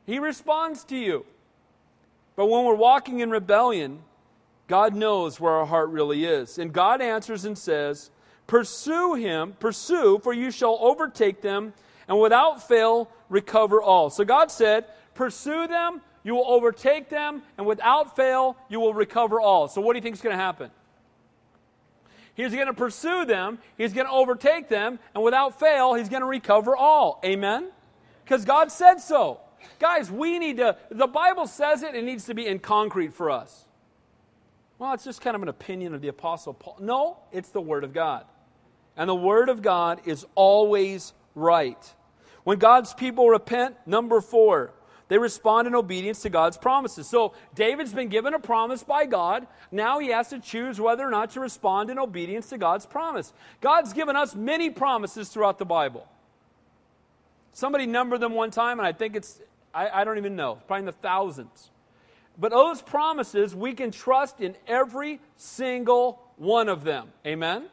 He 0.05 0.19
responds 0.19 0.83
to 0.85 0.97
you. 0.97 1.25
But 2.35 2.47
when 2.47 2.65
we're 2.65 2.75
walking 2.75 3.19
in 3.19 3.29
rebellion, 3.29 4.01
God 4.67 4.95
knows 4.95 5.39
where 5.39 5.53
our 5.53 5.65
heart 5.65 5.89
really 5.89 6.25
is. 6.25 6.57
And 6.57 6.73
God 6.73 7.01
answers 7.01 7.45
and 7.45 7.57
says, 7.57 8.11
Pursue 8.47 9.15
him, 9.15 9.53
pursue, 9.59 10.19
for 10.19 10.33
you 10.33 10.51
shall 10.51 10.77
overtake 10.81 11.41
them, 11.41 11.73
and 12.07 12.19
without 12.19 12.67
fail 12.67 13.09
recover 13.29 13.81
all. 13.81 14.09
So 14.09 14.23
God 14.23 14.51
said, 14.51 14.85
Pursue 15.15 15.67
them, 15.67 16.01
you 16.23 16.35
will 16.35 16.47
overtake 16.47 17.09
them, 17.09 17.41
and 17.57 17.65
without 17.65 18.15
fail 18.15 18.57
you 18.69 18.79
will 18.79 18.93
recover 18.93 19.39
all. 19.39 19.67
So 19.67 19.81
what 19.81 19.93
do 19.93 19.97
you 19.97 20.03
think 20.03 20.15
is 20.15 20.21
going 20.21 20.35
to 20.35 20.41
happen? 20.41 20.69
He's 22.35 22.53
going 22.53 22.67
to 22.67 22.73
pursue 22.73 23.25
them, 23.25 23.59
he's 23.77 23.93
going 23.93 24.07
to 24.07 24.11
overtake 24.11 24.67
them, 24.67 24.99
and 25.13 25.23
without 25.23 25.57
fail, 25.57 25.93
he's 25.93 26.09
going 26.09 26.21
to 26.21 26.27
recover 26.27 26.75
all. 26.75 27.21
Amen? 27.23 27.69
Because 28.23 28.43
God 28.43 28.71
said 28.71 28.95
so. 28.95 29.39
Guys, 29.79 30.11
we 30.11 30.39
need 30.39 30.57
to, 30.57 30.77
the 30.89 31.07
Bible 31.07 31.47
says 31.47 31.83
it, 31.83 31.95
it 31.95 32.03
needs 32.03 32.25
to 32.25 32.33
be 32.33 32.45
in 32.47 32.59
concrete 32.59 33.13
for 33.13 33.29
us. 33.29 33.65
Well, 34.77 34.93
it's 34.93 35.05
just 35.05 35.21
kind 35.21 35.35
of 35.35 35.41
an 35.41 35.47
opinion 35.47 35.93
of 35.93 36.01
the 36.01 36.09
Apostle 36.09 36.53
Paul. 36.53 36.77
No, 36.79 37.17
it's 37.31 37.49
the 37.49 37.61
Word 37.61 37.83
of 37.83 37.93
God. 37.93 38.25
And 38.97 39.09
the 39.09 39.15
Word 39.15 39.49
of 39.49 39.61
God 39.61 40.01
is 40.05 40.25
always 40.35 41.13
right. 41.33 41.93
When 42.43 42.59
God's 42.59 42.93
people 42.93 43.29
repent, 43.29 43.75
number 43.85 44.21
four, 44.21 44.73
they 45.07 45.17
respond 45.17 45.67
in 45.67 45.75
obedience 45.75 46.21
to 46.23 46.29
God's 46.29 46.57
promises. 46.57 47.07
So 47.07 47.33
David's 47.53 47.93
been 47.93 48.09
given 48.09 48.33
a 48.33 48.39
promise 48.39 48.83
by 48.83 49.05
God. 49.05 49.47
Now 49.71 49.99
he 49.99 50.09
has 50.09 50.29
to 50.29 50.39
choose 50.39 50.79
whether 50.81 51.05
or 51.05 51.11
not 51.11 51.31
to 51.31 51.39
respond 51.39 51.89
in 51.89 51.99
obedience 51.99 52.49
to 52.49 52.57
God's 52.57 52.85
promise. 52.85 53.31
God's 53.61 53.93
given 53.93 54.15
us 54.15 54.35
many 54.35 54.69
promises 54.69 55.29
throughout 55.29 55.59
the 55.59 55.65
Bible. 55.65 56.07
Somebody 57.53 57.85
numbered 57.85 58.19
them 58.19 58.33
one 58.33 58.51
time, 58.51 58.79
and 58.79 58.87
I 58.87 58.91
think 58.91 59.15
it's 59.15 59.39
I, 59.75 60.01
I 60.01 60.03
don't 60.05 60.17
even 60.17 60.35
know, 60.35 60.55
probably 60.67 60.79
in 60.79 60.85
the 60.85 60.93
thousands. 60.93 61.69
But 62.37 62.51
those 62.51 62.81
promises, 62.81 63.53
we 63.53 63.73
can 63.73 63.91
trust 63.91 64.39
in 64.39 64.55
every 64.67 65.19
single 65.35 66.21
one 66.37 66.69
of 66.69 66.83
them. 66.83 67.09
Amen? 67.25 67.65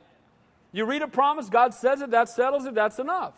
You 0.73 0.85
read 0.85 1.03
a 1.03 1.09
promise, 1.09 1.49
God 1.49 1.75
says 1.75 2.01
it, 2.01 2.11
that 2.11 2.29
settles 2.29 2.67
it, 2.67 2.75
that's 2.75 2.99
enough. 2.99 3.35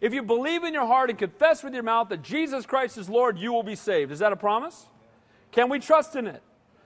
If 0.00 0.12
you 0.12 0.22
believe 0.22 0.64
in 0.64 0.74
your 0.74 0.86
heart 0.86 1.10
and 1.10 1.18
confess 1.18 1.62
with 1.62 1.74
your 1.74 1.82
mouth 1.82 2.08
that 2.10 2.22
Jesus 2.22 2.66
Christ 2.66 2.98
is 2.98 3.08
Lord, 3.08 3.38
you 3.38 3.52
will 3.52 3.62
be 3.62 3.76
saved. 3.76 4.12
Is 4.12 4.18
that 4.18 4.32
a 4.32 4.36
promise? 4.36 4.86
Can 5.50 5.68
we 5.68 5.78
trust 5.78 6.16
in 6.16 6.26
it? 6.26 6.42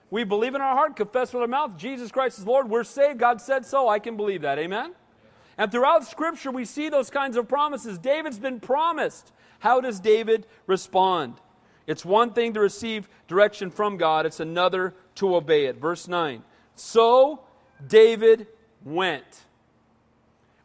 We 0.09 0.23
believe 0.23 0.55
in 0.55 0.61
our 0.61 0.75
heart, 0.75 0.95
confess 0.95 1.33
with 1.33 1.41
our 1.41 1.47
mouth, 1.47 1.77
Jesus 1.77 2.11
Christ 2.11 2.39
is 2.39 2.45
Lord, 2.45 2.69
we're 2.69 2.83
saved, 2.83 3.19
God 3.19 3.41
said 3.41 3.65
so, 3.65 3.87
I 3.87 3.99
can 3.99 4.17
believe 4.17 4.41
that. 4.41 4.57
Amen? 4.57 4.93
And 5.59 5.69
throughout 5.69 6.07
Scripture, 6.07 6.51
we 6.51 6.63
see 6.63 6.87
those 6.87 7.09
kinds 7.09 7.35
of 7.35 7.49
promises. 7.49 7.99
David's 7.99 8.39
been 8.39 8.61
promised 8.61 9.31
how 9.59 9.81
does 9.81 9.99
David 9.99 10.47
respond? 10.67 11.35
It's 11.85 12.05
one 12.05 12.31
thing 12.31 12.53
to 12.53 12.61
receive 12.61 13.09
direction 13.27 13.69
from 13.69 13.97
God, 13.97 14.25
it's 14.25 14.39
another 14.39 14.95
to 15.15 15.35
obey 15.35 15.65
it. 15.65 15.75
Verse 15.75 16.07
9. 16.07 16.43
So 16.75 17.41
David 17.85 18.47
went. 18.85 19.43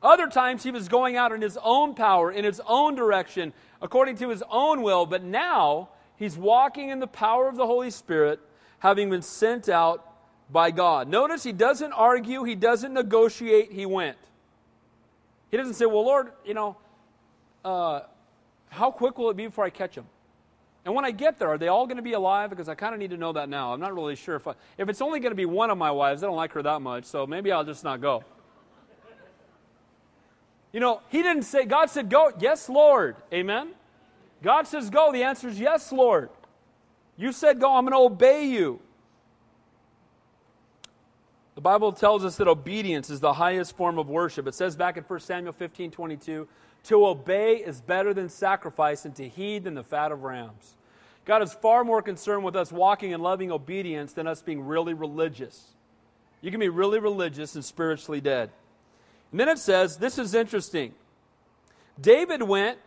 Other 0.00 0.28
times 0.28 0.62
he 0.62 0.70
was 0.70 0.86
going 0.86 1.16
out 1.16 1.32
in 1.32 1.42
his 1.42 1.58
own 1.60 1.94
power, 1.94 2.30
in 2.30 2.44
his 2.44 2.60
own 2.64 2.94
direction, 2.94 3.52
according 3.82 4.16
to 4.18 4.28
his 4.28 4.44
own 4.48 4.82
will, 4.82 5.06
but 5.06 5.24
now 5.24 5.88
he's 6.14 6.36
walking 6.38 6.90
in 6.90 7.00
the 7.00 7.08
power 7.08 7.48
of 7.48 7.56
the 7.56 7.66
Holy 7.66 7.90
Spirit, 7.90 8.38
having 8.78 9.10
been 9.10 9.22
sent 9.22 9.68
out 9.68 10.06
by 10.52 10.70
God. 10.70 11.08
Notice 11.08 11.42
he 11.42 11.52
doesn't 11.52 11.92
argue, 11.94 12.44
he 12.44 12.54
doesn't 12.54 12.92
negotiate, 12.92 13.72
he 13.72 13.86
went. 13.86 14.18
He 15.54 15.58
doesn't 15.58 15.74
say, 15.74 15.86
Well, 15.86 16.04
Lord, 16.04 16.32
you 16.44 16.52
know, 16.52 16.76
uh, 17.64 18.00
how 18.70 18.90
quick 18.90 19.18
will 19.18 19.30
it 19.30 19.36
be 19.36 19.46
before 19.46 19.64
I 19.64 19.70
catch 19.70 19.94
them? 19.94 20.06
And 20.84 20.96
when 20.96 21.04
I 21.04 21.12
get 21.12 21.38
there, 21.38 21.48
are 21.48 21.58
they 21.58 21.68
all 21.68 21.86
going 21.86 21.98
to 21.98 22.02
be 22.02 22.14
alive? 22.14 22.50
Because 22.50 22.68
I 22.68 22.74
kind 22.74 22.92
of 22.92 22.98
need 22.98 23.10
to 23.10 23.16
know 23.16 23.32
that 23.34 23.48
now. 23.48 23.72
I'm 23.72 23.78
not 23.78 23.94
really 23.94 24.16
sure 24.16 24.34
if 24.34 24.48
I, 24.48 24.54
if 24.78 24.88
it's 24.88 25.00
only 25.00 25.20
going 25.20 25.30
to 25.30 25.36
be 25.36 25.46
one 25.46 25.70
of 25.70 25.78
my 25.78 25.92
wives, 25.92 26.24
I 26.24 26.26
don't 26.26 26.34
like 26.34 26.50
her 26.54 26.62
that 26.64 26.82
much, 26.82 27.04
so 27.04 27.24
maybe 27.24 27.52
I'll 27.52 27.62
just 27.62 27.84
not 27.84 28.00
go. 28.00 28.24
You 30.72 30.80
know, 30.80 31.02
he 31.08 31.22
didn't 31.22 31.44
say, 31.44 31.66
God 31.66 31.88
said, 31.88 32.10
go. 32.10 32.32
Yes, 32.40 32.68
Lord. 32.68 33.14
Amen? 33.32 33.74
God 34.42 34.66
says, 34.66 34.90
go. 34.90 35.12
The 35.12 35.22
answer 35.22 35.46
is 35.46 35.60
yes, 35.60 35.92
Lord. 35.92 36.30
You 37.16 37.30
said, 37.30 37.60
go. 37.60 37.76
I'm 37.76 37.84
going 37.84 37.92
to 37.92 38.12
obey 38.12 38.46
you. 38.46 38.80
The 41.54 41.60
Bible 41.60 41.92
tells 41.92 42.24
us 42.24 42.36
that 42.36 42.48
obedience 42.48 43.10
is 43.10 43.20
the 43.20 43.34
highest 43.34 43.76
form 43.76 43.98
of 43.98 44.08
worship. 44.08 44.46
It 44.46 44.54
says 44.54 44.74
back 44.74 44.96
in 44.96 45.04
1 45.04 45.20
Samuel 45.20 45.52
15 45.52 45.90
22, 45.90 46.48
to 46.84 47.06
obey 47.06 47.56
is 47.56 47.80
better 47.80 48.12
than 48.12 48.28
sacrifice, 48.28 49.04
and 49.04 49.14
to 49.16 49.28
heed 49.28 49.64
than 49.64 49.74
the 49.74 49.84
fat 49.84 50.12
of 50.12 50.22
rams. 50.22 50.76
God 51.24 51.42
is 51.42 51.54
far 51.54 51.84
more 51.84 52.02
concerned 52.02 52.44
with 52.44 52.56
us 52.56 52.70
walking 52.70 53.12
in 53.12 53.22
loving 53.22 53.50
obedience 53.50 54.12
than 54.12 54.26
us 54.26 54.42
being 54.42 54.60
really 54.62 54.92
religious. 54.92 55.74
You 56.42 56.50
can 56.50 56.60
be 56.60 56.68
really 56.68 56.98
religious 56.98 57.54
and 57.54 57.64
spiritually 57.64 58.20
dead. 58.20 58.50
And 59.30 59.40
then 59.40 59.48
it 59.48 59.58
says, 59.58 59.96
this 59.96 60.18
is 60.18 60.34
interesting. 60.34 60.92
David 61.98 62.42
went, 62.42 62.78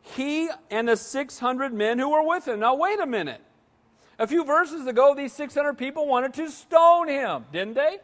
he 0.00 0.48
and 0.70 0.88
the 0.88 0.96
600 0.96 1.72
men 1.72 1.98
who 1.98 2.10
were 2.10 2.22
with 2.22 2.46
him. 2.46 2.60
Now, 2.60 2.76
wait 2.76 3.00
a 3.00 3.06
minute. 3.06 3.40
A 4.18 4.26
few 4.26 4.44
verses 4.44 4.86
ago, 4.86 5.14
these 5.14 5.32
600 5.32 5.74
people 5.74 6.06
wanted 6.06 6.34
to 6.34 6.50
stone 6.50 7.08
him, 7.08 7.44
didn't 7.52 7.74
they? 7.74 7.98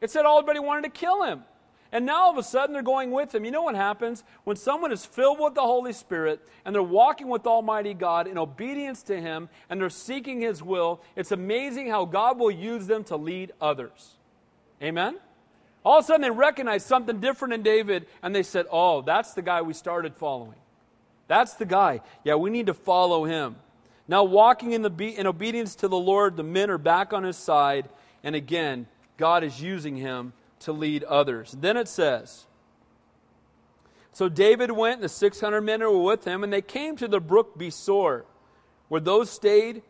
It 0.00 0.10
said 0.10 0.26
everybody 0.26 0.58
wanted 0.58 0.84
to 0.84 0.90
kill 0.90 1.22
him. 1.22 1.44
And 1.92 2.06
now 2.06 2.24
all 2.24 2.30
of 2.30 2.38
a 2.38 2.42
sudden 2.42 2.72
they're 2.72 2.82
going 2.82 3.10
with 3.10 3.34
him. 3.34 3.44
You 3.44 3.50
know 3.50 3.62
what 3.62 3.74
happens? 3.74 4.24
When 4.44 4.56
someone 4.56 4.92
is 4.92 5.04
filled 5.04 5.38
with 5.38 5.54
the 5.54 5.60
Holy 5.60 5.92
Spirit 5.92 6.40
and 6.64 6.74
they're 6.74 6.82
walking 6.82 7.28
with 7.28 7.46
Almighty 7.46 7.92
God 7.92 8.26
in 8.26 8.38
obedience 8.38 9.02
to 9.04 9.20
Him 9.20 9.50
and 9.68 9.78
they're 9.78 9.90
seeking 9.90 10.40
His 10.40 10.62
will, 10.62 11.02
it's 11.16 11.32
amazing 11.32 11.90
how 11.90 12.06
God 12.06 12.38
will 12.38 12.50
use 12.50 12.86
them 12.86 13.04
to 13.04 13.16
lead 13.16 13.52
others. 13.60 14.16
Amen? 14.82 15.18
All 15.84 15.98
of 15.98 16.04
a 16.04 16.06
sudden 16.06 16.22
they 16.22 16.30
recognize 16.30 16.84
something 16.84 17.20
different 17.20 17.52
in 17.52 17.62
David 17.62 18.06
and 18.22 18.34
they 18.34 18.42
said, 18.42 18.66
Oh, 18.70 19.02
that's 19.02 19.34
the 19.34 19.42
guy 19.42 19.60
we 19.60 19.74
started 19.74 20.16
following. 20.16 20.58
That's 21.28 21.54
the 21.54 21.66
guy. 21.66 22.00
Yeah, 22.24 22.36
we 22.36 22.48
need 22.48 22.66
to 22.66 22.74
follow 22.74 23.24
him. 23.24 23.56
Now, 24.08 24.24
walking 24.24 24.72
in, 24.72 24.82
the 24.82 24.90
be- 24.90 25.16
in 25.16 25.26
obedience 25.26 25.74
to 25.76 25.88
the 25.88 25.96
Lord, 25.96 26.36
the 26.36 26.42
men 26.42 26.70
are 26.70 26.78
back 26.78 27.12
on 27.12 27.22
his 27.22 27.36
side, 27.36 27.88
and 28.24 28.34
again, 28.34 28.86
God 29.16 29.44
is 29.44 29.62
using 29.62 29.96
him 29.96 30.32
to 30.60 30.72
lead 30.72 31.04
others. 31.04 31.54
Then 31.58 31.76
it 31.76 31.88
says, 31.88 32.46
So 34.12 34.28
David 34.28 34.72
went, 34.72 34.96
and 34.96 35.04
the 35.04 35.08
600 35.08 35.60
men 35.60 35.80
were 35.80 36.02
with 36.02 36.24
him, 36.24 36.42
and 36.42 36.52
they 36.52 36.62
came 36.62 36.96
to 36.96 37.08
the 37.08 37.20
brook 37.20 37.58
Besor, 37.58 38.24
where 38.88 39.00
those 39.00 39.30
stayed 39.30 39.82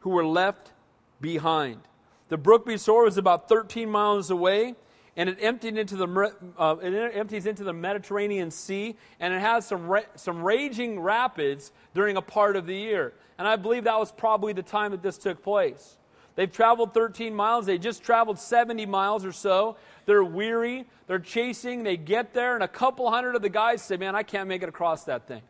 who 0.00 0.10
were 0.10 0.26
left 0.26 0.72
behind. 1.20 1.80
The 2.28 2.38
brook 2.38 2.66
Besor 2.66 3.04
was 3.04 3.18
about 3.18 3.48
13 3.48 3.90
miles 3.90 4.30
away, 4.30 4.74
and 5.18 5.28
it 5.28 5.38
emptied 5.40 5.76
into 5.76 5.96
the 5.96 6.32
uh, 6.56 6.76
it 6.80 6.94
empties 7.14 7.46
into 7.46 7.64
the 7.64 7.72
Mediterranean 7.72 8.52
Sea, 8.52 8.96
and 9.18 9.34
it 9.34 9.40
has 9.40 9.66
some 9.66 9.88
ra- 9.88 10.02
some 10.14 10.42
raging 10.42 11.00
rapids 11.00 11.72
during 11.92 12.16
a 12.16 12.22
part 12.22 12.54
of 12.54 12.66
the 12.66 12.74
year. 12.74 13.12
And 13.36 13.46
I 13.46 13.56
believe 13.56 13.84
that 13.84 13.98
was 13.98 14.12
probably 14.12 14.52
the 14.52 14.62
time 14.62 14.92
that 14.92 15.02
this 15.02 15.18
took 15.18 15.42
place. 15.42 15.96
They've 16.36 16.50
traveled 16.50 16.94
13 16.94 17.34
miles. 17.34 17.66
They 17.66 17.78
just 17.78 18.04
traveled 18.04 18.38
70 18.38 18.86
miles 18.86 19.24
or 19.24 19.32
so. 19.32 19.76
They're 20.06 20.22
weary. 20.22 20.86
They're 21.08 21.18
chasing. 21.18 21.82
They 21.82 21.96
get 21.96 22.32
there, 22.32 22.54
and 22.54 22.62
a 22.62 22.68
couple 22.68 23.10
hundred 23.10 23.34
of 23.34 23.42
the 23.42 23.48
guys 23.48 23.82
say, 23.82 23.96
Man, 23.96 24.14
I 24.14 24.22
can't 24.22 24.48
make 24.48 24.62
it 24.62 24.68
across 24.68 25.02
that 25.04 25.26
thing. 25.26 25.42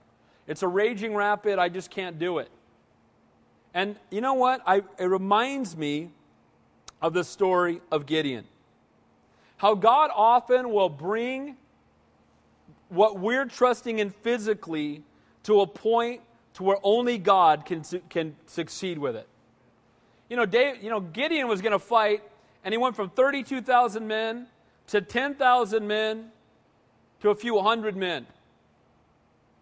It's 0.47 0.63
a 0.63 0.69
raging 0.69 1.15
rapid. 1.15 1.59
I 1.59 1.69
just 1.69 1.91
can't 1.91 2.19
do 2.19 2.39
it. 2.39 2.51
And 3.75 3.97
you 4.11 4.23
know 4.23 4.33
what? 4.33 4.63
I, 4.67 4.83
it 4.99 5.05
reminds 5.05 5.77
me 5.77 6.09
of 7.03 7.13
the 7.13 7.23
story 7.23 7.83
of 7.93 8.07
Gideon. 8.07 8.47
How 9.59 9.75
God 9.75 10.11
often 10.15 10.71
will 10.73 10.89
bring 10.89 11.57
what 12.89 13.19
we're 13.19 13.45
trusting 13.45 13.99
in 13.99 14.11
physically 14.11 15.03
to 15.43 15.61
a 15.61 15.67
point 15.67 16.23
to 16.55 16.63
where 16.63 16.79
only 16.83 17.19
God 17.19 17.67
can, 17.67 17.83
can 18.09 18.35
succeed 18.47 18.99
with 18.99 19.15
it. 19.15 19.29
You 20.29 20.37
know, 20.37 20.47
Dave, 20.47 20.83
you 20.83 20.91
know 20.91 21.01
Gideon 21.01 21.49
was 21.49 21.61
going 21.61 21.73
to 21.73 21.79
fight, 21.79 22.23
and 22.65 22.73
he 22.73 22.79
went 22.79 22.97
from 22.97 23.11
32,000 23.11 24.07
men 24.07 24.47
to 24.89 25.01
10,000 25.01 25.87
men 25.87 26.31
to 27.21 27.31
a 27.31 27.35
few 27.35 27.61
hundred 27.61 27.97
men. 27.97 28.27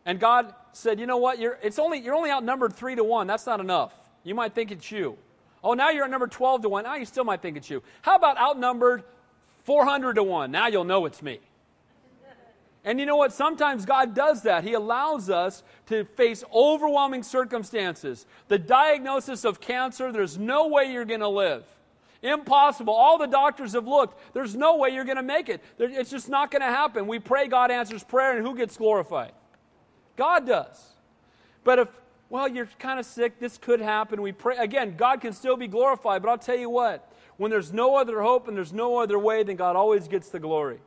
And 0.04 0.20
God 0.20 0.54
said, 0.72 1.00
"You 1.00 1.06
know 1.06 1.16
what? 1.16 1.38
You're, 1.38 1.58
it's 1.62 1.78
only, 1.78 1.98
you're 1.98 2.14
only 2.14 2.30
outnumbered 2.30 2.74
three 2.74 2.94
to 2.94 3.02
one. 3.02 3.26
That's 3.26 3.46
not 3.46 3.60
enough. 3.60 3.92
You 4.24 4.34
might 4.34 4.54
think 4.54 4.70
it's 4.70 4.90
you. 4.90 5.16
Oh, 5.64 5.74
now 5.74 5.90
you're 5.90 6.04
at 6.04 6.10
number 6.10 6.28
12 6.28 6.62
to 6.62 6.68
1. 6.68 6.84
Now 6.84 6.94
you 6.94 7.04
still 7.04 7.24
might 7.24 7.42
think 7.42 7.56
it's 7.56 7.68
you. 7.68 7.82
How 8.02 8.14
about 8.14 8.38
outnumbered 8.38 9.02
400 9.66 10.14
to 10.14 10.22
1? 10.22 10.50
Now 10.50 10.68
you'll 10.68 10.84
know 10.84 11.04
it's 11.06 11.20
me. 11.22 11.40
And 12.84 13.00
you 13.00 13.06
know 13.06 13.16
what? 13.16 13.32
Sometimes 13.32 13.84
God 13.84 14.14
does 14.14 14.42
that. 14.42 14.62
He 14.62 14.74
allows 14.74 15.28
us 15.28 15.64
to 15.86 16.04
face 16.04 16.44
overwhelming 16.54 17.24
circumstances. 17.24 18.26
The 18.46 18.60
diagnosis 18.60 19.44
of 19.44 19.60
cancer, 19.60 20.12
there's 20.12 20.38
no 20.38 20.68
way 20.68 20.92
you're 20.92 21.04
going 21.04 21.18
to 21.18 21.28
live. 21.28 21.64
Impossible. 22.22 22.94
All 22.94 23.18
the 23.18 23.26
doctors 23.26 23.72
have 23.72 23.88
looked. 23.88 24.34
There's 24.34 24.54
no 24.54 24.76
way 24.76 24.90
you're 24.90 25.04
going 25.04 25.16
to 25.16 25.22
make 25.24 25.48
it. 25.48 25.64
It's 25.80 26.10
just 26.10 26.28
not 26.28 26.52
going 26.52 26.62
to 26.62 26.68
happen. 26.68 27.08
We 27.08 27.18
pray, 27.18 27.48
God 27.48 27.72
answers 27.72 28.04
prayer, 28.04 28.36
and 28.36 28.46
who 28.46 28.56
gets 28.56 28.76
glorified? 28.76 29.32
God 30.16 30.46
does. 30.46 30.92
But 31.64 31.80
if 31.80 31.88
well, 32.28 32.48
you're 32.48 32.68
kind 32.78 32.98
of 32.98 33.06
sick. 33.06 33.38
This 33.38 33.56
could 33.56 33.80
happen. 33.80 34.20
We 34.20 34.32
pray. 34.32 34.56
Again, 34.56 34.96
God 34.96 35.20
can 35.20 35.32
still 35.32 35.56
be 35.56 35.68
glorified, 35.68 36.22
but 36.22 36.28
I'll 36.28 36.38
tell 36.38 36.58
you 36.58 36.70
what. 36.70 37.12
When 37.36 37.50
there's 37.50 37.72
no 37.72 37.96
other 37.96 38.22
hope 38.22 38.48
and 38.48 38.56
there's 38.56 38.72
no 38.72 38.98
other 38.98 39.18
way, 39.18 39.42
then 39.42 39.56
God 39.56 39.76
always 39.76 40.08
gets 40.08 40.30
the 40.30 40.40
glory. 40.40 40.80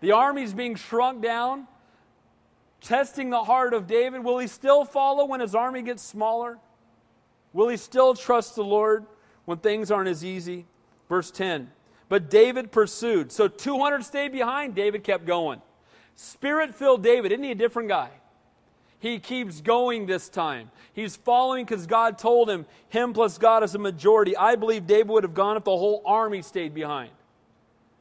The 0.00 0.12
army's 0.12 0.52
being 0.52 0.74
shrunk 0.74 1.22
down, 1.22 1.66
testing 2.80 3.30
the 3.30 3.44
heart 3.44 3.72
of 3.72 3.86
David. 3.86 4.22
Will 4.22 4.38
he 4.38 4.48
still 4.48 4.84
follow 4.84 5.24
when 5.24 5.40
his 5.40 5.54
army 5.54 5.82
gets 5.82 6.02
smaller? 6.02 6.58
Will 7.52 7.68
he 7.68 7.76
still 7.76 8.14
trust 8.14 8.56
the 8.56 8.64
Lord 8.64 9.06
when 9.46 9.58
things 9.58 9.90
aren't 9.90 10.08
as 10.08 10.24
easy? 10.24 10.66
Verse 11.08 11.30
10. 11.30 11.70
But 12.08 12.28
David 12.28 12.70
pursued. 12.70 13.32
So 13.32 13.48
200 13.48 14.04
stayed 14.04 14.32
behind. 14.32 14.74
David 14.74 15.04
kept 15.04 15.24
going. 15.24 15.62
Spirit 16.16 16.74
filled 16.74 17.02
David. 17.02 17.32
Isn't 17.32 17.44
he 17.44 17.52
a 17.52 17.56
different 17.56 17.88
guy? 17.88 18.10
He 18.98 19.18
keeps 19.18 19.60
going 19.60 20.06
this 20.06 20.28
time. 20.28 20.70
He's 20.92 21.16
following 21.16 21.64
because 21.64 21.86
God 21.86 22.18
told 22.18 22.48
him, 22.48 22.66
him 22.88 23.12
plus 23.12 23.38
God 23.38 23.62
is 23.62 23.74
a 23.74 23.78
majority. 23.78 24.36
I 24.36 24.56
believe 24.56 24.86
David 24.86 25.08
would 25.08 25.22
have 25.24 25.34
gone 25.34 25.56
if 25.56 25.64
the 25.64 25.76
whole 25.76 26.02
army 26.06 26.42
stayed 26.42 26.72
behind. 26.72 27.10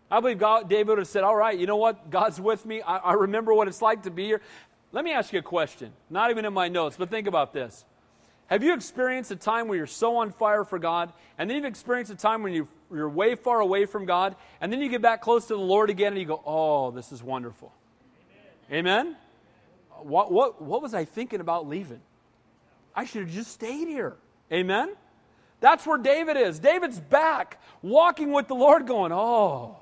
I 0.10 0.20
believe 0.22 0.39
God, 0.39 0.70
David 0.70 0.89
would 0.89 0.98
have 1.00 1.08
said, 1.08 1.24
All 1.24 1.36
right, 1.36 1.58
you 1.58 1.68
know 1.68 1.76
what? 1.76 2.10
God's 2.10 2.39
with 2.39 2.66
me. 2.66 2.82
I, 2.82 2.98
I 2.98 3.14
remember 3.14 3.54
what 3.54 3.68
it's 3.68 3.82
like 3.82 4.04
to 4.04 4.12
be 4.12 4.26
here. 4.26 4.41
Let 4.91 5.04
me 5.04 5.12
ask 5.12 5.34
you 5.34 5.39
a 5.39 5.43
question. 5.43 5.91
Not 6.10 6.32
even 6.32 6.46
in 6.46 6.54
my 6.54 6.70
notes, 6.70 6.96
but 6.98 7.10
think 7.10 7.28
about 7.28 7.52
this. 7.52 7.84
Have 8.48 8.64
you 8.64 8.74
experienced 8.74 9.32
a 9.32 9.36
time 9.36 9.68
where 9.68 9.78
you're 9.78 9.88
so 9.88 10.18
on 10.18 10.32
fire 10.32 10.64
for 10.64 10.78
God, 10.78 11.12
and 11.38 11.50
then 11.50 11.58
you've 11.58 11.66
experienced 11.66 12.12
a 12.12 12.16
time 12.16 12.43
when 12.43 12.54
you, 12.54 12.68
you're 12.93 13.10
way 13.10 13.36
far 13.36 13.60
away 13.60 13.86
from 13.86 14.06
God, 14.06 14.36
and 14.62 14.72
then 14.72 14.82
you 14.82 14.88
get 14.88 15.02
back 15.02 15.22
close 15.22 15.48
to 15.48 15.56
the 15.56 15.60
Lord 15.60 15.89
again 15.89 16.14
and 16.14 16.22
you 16.22 16.28
go, 16.28 16.41
Oh, 16.46 16.91
this 16.91 17.12
is 17.12 17.24
wonderful? 17.24 17.74
Amen? 18.72 19.08
Amen? 19.08 19.16
What, 20.04 20.32
what, 20.32 20.62
what 20.62 20.82
was 20.82 20.93
I 20.93 21.06
thinking 21.06 21.39
about 21.39 21.68
leaving? 21.68 22.02
I 22.96 23.06
should 23.06 23.24
have 23.24 23.32
just 23.32 23.52
stayed 23.52 23.88
here. 23.88 24.16
Amen? 24.52 24.96
That's 25.60 25.86
where 25.86 25.98
David 25.98 26.38
is. 26.38 26.60
David's 26.60 27.00
back, 27.00 27.60
walking 27.82 28.32
with 28.32 28.48
the 28.48 28.56
Lord, 28.56 28.88
going, 28.88 29.12
Oh, 29.12 29.78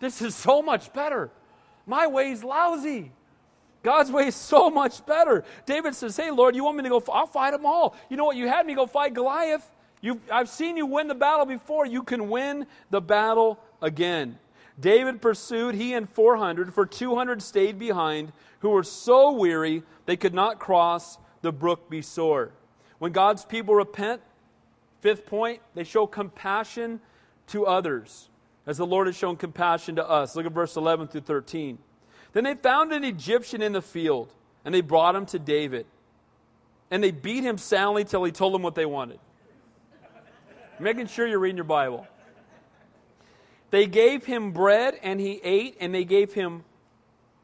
this 0.00 0.22
is 0.22 0.34
so 0.34 0.62
much 0.62 0.92
better. 0.92 1.30
My 1.86 2.06
way's 2.06 2.44
lousy. 2.44 3.12
God's 3.82 4.10
way 4.10 4.26
is 4.26 4.34
so 4.34 4.70
much 4.70 5.04
better. 5.06 5.44
David 5.64 5.94
says, 5.94 6.16
Hey, 6.16 6.30
Lord, 6.30 6.56
you 6.56 6.64
want 6.64 6.76
me 6.76 6.82
to 6.82 6.88
go? 6.88 7.02
I'll 7.12 7.26
fight 7.26 7.52
them 7.52 7.64
all. 7.64 7.96
You 8.10 8.16
know 8.16 8.24
what? 8.24 8.36
You 8.36 8.48
had 8.48 8.66
me 8.66 8.74
go 8.74 8.86
fight 8.86 9.14
Goliath. 9.14 9.68
you 10.00 10.20
I've 10.30 10.48
seen 10.48 10.76
you 10.76 10.86
win 10.86 11.08
the 11.08 11.14
battle 11.14 11.46
before. 11.46 11.86
You 11.86 12.02
can 12.02 12.28
win 12.28 12.66
the 12.90 13.00
battle 13.00 13.58
again. 13.80 14.38
David 14.80 15.20
pursued, 15.20 15.74
he 15.74 15.94
and 15.94 16.08
400, 16.08 16.72
for 16.72 16.86
200 16.86 17.42
stayed 17.42 17.78
behind, 17.78 18.32
who 18.60 18.70
were 18.70 18.84
so 18.84 19.32
weary 19.32 19.82
they 20.06 20.16
could 20.16 20.34
not 20.34 20.58
cross 20.58 21.18
the 21.42 21.52
brook 21.52 21.90
Besor. 21.90 22.50
When 22.98 23.12
God's 23.12 23.44
people 23.44 23.74
repent, 23.74 24.22
fifth 25.00 25.26
point, 25.26 25.60
they 25.74 25.84
show 25.84 26.06
compassion 26.06 27.00
to 27.48 27.66
others, 27.66 28.28
as 28.66 28.78
the 28.78 28.86
Lord 28.86 29.06
has 29.06 29.16
shown 29.16 29.36
compassion 29.36 29.96
to 29.96 30.08
us. 30.08 30.36
Look 30.36 30.46
at 30.46 30.52
verse 30.52 30.76
11 30.76 31.08
through 31.08 31.22
13. 31.22 31.78
Then 32.32 32.44
they 32.44 32.54
found 32.54 32.92
an 32.92 33.04
Egyptian 33.04 33.62
in 33.62 33.72
the 33.72 33.82
field, 33.82 34.32
and 34.64 34.74
they 34.74 34.80
brought 34.80 35.16
him 35.16 35.26
to 35.26 35.38
David. 35.38 35.86
And 36.90 37.02
they 37.02 37.10
beat 37.10 37.42
him 37.42 37.58
soundly 37.58 38.04
till 38.04 38.22
he 38.24 38.32
told 38.32 38.54
them 38.54 38.62
what 38.62 38.74
they 38.74 38.86
wanted. 38.86 39.18
Making 40.78 41.06
sure 41.08 41.26
you're 41.26 41.38
reading 41.38 41.56
your 41.56 41.64
Bible. 41.64 42.06
They 43.70 43.86
gave 43.86 44.24
him 44.24 44.52
bread 44.52 44.98
and 45.02 45.20
he 45.20 45.40
ate, 45.44 45.76
and 45.80 45.94
they 45.94 46.04
gave 46.04 46.32
him, 46.32 46.64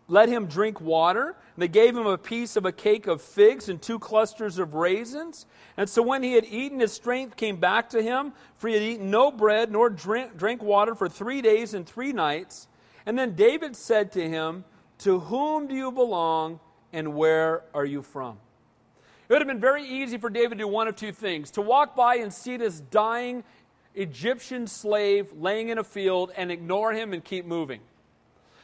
let 0.08 0.28
him 0.28 0.46
drink 0.46 0.80
water. 0.80 1.36
They 1.56 1.68
gave 1.68 1.96
him 1.96 2.06
a 2.06 2.18
piece 2.18 2.56
of 2.56 2.66
a 2.66 2.72
cake 2.72 3.06
of 3.06 3.22
figs 3.22 3.68
and 3.68 3.80
two 3.80 3.98
clusters 3.98 4.58
of 4.58 4.74
raisins. 4.74 5.46
And 5.76 5.88
so 5.88 6.02
when 6.02 6.22
he 6.22 6.34
had 6.34 6.44
eaten, 6.44 6.80
his 6.80 6.92
strength 6.92 7.36
came 7.36 7.56
back 7.56 7.88
to 7.90 8.02
him, 8.02 8.32
for 8.56 8.68
he 8.68 8.74
had 8.74 8.82
eaten 8.82 9.10
no 9.10 9.30
bread 9.30 9.72
nor 9.72 9.88
drink, 9.88 10.36
drank 10.36 10.62
water 10.62 10.94
for 10.94 11.08
three 11.08 11.40
days 11.40 11.72
and 11.72 11.86
three 11.86 12.12
nights. 12.12 12.68
And 13.06 13.18
then 13.18 13.34
David 13.34 13.76
said 13.76 14.12
to 14.12 14.28
him, 14.28 14.64
To 15.00 15.20
whom 15.20 15.68
do 15.68 15.74
you 15.74 15.90
belong, 15.90 16.60
and 16.92 17.14
where 17.14 17.62
are 17.72 17.84
you 17.84 18.02
from? 18.02 18.38
It 19.28 19.32
would 19.32 19.40
have 19.40 19.48
been 19.48 19.60
very 19.60 19.84
easy 19.84 20.18
for 20.18 20.28
David 20.28 20.58
to 20.58 20.64
do 20.64 20.68
one 20.68 20.86
of 20.86 20.96
two 20.96 21.12
things 21.12 21.50
to 21.52 21.62
walk 21.62 21.96
by 21.96 22.16
and 22.16 22.32
see 22.32 22.58
this 22.58 22.80
dying 22.80 23.42
Egyptian 23.94 24.66
slave 24.66 25.32
laying 25.32 25.68
in 25.68 25.78
a 25.78 25.84
field 25.84 26.32
and 26.36 26.50
ignore 26.50 26.92
him 26.92 27.12
and 27.12 27.24
keep 27.24 27.46
moving. 27.46 27.80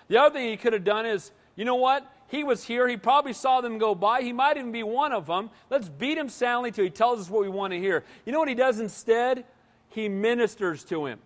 The 0.08 0.18
other 0.18 0.34
thing 0.34 0.48
he 0.48 0.56
could 0.56 0.72
have 0.72 0.84
done 0.84 1.06
is, 1.06 1.30
you 1.54 1.64
know 1.64 1.76
what? 1.76 2.10
He 2.28 2.44
was 2.44 2.64
here. 2.64 2.86
He 2.88 2.96
probably 2.96 3.32
saw 3.32 3.60
them 3.60 3.78
go 3.78 3.94
by. 3.94 4.22
He 4.22 4.32
might 4.32 4.56
even 4.56 4.72
be 4.72 4.82
one 4.82 5.12
of 5.12 5.26
them. 5.26 5.50
Let's 5.68 5.88
beat 5.88 6.18
him 6.18 6.28
soundly 6.28 6.72
till 6.72 6.84
he 6.84 6.90
tells 6.90 7.20
us 7.20 7.30
what 7.30 7.42
we 7.42 7.48
want 7.48 7.72
to 7.72 7.78
hear. 7.78 8.04
You 8.24 8.32
know 8.32 8.38
what 8.38 8.48
he 8.48 8.54
does 8.54 8.80
instead? 8.80 9.44
He 9.88 10.08
ministers 10.08 10.84
to 10.84 11.06
him. 11.06 11.18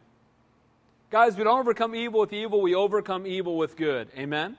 Guys, 1.11 1.37
we 1.37 1.45
don't 1.45 1.61
overcome 1.61 1.95
evil 1.95 2.21
with 2.21 2.33
evil, 2.33 2.61
we 2.61 2.75
overcome 2.75 3.27
evil 3.27 3.57
with 3.57 3.77
good. 3.77 4.09
Amen? 4.17 4.57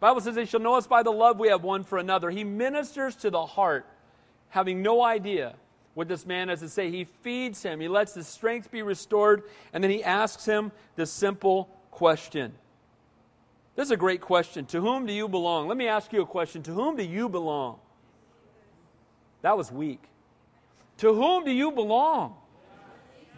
Bible 0.00 0.20
says 0.20 0.34
they 0.34 0.46
shall 0.46 0.60
know 0.60 0.74
us 0.74 0.86
by 0.86 1.02
the 1.02 1.12
love 1.12 1.38
we 1.38 1.48
have 1.48 1.62
one 1.62 1.84
for 1.84 1.98
another. 1.98 2.30
He 2.30 2.44
ministers 2.44 3.14
to 3.16 3.30
the 3.30 3.44
heart, 3.44 3.86
having 4.48 4.82
no 4.82 5.04
idea 5.04 5.54
what 5.94 6.08
this 6.08 6.24
man 6.24 6.48
has 6.48 6.60
to 6.60 6.68
say. 6.68 6.90
He 6.90 7.04
feeds 7.04 7.62
him, 7.62 7.80
he 7.80 7.88
lets 7.88 8.14
his 8.14 8.26
strength 8.26 8.70
be 8.70 8.82
restored, 8.82 9.44
and 9.72 9.82
then 9.82 9.90
he 9.90 10.02
asks 10.02 10.44
him 10.44 10.72
this 10.96 11.10
simple 11.10 11.68
question. 11.90 12.52
This 13.74 13.86
is 13.86 13.92
a 13.92 13.96
great 13.96 14.20
question. 14.20 14.66
To 14.66 14.80
whom 14.80 15.06
do 15.06 15.12
you 15.12 15.28
belong? 15.28 15.68
Let 15.68 15.76
me 15.76 15.88
ask 15.88 16.12
you 16.12 16.22
a 16.22 16.26
question. 16.26 16.62
To 16.64 16.72
whom 16.72 16.96
do 16.96 17.02
you 17.02 17.28
belong? 17.28 17.78
That 19.40 19.56
was 19.56 19.72
weak. 19.72 20.02
To 20.98 21.14
whom 21.14 21.44
do 21.44 21.50
you 21.50 21.72
belong? 21.72 22.36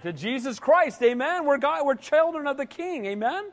To 0.03 0.13
Jesus 0.13 0.59
Christ. 0.59 1.03
Amen. 1.03 1.45
We're 1.45 1.59
God, 1.59 1.87
we're 1.87 1.95
children 1.95 2.47
of 2.47 2.57
the 2.57 2.67
King. 2.67 3.07
Amen. 3.07 3.51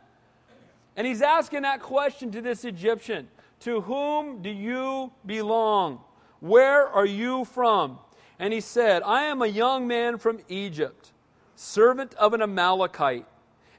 And 0.96 1.08
he's 1.08 1.22
asking 1.22 1.62
that 1.62 1.82
question 1.82 2.32
to 2.32 2.42
this 2.42 2.66
Egyptian. 2.66 3.28
To 3.62 3.82
whom 3.82 4.42
do 4.42 4.50
you 4.50 5.14
belong? 5.26 6.00
Where 6.40 6.88
are 6.88 7.06
you 7.06 7.46
from? 7.46 8.00
And 8.42 8.52
he 8.52 8.60
said, 8.60 9.04
I 9.04 9.26
am 9.26 9.44
a 9.44 9.48
young 9.48 9.88
man 9.88 10.18
from 10.18 10.40
Egypt, 10.50 11.12
servant 11.56 12.16
of 12.16 12.34
an 12.34 12.42
Amalekite, 12.42 13.28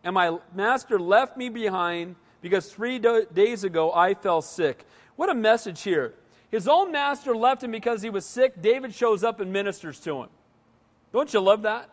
and 0.04 0.14
my 0.14 0.38
master 0.54 1.00
left 1.00 1.36
me 1.36 1.48
behind 1.48 2.14
because 2.40 2.72
three 2.72 3.00
do- 3.00 3.26
days 3.34 3.64
ago 3.64 3.92
I 3.92 4.14
fell 4.14 4.40
sick. 4.40 4.86
What 5.16 5.28
a 5.28 5.34
message 5.34 5.82
here. 5.82 6.14
His 6.52 6.68
own 6.68 6.92
master 6.92 7.34
left 7.34 7.64
him 7.64 7.72
because 7.72 8.02
he 8.02 8.10
was 8.10 8.24
sick. 8.24 8.62
David 8.62 8.94
shows 8.94 9.24
up 9.24 9.40
and 9.40 9.52
ministers 9.52 9.98
to 10.00 10.22
him. 10.22 10.28
Don't 11.12 11.34
you 11.34 11.40
love 11.40 11.62
that? 11.62 11.90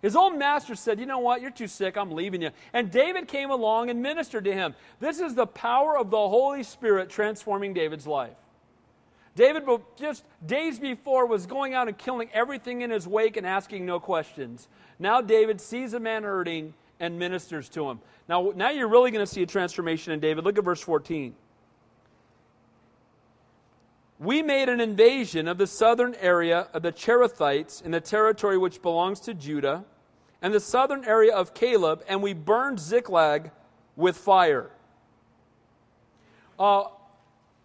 His 0.00 0.16
own 0.16 0.38
master 0.38 0.74
said, 0.76 0.98
You 0.98 1.04
know 1.04 1.18
what? 1.18 1.42
You're 1.42 1.50
too 1.50 1.68
sick. 1.68 1.98
I'm 1.98 2.12
leaving 2.12 2.40
you. 2.40 2.50
And 2.72 2.90
David 2.90 3.28
came 3.28 3.50
along 3.50 3.90
and 3.90 4.00
ministered 4.00 4.44
to 4.44 4.54
him. 4.54 4.74
This 5.00 5.20
is 5.20 5.34
the 5.34 5.46
power 5.46 5.98
of 5.98 6.10
the 6.10 6.16
Holy 6.16 6.62
Spirit 6.62 7.10
transforming 7.10 7.74
David's 7.74 8.06
life. 8.06 8.36
David, 9.36 9.64
just 9.96 10.24
days 10.44 10.78
before, 10.78 11.26
was 11.26 11.46
going 11.46 11.74
out 11.74 11.88
and 11.88 11.96
killing 11.96 12.28
everything 12.32 12.82
in 12.82 12.90
his 12.90 13.06
wake 13.06 13.36
and 13.36 13.46
asking 13.46 13.86
no 13.86 14.00
questions. 14.00 14.68
Now, 14.98 15.20
David 15.20 15.60
sees 15.60 15.94
a 15.94 16.00
man 16.00 16.24
hurting 16.24 16.74
and 16.98 17.18
ministers 17.18 17.68
to 17.70 17.88
him. 17.88 18.00
Now, 18.28 18.52
now 18.54 18.70
you're 18.70 18.88
really 18.88 19.10
going 19.10 19.24
to 19.24 19.32
see 19.32 19.42
a 19.42 19.46
transformation 19.46 20.12
in 20.12 20.20
David. 20.20 20.44
Look 20.44 20.58
at 20.58 20.64
verse 20.64 20.80
14. 20.80 21.34
We 24.18 24.42
made 24.42 24.68
an 24.68 24.80
invasion 24.80 25.48
of 25.48 25.56
the 25.56 25.66
southern 25.66 26.14
area 26.16 26.68
of 26.74 26.82
the 26.82 26.92
Cherethites 26.92 27.82
in 27.82 27.90
the 27.90 28.00
territory 28.00 28.58
which 28.58 28.82
belongs 28.82 29.20
to 29.20 29.32
Judah, 29.32 29.84
and 30.42 30.52
the 30.52 30.60
southern 30.60 31.04
area 31.04 31.34
of 31.34 31.54
Caleb, 31.54 32.02
and 32.08 32.22
we 32.22 32.32
burned 32.32 32.80
Ziklag 32.80 33.50
with 33.96 34.16
fire. 34.16 34.70
Uh, 36.58 36.84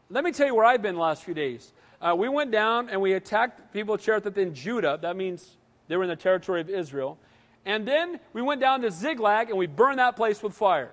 let 0.10 0.24
me 0.24 0.32
tell 0.32 0.48
you 0.48 0.56
where 0.56 0.66
I've 0.66 0.82
been 0.82 0.96
the 0.96 1.02
last 1.02 1.24
few 1.24 1.34
days. 1.34 1.74
Uh, 2.02 2.16
we 2.16 2.30
went 2.30 2.52
down 2.52 2.90
and 2.90 3.02
we 3.02 3.14
attacked 3.14 3.74
people 3.74 3.96
of 3.96 4.02
Cherith 4.02 4.38
in 4.38 4.54
Judah. 4.54 5.00
That 5.02 5.16
means 5.16 5.58
they 5.88 5.98
were 5.98 6.04
in 6.04 6.10
the 6.10 6.16
territory 6.16 6.62
of 6.62 6.70
Israel. 6.70 7.18
And 7.66 7.88
then 7.88 8.20
we 8.34 8.42
went 8.42 8.62
down 8.62 8.82
to 8.82 8.92
Ziklag 8.92 9.50
and 9.50 9.58
we 9.58 9.66
burned 9.66 10.00
that 10.00 10.16
place 10.16 10.44
with 10.44 10.54
fire. 10.54 10.92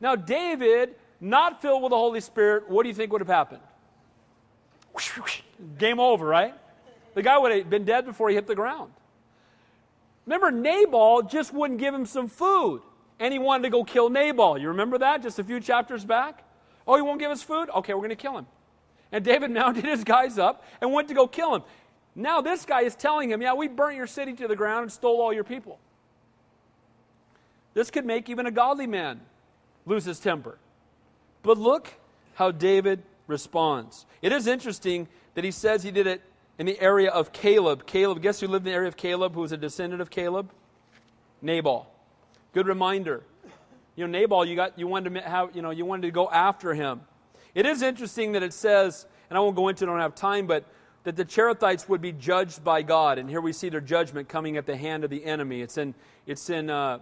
Now, 0.00 0.16
David, 0.16 0.96
not 1.20 1.62
filled 1.62 1.82
with 1.82 1.90
the 1.90 1.96
Holy 1.96 2.20
Spirit, 2.20 2.68
what 2.68 2.82
do 2.82 2.88
you 2.88 2.94
think 2.94 3.12
would 3.12 3.20
have 3.20 3.28
happened? 3.28 3.62
Game 5.78 6.00
over, 6.00 6.26
right? 6.26 6.54
The 7.14 7.22
guy 7.22 7.38
would 7.38 7.52
have 7.52 7.70
been 7.70 7.84
dead 7.84 8.04
before 8.04 8.28
he 8.28 8.34
hit 8.34 8.46
the 8.46 8.54
ground. 8.54 8.92
Remember, 10.26 10.50
Nabal 10.50 11.22
just 11.22 11.54
wouldn't 11.54 11.80
give 11.80 11.94
him 11.94 12.04
some 12.04 12.28
food, 12.28 12.82
and 13.18 13.32
he 13.32 13.38
wanted 13.38 13.62
to 13.64 13.70
go 13.70 13.82
kill 13.82 14.10
Nabal. 14.10 14.58
You 14.58 14.68
remember 14.68 14.98
that 14.98 15.22
just 15.22 15.38
a 15.38 15.44
few 15.44 15.58
chapters 15.58 16.04
back? 16.04 16.44
Oh, 16.88 16.96
he 16.96 17.02
won't 17.02 17.20
give 17.20 17.30
us 17.30 17.42
food? 17.42 17.68
Okay, 17.68 17.92
we're 17.92 18.00
going 18.00 18.08
to 18.08 18.16
kill 18.16 18.38
him. 18.38 18.46
And 19.12 19.22
David 19.22 19.50
mounted 19.52 19.84
his 19.84 20.02
guys 20.02 20.38
up 20.38 20.64
and 20.80 20.92
went 20.92 21.08
to 21.08 21.14
go 21.14 21.28
kill 21.28 21.54
him. 21.54 21.62
Now 22.16 22.40
this 22.40 22.64
guy 22.64 22.82
is 22.82 22.96
telling 22.96 23.30
him, 23.30 23.42
Yeah, 23.42 23.54
we 23.54 23.68
burnt 23.68 23.96
your 23.96 24.06
city 24.06 24.32
to 24.32 24.48
the 24.48 24.56
ground 24.56 24.84
and 24.84 24.92
stole 24.92 25.20
all 25.20 25.32
your 25.32 25.44
people. 25.44 25.78
This 27.74 27.90
could 27.90 28.06
make 28.06 28.28
even 28.28 28.46
a 28.46 28.50
godly 28.50 28.86
man 28.86 29.20
lose 29.86 30.04
his 30.04 30.18
temper. 30.18 30.58
But 31.42 31.58
look 31.58 31.92
how 32.34 32.50
David 32.50 33.02
responds. 33.26 34.06
It 34.22 34.32
is 34.32 34.46
interesting 34.46 35.06
that 35.34 35.44
he 35.44 35.50
says 35.50 35.82
he 35.82 35.90
did 35.90 36.06
it 36.06 36.22
in 36.58 36.66
the 36.66 36.80
area 36.80 37.10
of 37.10 37.32
Caleb. 37.32 37.86
Caleb, 37.86 38.20
guess 38.20 38.40
who 38.40 38.48
lived 38.48 38.66
in 38.66 38.72
the 38.72 38.76
area 38.76 38.88
of 38.88 38.96
Caleb, 38.96 39.34
who 39.34 39.42
was 39.42 39.52
a 39.52 39.56
descendant 39.56 40.02
of 40.02 40.10
Caleb? 40.10 40.50
Nabal. 41.40 41.88
Good 42.52 42.66
reminder 42.66 43.22
you 43.98 44.06
know, 44.06 44.16
Nabal, 44.16 44.44
you 44.44 44.54
got 44.54 44.78
you 44.78 44.86
wanted 44.86 45.12
to 45.12 45.20
have, 45.22 45.56
you 45.56 45.60
know, 45.60 45.70
you 45.70 45.84
wanted 45.84 46.02
to 46.02 46.12
go 46.12 46.30
after 46.30 46.72
him. 46.72 47.00
It 47.52 47.66
is 47.66 47.82
interesting 47.82 48.30
that 48.32 48.44
it 48.44 48.52
says, 48.52 49.06
and 49.28 49.36
I 49.36 49.40
won't 49.40 49.56
go 49.56 49.66
into 49.66 49.82
it, 49.84 49.88
I 49.88 49.90
don't 49.90 50.00
have 50.00 50.14
time, 50.14 50.46
but 50.46 50.64
that 51.02 51.16
the 51.16 51.24
Cherethites 51.24 51.88
would 51.88 52.00
be 52.00 52.12
judged 52.12 52.62
by 52.62 52.82
God. 52.82 53.18
And 53.18 53.28
here 53.28 53.40
we 53.40 53.52
see 53.52 53.70
their 53.70 53.80
judgment 53.80 54.28
coming 54.28 54.56
at 54.56 54.66
the 54.66 54.76
hand 54.76 55.02
of 55.02 55.10
the 55.10 55.24
enemy. 55.24 55.62
It's 55.62 55.78
in, 55.78 55.94
it's 56.28 56.48
in 56.48 56.70
uh, 56.70 57.00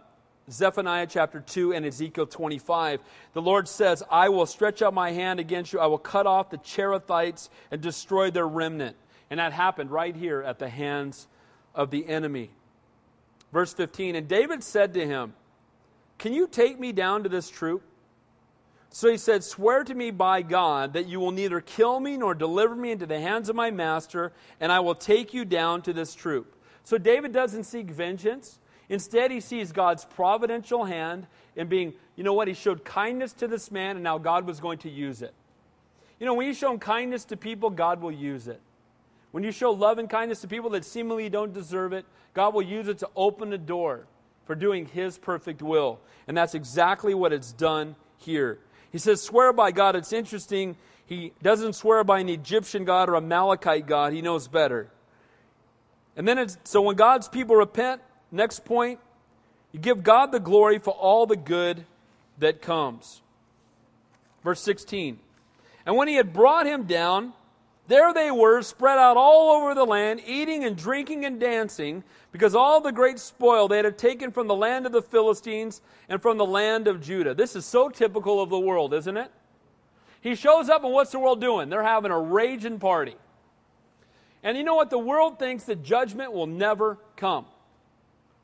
Zephaniah 0.51 1.07
chapter 1.07 1.40
2 1.40 1.74
and 1.74 1.84
Ezekiel 1.84 2.24
25. 2.24 3.01
The 3.34 3.42
Lord 3.42 3.68
says, 3.68 4.03
I 4.11 4.30
will 4.30 4.47
stretch 4.47 4.80
out 4.80 4.94
my 4.94 5.12
hand 5.12 5.38
against 5.38 5.74
you. 5.74 5.80
I 5.80 5.86
will 5.86 5.99
cut 5.99 6.26
off 6.26 6.49
the 6.49 6.59
Cherethites 6.59 7.51
and 7.70 7.82
destroy 7.82 8.30
their 8.30 8.49
remnant. 8.49 8.97
And 9.28 9.38
that 9.38 9.53
happened 9.53 9.90
right 9.90 10.16
here 10.16 10.40
at 10.40 10.59
the 10.59 10.70
hands 10.70 11.28
of 11.74 11.90
the 11.90 12.09
enemy. 12.09 12.53
Verse 13.53 13.74
15 13.74 14.16
And 14.16 14.26
David 14.26 14.64
said 14.64 14.94
to 14.94 15.07
him, 15.07 15.34
can 16.18 16.32
you 16.32 16.46
take 16.46 16.80
me 16.80 16.92
down 16.92 17.22
to 17.24 17.28
this 17.28 17.48
troop? 17.48 17.82
So 18.90 19.10
he 19.10 19.18
said, 19.18 19.44
Swear 19.44 19.84
to 19.84 19.94
me 19.94 20.10
by 20.10 20.42
God 20.42 20.94
that 20.94 21.06
you 21.06 21.20
will 21.20 21.32
neither 21.32 21.60
kill 21.60 22.00
me 22.00 22.16
nor 22.16 22.34
deliver 22.34 22.74
me 22.74 22.92
into 22.92 23.06
the 23.06 23.20
hands 23.20 23.48
of 23.48 23.56
my 23.56 23.70
master, 23.70 24.32
and 24.60 24.72
I 24.72 24.80
will 24.80 24.94
take 24.94 25.34
you 25.34 25.44
down 25.44 25.82
to 25.82 25.92
this 25.92 26.14
troop. 26.14 26.56
So 26.84 26.96
David 26.96 27.32
doesn't 27.32 27.64
seek 27.64 27.90
vengeance. 27.90 28.58
Instead, 28.88 29.30
he 29.30 29.40
sees 29.40 29.72
God's 29.72 30.04
providential 30.04 30.84
hand 30.84 31.26
in 31.56 31.66
being, 31.66 31.92
you 32.14 32.24
know 32.24 32.32
what, 32.32 32.48
he 32.48 32.54
showed 32.54 32.84
kindness 32.84 33.32
to 33.34 33.48
this 33.48 33.70
man, 33.70 33.96
and 33.96 34.04
now 34.04 34.16
God 34.18 34.46
was 34.46 34.60
going 34.60 34.78
to 34.78 34.90
use 34.90 35.20
it. 35.20 35.34
You 36.20 36.26
know, 36.26 36.34
when 36.34 36.46
you 36.46 36.54
show 36.54 36.78
kindness 36.78 37.24
to 37.26 37.36
people, 37.36 37.68
God 37.68 38.00
will 38.00 38.12
use 38.12 38.48
it. 38.48 38.60
When 39.32 39.42
you 39.44 39.50
show 39.50 39.72
love 39.72 39.98
and 39.98 40.08
kindness 40.08 40.40
to 40.42 40.48
people 40.48 40.70
that 40.70 40.84
seemingly 40.84 41.28
don't 41.28 41.52
deserve 41.52 41.92
it, 41.92 42.06
God 42.32 42.54
will 42.54 42.62
use 42.62 42.88
it 42.88 42.98
to 42.98 43.10
open 43.16 43.52
a 43.52 43.58
door 43.58 44.06
for 44.47 44.55
doing 44.55 44.86
his 44.86 45.18
perfect 45.18 45.61
will. 45.61 46.01
And 46.26 46.36
that's 46.36 46.55
exactly 46.55 47.14
what 47.14 47.32
it's 47.32 47.53
done 47.53 47.97
here. 48.18 48.59
He 48.90 48.99
says, 48.99 49.22
swear 49.22 49.53
by 49.53 49.72
God. 49.72 49.97
It's 49.97 50.12
interesting. 50.12 50.76
He 51.05 51.32
doesn't 51.42 51.74
swear 51.74 52.03
by 52.05 52.20
an 52.20 52.28
Egyptian 52.28 52.84
God 52.84 53.09
or 53.09 53.14
a 53.14 53.18
Amalekite 53.18 53.86
God. 53.86 54.12
He 54.12 54.22
knows 54.22 54.49
better. 54.49 54.88
And 56.16 56.26
then 56.26 56.38
it's 56.38 56.57
so 56.64 56.80
when 56.80 56.97
God's 56.97 57.28
people 57.28 57.57
repent, 57.57 58.01
next 58.32 58.64
point, 58.64 59.01
you 59.72 59.80
give 59.80 60.03
God 60.03 60.32
the 60.32 60.40
glory 60.40 60.78
for 60.78 60.92
all 60.92 61.26
the 61.26 61.36
good 61.36 61.84
that 62.38 62.62
comes. 62.62 63.20
Verse 64.42 64.61
16. 64.61 65.18
And 65.84 65.97
when 65.97 66.09
he 66.09 66.14
had 66.14 66.32
brought 66.32 66.66
him 66.66 66.84
down, 66.84 67.34
there 67.89 68.12
they 68.12 68.30
were, 68.30 68.62
spread 68.62 68.99
out 68.99 69.16
all 69.16 69.57
over 69.57 69.74
the 69.74 69.84
land, 69.84 70.20
eating 70.26 70.64
and 70.64 70.76
drinking 70.76 71.24
and 71.24 71.39
dancing, 71.39 72.03
because 72.32 72.55
all 72.55 72.80
the 72.80 72.93
great 72.93 73.18
spoil 73.18 73.68
they 73.68 73.78
had 73.78 73.97
taken 73.97 74.30
from 74.30 74.47
the 74.49 74.55
land 74.55 74.87
of 74.87 74.93
the 74.93 75.03
Philistines 75.03 75.80
and 76.09 76.20
from 76.20 76.37
the 76.37 76.47
land 76.47 76.89
of 76.89 77.01
Judah. 77.01 77.34
This 77.34 77.57
is 77.57 77.64
so 77.64 77.89
typical 77.89 78.43
of 78.43 78.51
the 78.51 78.59
world, 78.59 78.93
isn't 78.93 79.16
it? 79.16 79.30
He 80.20 80.34
shows 80.34 80.68
up, 80.68 80.82
and 80.84 80.93
what's 80.93 81.12
the 81.12 81.18
world 81.18 81.41
doing? 81.41 81.68
They're 81.68 81.82
having 81.82 82.11
a 82.11 82.18
raging 82.18 82.78
party. 82.78 83.14
And 84.43 84.57
you 84.57 84.64
know 84.64 84.74
what? 84.74 84.91
The 84.91 84.99
world 84.99 85.39
thinks 85.39 85.64
that 85.64 85.82
judgment 85.82 86.32
will 86.32 86.47
never 86.47 86.99
come. 87.16 87.47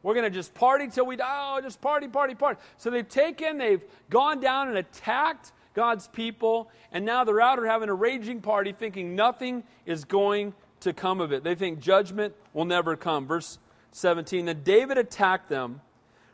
We're 0.03 0.15
going 0.15 0.25
to 0.25 0.31
just 0.31 0.53
party 0.55 0.89
till 0.89 1.07
we 1.07 1.17
die. 1.17 1.57
Oh, 1.57 1.61
just 1.61 1.81
party, 1.81 2.09
party, 2.09 2.35
party. 2.35 2.61
So 2.77 2.91
they've 2.91 3.09
taken, 3.09 3.59
they've 3.59 3.83
gone 4.11 4.41
down 4.41 4.69
and 4.69 4.79
attacked 4.79 5.53
God's 5.75 6.09
people, 6.09 6.71
and 6.91 7.05
now 7.05 7.25
they're 7.25 7.41
out 7.41 7.59
or 7.59 7.67
having 7.67 7.89
a 7.89 7.95
raging 7.95 8.41
party 8.41 8.73
thinking 8.73 9.15
nothing 9.15 9.65
is 9.87 10.05
going 10.05 10.55
to 10.81 10.93
come 10.93 11.21
of 11.21 11.33
it. 11.33 11.45
They 11.45 11.55
think 11.55 11.81
judgment 11.81 12.35
will 12.53 12.65
never 12.65 12.97
come. 12.97 13.27
Verse 13.27 13.59
17 13.93 14.45
Then 14.47 14.63
David 14.63 14.99
attacked 14.99 15.49
them 15.49 15.81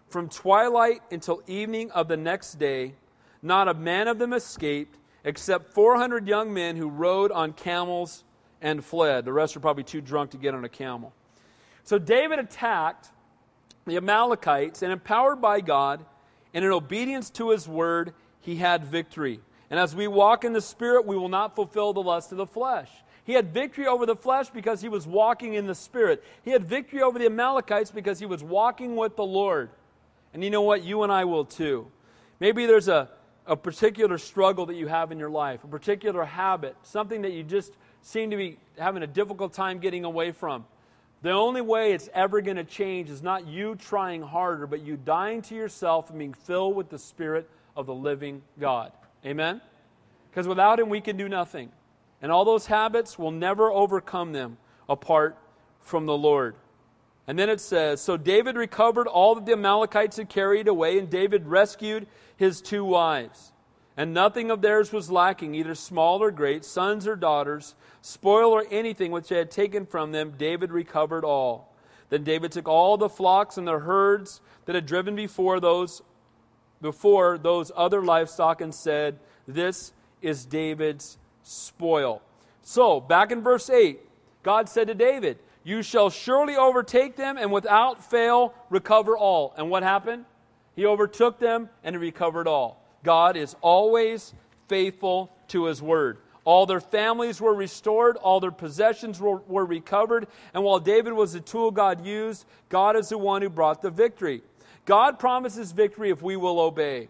from 0.08 0.28
twilight 0.28 1.02
until 1.10 1.42
evening 1.46 1.90
of 1.90 2.08
the 2.08 2.16
next 2.16 2.58
day. 2.58 2.94
Not 3.42 3.68
a 3.68 3.74
man 3.74 4.08
of 4.08 4.18
them 4.18 4.32
escaped, 4.32 4.98
except 5.24 5.72
400 5.74 6.26
young 6.26 6.52
men 6.52 6.76
who 6.76 6.88
rode 6.88 7.30
on 7.30 7.52
camels 7.52 8.24
and 8.60 8.84
fled. 8.84 9.24
The 9.24 9.32
rest 9.32 9.56
are 9.56 9.60
probably 9.60 9.84
too 9.84 10.00
drunk 10.00 10.32
to 10.32 10.38
get 10.38 10.54
on 10.54 10.64
a 10.64 10.68
camel. 10.68 11.12
So 11.84 11.98
David 11.98 12.38
attacked 12.38 13.10
the 13.88 13.96
Amalekites, 13.96 14.82
and 14.82 14.92
empowered 14.92 15.40
by 15.40 15.60
God, 15.60 16.04
and 16.54 16.64
in 16.64 16.70
obedience 16.70 17.30
to 17.30 17.50
his 17.50 17.66
word, 17.66 18.14
he 18.48 18.56
had 18.56 18.82
victory. 18.82 19.40
And 19.68 19.78
as 19.78 19.94
we 19.94 20.08
walk 20.08 20.42
in 20.42 20.54
the 20.54 20.62
Spirit, 20.62 21.04
we 21.04 21.18
will 21.18 21.28
not 21.28 21.54
fulfill 21.54 21.92
the 21.92 22.00
lust 22.00 22.32
of 22.32 22.38
the 22.38 22.46
flesh. 22.46 22.88
He 23.24 23.34
had 23.34 23.52
victory 23.52 23.86
over 23.86 24.06
the 24.06 24.16
flesh 24.16 24.48
because 24.48 24.80
he 24.80 24.88
was 24.88 25.06
walking 25.06 25.52
in 25.52 25.66
the 25.66 25.74
Spirit. 25.74 26.24
He 26.46 26.50
had 26.52 26.64
victory 26.64 27.02
over 27.02 27.18
the 27.18 27.26
Amalekites 27.26 27.90
because 27.90 28.18
he 28.18 28.24
was 28.24 28.42
walking 28.42 28.96
with 28.96 29.16
the 29.16 29.24
Lord. 29.24 29.68
And 30.32 30.42
you 30.42 30.48
know 30.48 30.62
what? 30.62 30.82
You 30.82 31.02
and 31.02 31.12
I 31.12 31.26
will 31.26 31.44
too. 31.44 31.88
Maybe 32.40 32.64
there's 32.64 32.88
a, 32.88 33.10
a 33.46 33.54
particular 33.54 34.16
struggle 34.16 34.64
that 34.64 34.76
you 34.76 34.86
have 34.86 35.12
in 35.12 35.18
your 35.18 35.28
life, 35.28 35.62
a 35.62 35.68
particular 35.68 36.24
habit, 36.24 36.74
something 36.84 37.20
that 37.20 37.32
you 37.32 37.42
just 37.42 37.74
seem 38.00 38.30
to 38.30 38.38
be 38.38 38.56
having 38.78 39.02
a 39.02 39.06
difficult 39.06 39.52
time 39.52 39.78
getting 39.78 40.06
away 40.06 40.32
from. 40.32 40.64
The 41.20 41.32
only 41.32 41.60
way 41.60 41.92
it's 41.92 42.08
ever 42.14 42.40
going 42.40 42.56
to 42.56 42.64
change 42.64 43.10
is 43.10 43.22
not 43.22 43.46
you 43.46 43.74
trying 43.74 44.22
harder, 44.22 44.66
but 44.66 44.80
you 44.80 44.96
dying 44.96 45.42
to 45.42 45.54
yourself 45.54 46.08
and 46.08 46.18
being 46.18 46.32
filled 46.32 46.76
with 46.76 46.88
the 46.88 46.98
Spirit 46.98 47.50
of 47.78 47.86
the 47.86 47.94
living 47.94 48.42
God. 48.58 48.90
Amen? 49.24 49.60
Because 50.30 50.48
without 50.48 50.80
Him, 50.80 50.88
we 50.88 51.00
can 51.00 51.16
do 51.16 51.28
nothing. 51.28 51.70
And 52.20 52.32
all 52.32 52.44
those 52.44 52.66
habits 52.66 53.16
will 53.16 53.30
never 53.30 53.70
overcome 53.70 54.32
them 54.32 54.58
apart 54.88 55.38
from 55.80 56.04
the 56.04 56.18
Lord. 56.18 56.56
And 57.28 57.38
then 57.38 57.48
it 57.48 57.60
says 57.60 58.00
So 58.00 58.16
David 58.16 58.56
recovered 58.56 59.06
all 59.06 59.36
that 59.36 59.46
the 59.46 59.52
Amalekites 59.52 60.16
had 60.16 60.28
carried 60.28 60.66
away, 60.66 60.98
and 60.98 61.08
David 61.08 61.46
rescued 61.46 62.08
his 62.36 62.60
two 62.60 62.84
wives. 62.84 63.52
And 63.96 64.12
nothing 64.12 64.50
of 64.50 64.60
theirs 64.60 64.92
was 64.92 65.10
lacking, 65.10 65.54
either 65.54 65.74
small 65.74 66.22
or 66.22 66.30
great, 66.30 66.64
sons 66.64 67.06
or 67.06 67.16
daughters, 67.16 67.74
spoil 68.00 68.52
or 68.52 68.64
anything 68.70 69.12
which 69.12 69.28
they 69.28 69.38
had 69.38 69.50
taken 69.50 69.86
from 69.86 70.12
them. 70.12 70.34
David 70.36 70.72
recovered 70.72 71.24
all. 71.24 71.74
Then 72.08 72.24
David 72.24 72.52
took 72.52 72.68
all 72.68 72.96
the 72.96 73.08
flocks 73.08 73.56
and 73.56 73.66
the 73.66 73.78
herds 73.78 74.40
that 74.64 74.74
had 74.74 74.86
driven 74.86 75.14
before 75.14 75.60
those 75.60 76.02
before 76.80 77.38
those 77.38 77.72
other 77.74 78.02
livestock 78.02 78.60
and 78.60 78.74
said, 78.74 79.18
This 79.46 79.92
is 80.22 80.44
David's 80.44 81.18
spoil. 81.42 82.22
So, 82.62 83.00
back 83.00 83.32
in 83.32 83.42
verse 83.42 83.70
8, 83.70 84.00
God 84.42 84.68
said 84.68 84.88
to 84.88 84.94
David, 84.94 85.38
You 85.64 85.82
shall 85.82 86.10
surely 86.10 86.56
overtake 86.56 87.16
them 87.16 87.38
and 87.38 87.50
without 87.50 88.04
fail 88.04 88.54
recover 88.70 89.16
all. 89.16 89.54
And 89.56 89.70
what 89.70 89.82
happened? 89.82 90.24
He 90.76 90.86
overtook 90.86 91.38
them 91.38 91.68
and 91.82 91.94
he 91.94 91.98
recovered 91.98 92.46
all. 92.46 92.84
God 93.02 93.36
is 93.36 93.56
always 93.60 94.34
faithful 94.68 95.30
to 95.48 95.64
his 95.64 95.80
word. 95.80 96.18
All 96.44 96.64
their 96.66 96.80
families 96.80 97.40
were 97.40 97.52
restored, 97.52 98.16
all 98.16 98.40
their 98.40 98.50
possessions 98.50 99.20
were, 99.20 99.36
were, 99.46 99.66
recovered, 99.66 100.28
and 100.54 100.64
while 100.64 100.78
David 100.78 101.12
was 101.12 101.34
the 101.34 101.40
tool 101.40 101.70
God 101.70 102.06
used, 102.06 102.46
God 102.70 102.96
is 102.96 103.10
the 103.10 103.18
one 103.18 103.42
who 103.42 103.50
brought 103.50 103.82
the 103.82 103.90
victory. 103.90 104.42
God 104.88 105.18
promises 105.18 105.72
victory 105.72 106.08
if 106.08 106.22
we 106.22 106.34
will 106.34 106.58
obey. 106.58 107.08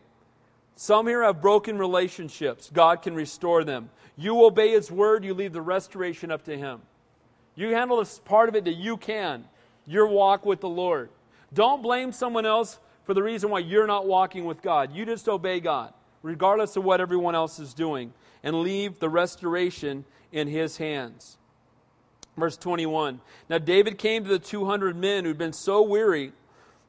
Some 0.74 1.06
here 1.06 1.22
have 1.22 1.40
broken 1.40 1.78
relationships. 1.78 2.68
God 2.72 3.02
can 3.02 3.14
restore 3.14 3.62
them. 3.62 3.90
You 4.16 4.44
obey 4.44 4.72
His 4.72 4.90
word, 4.90 5.24
you 5.24 5.32
leave 5.32 5.52
the 5.52 5.62
restoration 5.62 6.32
up 6.32 6.42
to 6.46 6.58
Him. 6.58 6.80
You 7.54 7.68
handle 7.76 7.98
this 7.98 8.18
part 8.18 8.48
of 8.48 8.56
it 8.56 8.64
that 8.64 8.74
you 8.74 8.96
can, 8.96 9.44
your 9.86 10.08
walk 10.08 10.44
with 10.44 10.60
the 10.60 10.68
Lord. 10.68 11.10
Don't 11.54 11.80
blame 11.80 12.10
someone 12.10 12.44
else 12.44 12.80
for 13.04 13.14
the 13.14 13.22
reason 13.22 13.48
why 13.48 13.60
you're 13.60 13.86
not 13.86 14.08
walking 14.08 14.44
with 14.44 14.60
God. 14.60 14.92
You 14.92 15.06
just 15.06 15.28
obey 15.28 15.60
God, 15.60 15.94
regardless 16.24 16.76
of 16.76 16.82
what 16.82 17.00
everyone 17.00 17.36
else 17.36 17.60
is 17.60 17.74
doing, 17.74 18.12
and 18.42 18.60
leave 18.60 18.98
the 18.98 19.08
restoration 19.08 20.04
in 20.32 20.48
His 20.48 20.78
hands. 20.78 21.38
Verse 22.36 22.56
21 22.56 23.20
Now 23.48 23.58
David 23.58 23.98
came 23.98 24.24
to 24.24 24.30
the 24.30 24.40
200 24.40 24.96
men 24.96 25.24
who'd 25.24 25.38
been 25.38 25.52
so 25.52 25.80
weary 25.82 26.32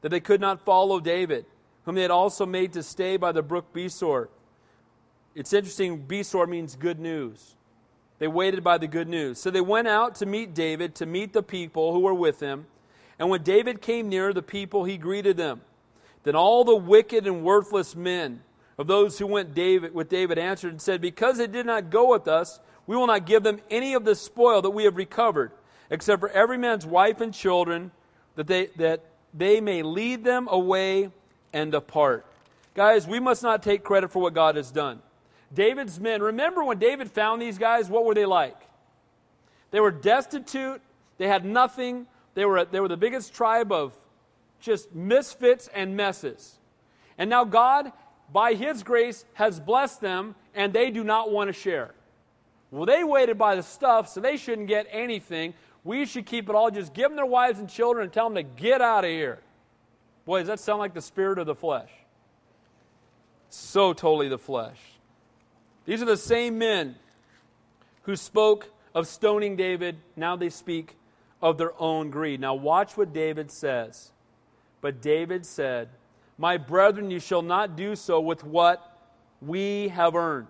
that 0.00 0.08
they 0.10 0.20
could 0.20 0.40
not 0.40 0.64
follow 0.64 1.00
David, 1.00 1.46
whom 1.84 1.94
they 1.94 2.02
had 2.02 2.10
also 2.10 2.46
made 2.46 2.72
to 2.74 2.82
stay 2.82 3.16
by 3.16 3.32
the 3.32 3.42
brook 3.42 3.72
Besor. 3.72 4.28
It's 5.34 5.52
interesting, 5.52 6.06
Besor 6.06 6.48
means 6.48 6.76
good 6.76 6.98
news. 6.98 7.56
They 8.18 8.28
waited 8.28 8.62
by 8.62 8.78
the 8.78 8.86
good 8.86 9.08
news. 9.08 9.40
So 9.40 9.50
they 9.50 9.60
went 9.60 9.88
out 9.88 10.16
to 10.16 10.26
meet 10.26 10.54
David, 10.54 10.94
to 10.96 11.06
meet 11.06 11.32
the 11.32 11.42
people 11.42 11.92
who 11.92 12.00
were 12.00 12.14
with 12.14 12.40
him. 12.40 12.66
And 13.18 13.30
when 13.30 13.42
David 13.42 13.80
came 13.80 14.08
near 14.08 14.32
the 14.32 14.42
people, 14.42 14.84
he 14.84 14.98
greeted 14.98 15.36
them. 15.36 15.62
Then 16.22 16.36
all 16.36 16.64
the 16.64 16.76
wicked 16.76 17.26
and 17.26 17.42
worthless 17.42 17.96
men 17.96 18.42
of 18.76 18.86
those 18.86 19.18
who 19.18 19.26
went 19.26 19.54
David, 19.54 19.94
with 19.94 20.08
David 20.08 20.38
answered 20.38 20.72
and 20.72 20.82
said, 20.82 21.00
Because 21.00 21.38
they 21.38 21.46
did 21.46 21.66
not 21.66 21.90
go 21.90 22.10
with 22.10 22.28
us, 22.28 22.60
we 22.86 22.96
will 22.96 23.06
not 23.06 23.26
give 23.26 23.42
them 23.42 23.60
any 23.70 23.94
of 23.94 24.04
the 24.04 24.14
spoil 24.14 24.62
that 24.62 24.70
we 24.70 24.84
have 24.84 24.96
recovered, 24.96 25.52
except 25.90 26.20
for 26.20 26.28
every 26.30 26.58
man's 26.58 26.84
wife 26.84 27.20
and 27.20 27.32
children, 27.32 27.90
that 28.36 28.46
they, 28.46 28.66
that 28.76 29.04
they 29.34 29.60
may 29.60 29.82
lead 29.82 30.24
them 30.24 30.48
away 30.50 31.10
and 31.52 31.72
depart. 31.72 32.26
Guys, 32.74 33.06
we 33.06 33.20
must 33.20 33.42
not 33.42 33.62
take 33.62 33.82
credit 33.82 34.10
for 34.10 34.22
what 34.22 34.34
God 34.34 34.56
has 34.56 34.70
done. 34.70 35.00
David's 35.52 35.98
men, 35.98 36.22
remember 36.22 36.62
when 36.62 36.78
David 36.78 37.10
found 37.10 37.42
these 37.42 37.58
guys, 37.58 37.88
what 37.88 38.04
were 38.04 38.14
they 38.14 38.26
like? 38.26 38.56
They 39.70 39.80
were 39.80 39.90
destitute, 39.90 40.80
they 41.18 41.26
had 41.26 41.44
nothing, 41.44 42.06
they 42.34 42.44
were, 42.44 42.64
they 42.64 42.80
were 42.80 42.88
the 42.88 42.96
biggest 42.96 43.34
tribe 43.34 43.72
of 43.72 43.98
just 44.60 44.94
misfits 44.94 45.68
and 45.74 45.96
messes. 45.96 46.58
And 47.18 47.28
now 47.28 47.44
God, 47.44 47.92
by 48.32 48.54
His 48.54 48.82
grace, 48.82 49.24
has 49.34 49.58
blessed 49.58 50.00
them, 50.00 50.34
and 50.54 50.72
they 50.72 50.90
do 50.90 51.02
not 51.02 51.32
want 51.32 51.48
to 51.48 51.52
share. 51.52 51.92
Well, 52.70 52.86
they 52.86 53.02
waited 53.02 53.36
by 53.36 53.56
the 53.56 53.62
stuff, 53.62 54.08
so 54.08 54.20
they 54.20 54.36
shouldn't 54.36 54.68
get 54.68 54.86
anything. 54.90 55.54
We 55.84 56.06
should 56.06 56.26
keep 56.26 56.48
it 56.48 56.54
all. 56.54 56.70
Just 56.70 56.92
give 56.92 57.08
them 57.08 57.16
their 57.16 57.26
wives 57.26 57.58
and 57.58 57.68
children 57.68 58.04
and 58.04 58.12
tell 58.12 58.28
them 58.28 58.34
to 58.34 58.42
get 58.42 58.80
out 58.80 59.04
of 59.04 59.10
here. 59.10 59.40
Boy, 60.26 60.40
does 60.40 60.48
that 60.48 60.60
sound 60.60 60.78
like 60.78 60.94
the 60.94 61.02
spirit 61.02 61.38
of 61.38 61.46
the 61.46 61.54
flesh? 61.54 61.90
So 63.48 63.92
totally 63.92 64.28
the 64.28 64.38
flesh. 64.38 64.78
These 65.86 66.02
are 66.02 66.06
the 66.06 66.16
same 66.16 66.58
men 66.58 66.96
who 68.02 68.14
spoke 68.14 68.70
of 68.94 69.06
stoning 69.06 69.56
David. 69.56 69.96
Now 70.16 70.36
they 70.36 70.50
speak 70.50 70.96
of 71.42 71.58
their 71.58 71.72
own 71.80 72.10
greed. 72.10 72.40
Now, 72.40 72.54
watch 72.54 72.96
what 72.96 73.12
David 73.12 73.50
says. 73.50 74.12
But 74.80 75.00
David 75.00 75.44
said, 75.46 75.88
My 76.38 76.56
brethren, 76.56 77.10
you 77.10 77.20
shall 77.20 77.42
not 77.42 77.76
do 77.76 77.96
so 77.96 78.20
with 78.20 78.44
what 78.44 78.98
we 79.40 79.88
have 79.88 80.14
earned, 80.14 80.48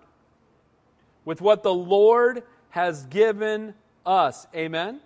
with 1.25 1.41
what 1.41 1.63
the 1.63 1.73
Lord 1.73 2.43
has 2.69 3.05
given 3.05 3.73
us. 4.05 4.47
Amen? 4.55 4.99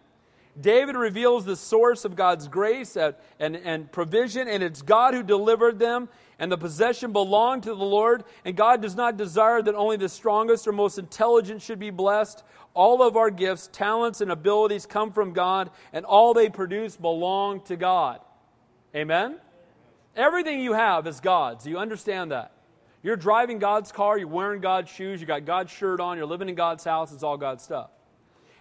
David 0.59 0.95
reveals 0.95 1.43
the 1.43 1.55
source 1.55 2.05
of 2.05 2.15
God's 2.15 2.47
grace 2.47 2.95
and, 2.95 3.15
and, 3.39 3.91
provision, 3.91 4.47
and 4.47 4.63
it's 4.63 4.81
God 4.81 5.13
who 5.13 5.21
delivered 5.21 5.79
them, 5.79 6.07
and 6.39 6.51
the 6.51 6.57
possession 6.57 7.11
belonged 7.11 7.63
to 7.63 7.69
the 7.69 7.83
Lord. 7.83 8.23
And 8.45 8.55
God 8.55 8.81
does 8.81 8.95
not 8.95 9.17
desire 9.17 9.61
that 9.61 9.75
only 9.75 9.97
the 9.97 10.09
strongest 10.09 10.67
or 10.67 10.71
most 10.71 10.97
intelligent 10.97 11.61
should 11.61 11.79
be 11.79 11.89
blessed. 11.89 12.43
All 12.73 13.01
of 13.01 13.17
our 13.17 13.29
gifts, 13.29 13.69
talents, 13.71 14.21
and 14.21 14.31
abilities 14.31 14.85
come 14.85 15.11
from 15.11 15.33
God, 15.33 15.71
and 15.91 16.05
all 16.05 16.33
they 16.33 16.49
produce 16.49 16.95
belong 16.95 17.61
to 17.63 17.75
God. 17.75 18.21
Amen? 18.95 19.37
Everything 20.15 20.61
you 20.61 20.73
have 20.73 21.05
is 21.07 21.19
God's. 21.19 21.65
Do 21.65 21.69
you 21.69 21.77
understand 21.77 22.31
that? 22.31 22.53
You're 23.03 23.17
driving 23.17 23.59
God's 23.59 23.91
car, 23.91 24.17
you're 24.17 24.27
wearing 24.27 24.61
God's 24.61 24.89
shoes, 24.89 25.21
you 25.21 25.27
got 25.27 25.45
God's 25.45 25.71
shirt 25.71 25.99
on, 25.99 26.17
you're 26.17 26.25
living 26.25 26.49
in 26.49 26.55
God's 26.55 26.83
house, 26.83 27.11
it's 27.11 27.21
all 27.21 27.37
God's 27.37 27.63
stuff. 27.63 27.91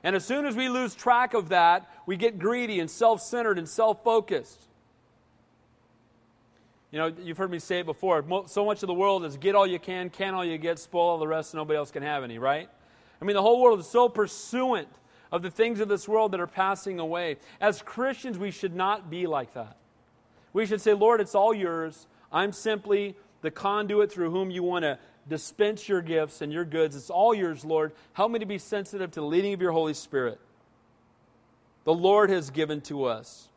And 0.05 0.14
as 0.14 0.24
soon 0.24 0.44
as 0.44 0.55
we 0.55 0.68
lose 0.68 0.94
track 0.94 1.32
of 1.32 1.48
that, 1.48 1.90
we 2.07 2.16
get 2.16 2.38
greedy 2.38 2.78
and 2.78 2.90
self 2.90 3.22
centered 3.22 3.59
and 3.59 3.68
self 3.68 4.05
focused. 4.05 4.61
You 6.92 6.98
know, 6.98 7.07
you've 7.07 7.38
heard 7.38 7.50
me 7.50 7.59
say 7.59 7.80
it 7.80 7.86
before. 7.86 8.24
So 8.46 8.64
much 8.64 8.84
of 8.84 8.86
the 8.86 8.94
world 8.94 9.24
is 9.24 9.36
get 9.36 9.57
all 9.57 9.66
you 9.66 9.80
can, 9.80 10.11
can 10.11 10.34
all 10.34 10.44
you 10.44 10.59
get, 10.59 10.78
spoil 10.78 11.09
all 11.09 11.18
the 11.18 11.26
rest, 11.26 11.52
nobody 11.55 11.76
else 11.76 11.90
can 11.90 12.05
have 12.05 12.22
any, 12.22 12.38
right? 12.38 12.68
I 13.20 13.24
mean, 13.24 13.34
the 13.34 13.42
whole 13.42 13.61
world 13.61 13.80
is 13.80 13.88
so 13.88 14.09
pursuant 14.09 14.88
of 15.32 15.42
the 15.42 15.50
things 15.50 15.80
of 15.80 15.88
this 15.88 16.07
world 16.07 16.30
that 16.32 16.40
are 16.40 16.46
passing 16.46 17.00
away. 17.00 17.38
As 17.61 17.82
Christians, 17.82 18.38
we 18.38 18.52
should 18.52 18.76
not 18.76 19.11
be 19.11 19.26
like 19.26 19.55
that. 19.55 19.76
We 20.52 20.66
should 20.66 20.80
say, 20.80 20.92
Lord, 20.92 21.20
it's 21.20 21.34
all 21.34 21.52
yours. 21.52 22.07
I'm 22.30 22.52
simply 22.52 23.16
the 23.40 23.50
conduit 23.50 24.12
through 24.12 24.30
whom 24.30 24.50
you 24.50 24.62
want 24.62 24.84
to 24.84 24.98
dispense 25.28 25.88
your 25.88 26.02
gifts 26.02 26.42
and 26.42 26.52
your 26.52 26.64
goods. 26.64 26.96
It's 26.96 27.10
all 27.10 27.34
yours, 27.34 27.64
Lord. 27.64 27.92
Help 28.12 28.30
me 28.30 28.38
to 28.38 28.46
be 28.46 28.58
sensitive 28.58 29.10
to 29.12 29.20
the 29.20 29.26
leading 29.26 29.54
of 29.54 29.60
your 29.60 29.72
Holy 29.72 29.94
Spirit. 29.94 30.38
The 31.84 31.94
Lord 31.94 32.30
has 32.30 32.50
given 32.50 32.80
to 32.82 33.04
us. 33.04 33.48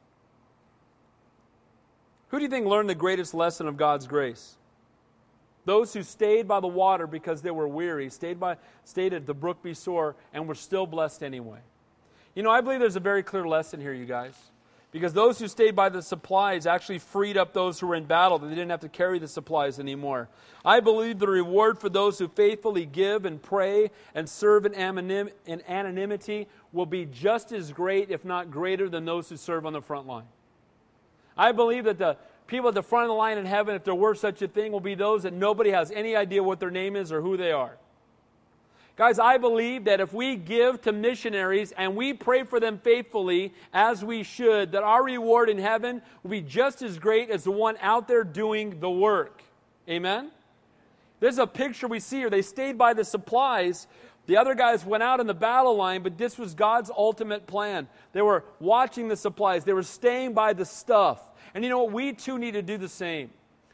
Who 2.30 2.38
do 2.38 2.44
you 2.44 2.50
think 2.50 2.66
learned 2.66 2.90
the 2.90 2.96
greatest 2.96 3.34
lesson 3.34 3.68
of 3.68 3.78
God's 3.78 4.06
grace? 4.06 4.58
Those 5.66 5.94
who 5.94 6.04
stayed 6.04 6.48
by 6.48 6.60
the 6.60 6.68
water 6.68 7.08
because 7.08 7.42
they 7.42 7.52
were 7.52 7.68
weary, 7.68 8.10
stayed, 8.10 8.40
by, 8.40 8.58
stayed 8.84 9.14
at 9.14 9.26
the 9.26 9.34
brook 9.34 9.64
Besor, 9.64 10.16
and 10.34 10.48
were 10.48 10.56
still 10.56 10.86
blessed 10.86 11.24
anyway. 11.24 11.60
You 12.36 12.44
know, 12.44 12.52
I 12.52 12.62
believe 12.62 12.80
there's 12.80 12.96
a 12.96 13.02
very 13.02 13.24
clear 13.24 13.48
lesson 13.48 13.82
here, 13.82 13.94
you 13.94 14.06
guys. 14.06 14.34
Because 14.92 15.14
those 15.14 15.38
who 15.38 15.48
stayed 15.48 15.76
by 15.76 15.90
the 15.90 16.02
supplies 16.02 16.66
actually 16.66 17.00
freed 17.00 17.38
up 17.38 17.54
those 17.54 17.80
who 17.80 17.88
were 17.88 17.96
in 17.96 18.06
battle, 18.06 18.40
they 18.40 18.48
didn't 18.48 18.70
have 18.70 18.80
to 18.80 18.90
carry 18.90 19.20
the 19.20 19.28
supplies 19.28 19.80
anymore. 19.80 20.30
I 20.64 20.80
believe 20.80 21.20
the 21.20 21.28
reward 21.28 21.78
for 21.78 21.90
those 21.90 22.18
who 22.18 22.30
faithfully 22.30 22.86
give 22.86 23.26
and 23.26 23.42
pray 23.42 23.92
and 24.16 24.30
serve 24.30 24.66
in, 24.66 24.74
anonymity 25.68 26.48
will 26.72 26.86
be 26.86 27.06
just 27.06 27.52
as 27.52 27.74
great, 27.74 28.10
if 28.12 28.24
not 28.24 28.50
greater, 28.50 28.88
than 28.88 29.04
those 29.04 29.28
who 29.30 29.36
serve 29.36 29.66
on 29.66 29.74
the 29.74 29.82
front 29.82 30.08
line. 30.08 30.26
I 31.38 31.52
believe 31.52 31.84
that 31.84 31.98
the 31.98 32.18
people 32.48 32.70
at 32.70 32.76
the 32.76 32.82
front 32.82 33.04
of 33.04 33.10
the 33.10 33.16
line 33.16 33.38
in 33.38 33.46
heaven, 33.46 33.76
if 33.76 33.84
there 33.84 33.94
were 33.94 34.16
such 34.16 34.42
a 34.42 34.48
thing, 34.48 34.72
will 34.72 34.80
be 34.80 34.96
those 34.96 35.24
that 35.24 35.34
nobody 35.34 35.72
has 35.72 35.92
any 35.92 36.16
idea 36.16 36.42
what 36.42 36.62
their 36.62 36.72
name 36.72 36.96
is 36.96 37.12
or 37.12 37.22
who 37.22 37.36
they 37.36 37.52
are. 37.52 37.78
Guys, 38.98 39.20
I 39.20 39.38
believe 39.38 39.84
that 39.84 40.00
if 40.02 40.12
we 40.12 40.36
give 40.36 40.82
to 40.82 40.92
missionaries 40.92 41.72
and 41.72 41.96
we 41.96 42.14
pray 42.14 42.44
for 42.44 42.60
them 42.60 42.80
faithfully, 42.80 43.54
as 43.72 44.04
we 44.04 44.24
should, 44.24 44.72
that 44.72 44.82
our 44.82 45.04
reward 45.04 45.50
in 45.50 45.60
heaven 45.60 46.02
will 46.24 46.32
be 46.32 46.42
just 46.42 46.82
as 46.82 46.98
great 46.98 47.30
as 47.30 47.44
the 47.44 47.52
one 47.52 47.78
out 47.80 48.08
there 48.08 48.24
doing 48.24 48.80
the 48.80 48.90
work. 48.90 49.44
Amen? 49.88 50.32
There's 51.20 51.38
a 51.38 51.46
picture 51.46 51.88
we 51.88 52.00
see 52.00 52.18
here. 52.18 52.32
They 52.32 52.42
stayed 52.42 52.76
by 52.76 52.96
the 52.96 53.06
supplies. 53.06 53.86
The 54.26 54.38
other 54.38 54.56
guys 54.56 54.84
went 54.84 55.04
out 55.04 55.20
in 55.20 55.28
the 55.28 55.34
battle 55.36 55.76
line, 55.76 56.02
but 56.02 56.18
this 56.18 56.40
was 56.40 56.56
God's 56.56 56.90
ultimate 56.90 57.46
plan. 57.46 57.88
They 58.14 58.24
were 58.24 58.46
watching 58.60 59.10
the 59.10 59.16
supplies, 59.16 59.64
they 59.64 59.74
were 59.74 59.84
staying 59.84 60.34
by 60.34 60.54
the 60.54 60.66
stuff. 60.66 61.22
And 61.54 61.64
you 61.64 61.70
know 61.70 61.84
what? 61.84 61.94
We 61.94 62.14
too 62.14 62.40
need 62.40 62.56
to 62.56 62.64
do 62.64 62.80
the 62.80 62.90
same. 62.90 63.30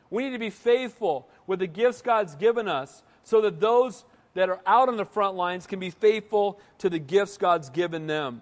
We 0.10 0.26
need 0.26 0.32
to 0.32 0.40
be 0.40 0.50
faithful 0.50 1.30
with 1.48 1.60
the 1.60 1.68
gifts 1.68 2.02
God's 2.02 2.36
given 2.36 2.68
us 2.68 3.04
so 3.24 3.40
that 3.42 3.62
those 3.62 4.04
that 4.34 4.50
are 4.50 4.62
out 4.66 4.90
on 4.90 4.98
the 4.98 5.06
front 5.06 5.36
lines 5.36 5.68
can 5.68 5.80
be 5.80 5.90
faithful 5.90 6.60
to 6.80 6.90
the 6.90 7.00
gifts 7.00 7.38
God's 7.38 7.70
given 7.70 8.08
them. 8.08 8.42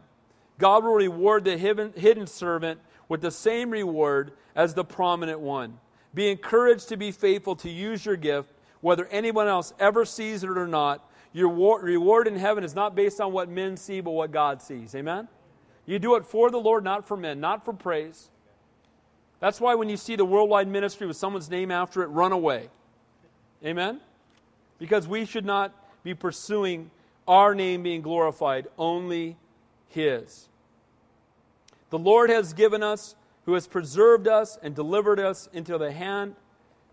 God 0.58 0.84
will 0.84 0.94
reward 0.94 1.44
the 1.44 1.58
hidden 1.58 2.28
servant 2.28 2.80
with 3.10 3.22
the 3.22 3.32
same 3.32 3.72
reward 3.72 4.34
as 4.56 4.74
the 4.74 4.84
prominent 4.84 5.40
one. 5.40 5.80
Be 6.14 6.30
encouraged 6.30 6.90
to 6.90 6.98
be 6.98 7.12
faithful 7.12 7.56
to 7.58 7.70
use 7.70 8.06
your 8.06 8.16
gift, 8.16 8.54
whether 8.82 9.06
anyone 9.08 9.48
else 9.48 9.74
ever 9.80 10.06
sees 10.06 10.44
it 10.44 10.50
or 10.50 10.68
not. 10.68 11.10
Your 11.34 11.50
reward 11.82 12.28
in 12.28 12.36
heaven 12.36 12.64
is 12.64 12.76
not 12.76 12.96
based 12.96 13.22
on 13.22 13.32
what 13.32 13.50
men 13.50 13.78
see, 13.78 14.02
but 14.02 14.12
what 14.12 14.32
God 14.32 14.62
sees. 14.62 14.94
Amen? 14.96 15.28
You 15.86 15.98
do 15.98 16.16
it 16.16 16.26
for 16.26 16.52
the 16.52 16.60
Lord, 16.60 16.84
not 16.84 17.08
for 17.08 17.18
men, 17.18 17.40
not 17.40 17.66
for 17.66 17.74
praise. 17.74 18.30
That's 19.40 19.60
why 19.60 19.74
when 19.76 19.90
you 19.90 19.98
see 19.98 20.16
the 20.16 20.26
worldwide 20.26 20.68
ministry 20.68 21.08
with 21.08 21.18
someone's 21.18 21.50
name 21.50 21.72
after 21.72 22.04
it, 22.04 22.08
run 22.08 22.32
away. 22.32 22.70
Amen? 23.66 24.00
Because 24.78 25.08
we 25.08 25.26
should 25.26 25.46
not 25.46 25.74
be 26.04 26.14
pursuing 26.14 26.92
our 27.28 27.54
name 27.56 27.84
being 27.84 28.02
glorified, 28.02 28.68
only 28.78 29.38
His. 29.90 30.50
The 31.90 32.00
Lord 32.00 32.30
has 32.30 32.54
given 32.54 32.82
us, 32.84 33.16
who 33.46 33.54
has 33.54 33.68
preserved 33.68 34.28
us 34.28 34.58
and 34.62 34.76
delivered 34.76 35.20
us 35.20 35.50
into 35.54 35.78
the 35.78 35.92
hand, 35.92 36.36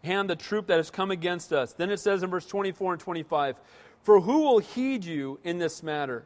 hand 0.05 0.29
the 0.29 0.37
troop 0.37 0.67
that 0.67 0.77
has 0.77 0.91
come 0.91 1.11
against 1.11 1.53
us. 1.53 1.73
Then 1.73 1.91
it 1.91 2.01
says 2.01 2.23
in 2.23 2.31
verse 2.31 2.47
24 2.47 2.95
and 2.95 3.01
25, 3.01 3.57
For 4.03 4.21
who 4.21 4.43
will 4.43 4.59
heed 4.59 5.05
you 5.05 5.39
in 5.45 5.59
this 5.59 5.83
matter? 5.83 6.25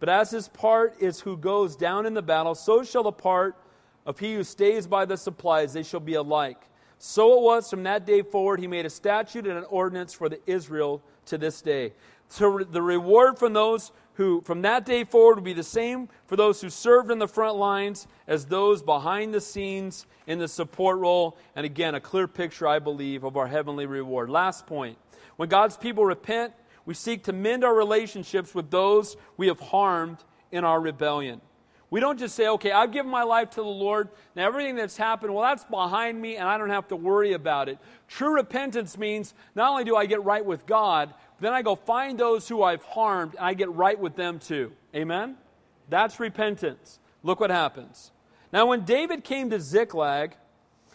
But 0.00 0.08
as 0.08 0.30
his 0.30 0.48
part 0.48 0.96
is 1.00 1.20
who 1.20 1.36
goes 1.36 1.76
down 1.76 2.06
in 2.06 2.14
the 2.14 2.22
battle, 2.22 2.54
so 2.54 2.82
shall 2.82 3.04
the 3.04 3.12
part 3.12 3.56
of 4.04 4.18
he 4.18 4.34
who 4.34 4.42
stays 4.42 4.86
by 4.86 5.04
the 5.04 5.16
supplies, 5.16 5.72
they 5.72 5.84
shall 5.84 6.00
be 6.00 6.14
alike. 6.14 6.60
So 6.98 7.38
it 7.38 7.42
was 7.42 7.70
from 7.70 7.82
that 7.84 8.06
day 8.06 8.22
forward, 8.22 8.58
he 8.58 8.66
made 8.66 8.86
a 8.86 8.90
statute 8.90 9.46
and 9.46 9.58
an 9.58 9.64
ordinance 9.64 10.12
for 10.12 10.28
the 10.28 10.40
Israel 10.46 11.02
to 11.26 11.38
this 11.38 11.62
day. 11.62 11.92
So 12.28 12.58
the 12.58 12.82
reward 12.82 13.38
from 13.38 13.52
those 13.52 13.92
who, 14.14 14.42
from 14.42 14.62
that 14.62 14.84
day 14.84 15.04
forward, 15.04 15.36
will 15.36 15.42
be 15.42 15.52
the 15.52 15.62
same 15.62 16.08
for 16.26 16.36
those 16.36 16.60
who 16.60 16.70
served 16.70 17.10
in 17.10 17.18
the 17.18 17.28
front 17.28 17.56
lines 17.56 18.06
as 18.26 18.46
those 18.46 18.82
behind 18.82 19.32
the 19.32 19.40
scenes 19.40 20.06
in 20.26 20.38
the 20.38 20.48
support 20.48 20.98
role. 20.98 21.36
And 21.56 21.64
again, 21.66 21.94
a 21.94 22.00
clear 22.00 22.28
picture, 22.28 22.66
I 22.66 22.78
believe, 22.78 23.24
of 23.24 23.36
our 23.36 23.46
heavenly 23.46 23.86
reward. 23.86 24.30
Last 24.30 24.66
point. 24.66 24.98
When 25.36 25.48
God's 25.48 25.76
people 25.76 26.04
repent, 26.04 26.52
we 26.84 26.94
seek 26.94 27.24
to 27.24 27.32
mend 27.32 27.64
our 27.64 27.74
relationships 27.74 28.54
with 28.54 28.70
those 28.70 29.16
we 29.36 29.46
have 29.48 29.60
harmed 29.60 30.18
in 30.50 30.64
our 30.64 30.80
rebellion. 30.80 31.40
We 31.92 32.00
don't 32.00 32.18
just 32.18 32.34
say, 32.34 32.48
okay, 32.48 32.72
I've 32.72 32.90
given 32.90 33.10
my 33.10 33.24
life 33.24 33.50
to 33.50 33.56
the 33.56 33.64
Lord. 33.64 34.08
Now, 34.34 34.46
everything 34.46 34.76
that's 34.76 34.96
happened, 34.96 35.34
well, 35.34 35.44
that's 35.44 35.64
behind 35.64 36.18
me 36.18 36.36
and 36.36 36.48
I 36.48 36.56
don't 36.56 36.70
have 36.70 36.88
to 36.88 36.96
worry 36.96 37.34
about 37.34 37.68
it. 37.68 37.78
True 38.08 38.36
repentance 38.36 38.96
means 38.96 39.34
not 39.54 39.70
only 39.70 39.84
do 39.84 39.94
I 39.94 40.06
get 40.06 40.24
right 40.24 40.42
with 40.42 40.64
God, 40.64 41.12
then 41.38 41.52
I 41.52 41.60
go 41.60 41.74
find 41.74 42.18
those 42.18 42.48
who 42.48 42.62
I've 42.62 42.82
harmed 42.82 43.34
and 43.34 43.44
I 43.44 43.52
get 43.52 43.70
right 43.72 44.00
with 44.00 44.16
them 44.16 44.38
too. 44.38 44.72
Amen? 44.96 45.36
That's 45.90 46.18
repentance. 46.18 46.98
Look 47.22 47.40
what 47.40 47.50
happens. 47.50 48.10
Now, 48.54 48.64
when 48.64 48.86
David 48.86 49.22
came 49.22 49.50
to 49.50 49.60
Ziklag, 49.60 50.34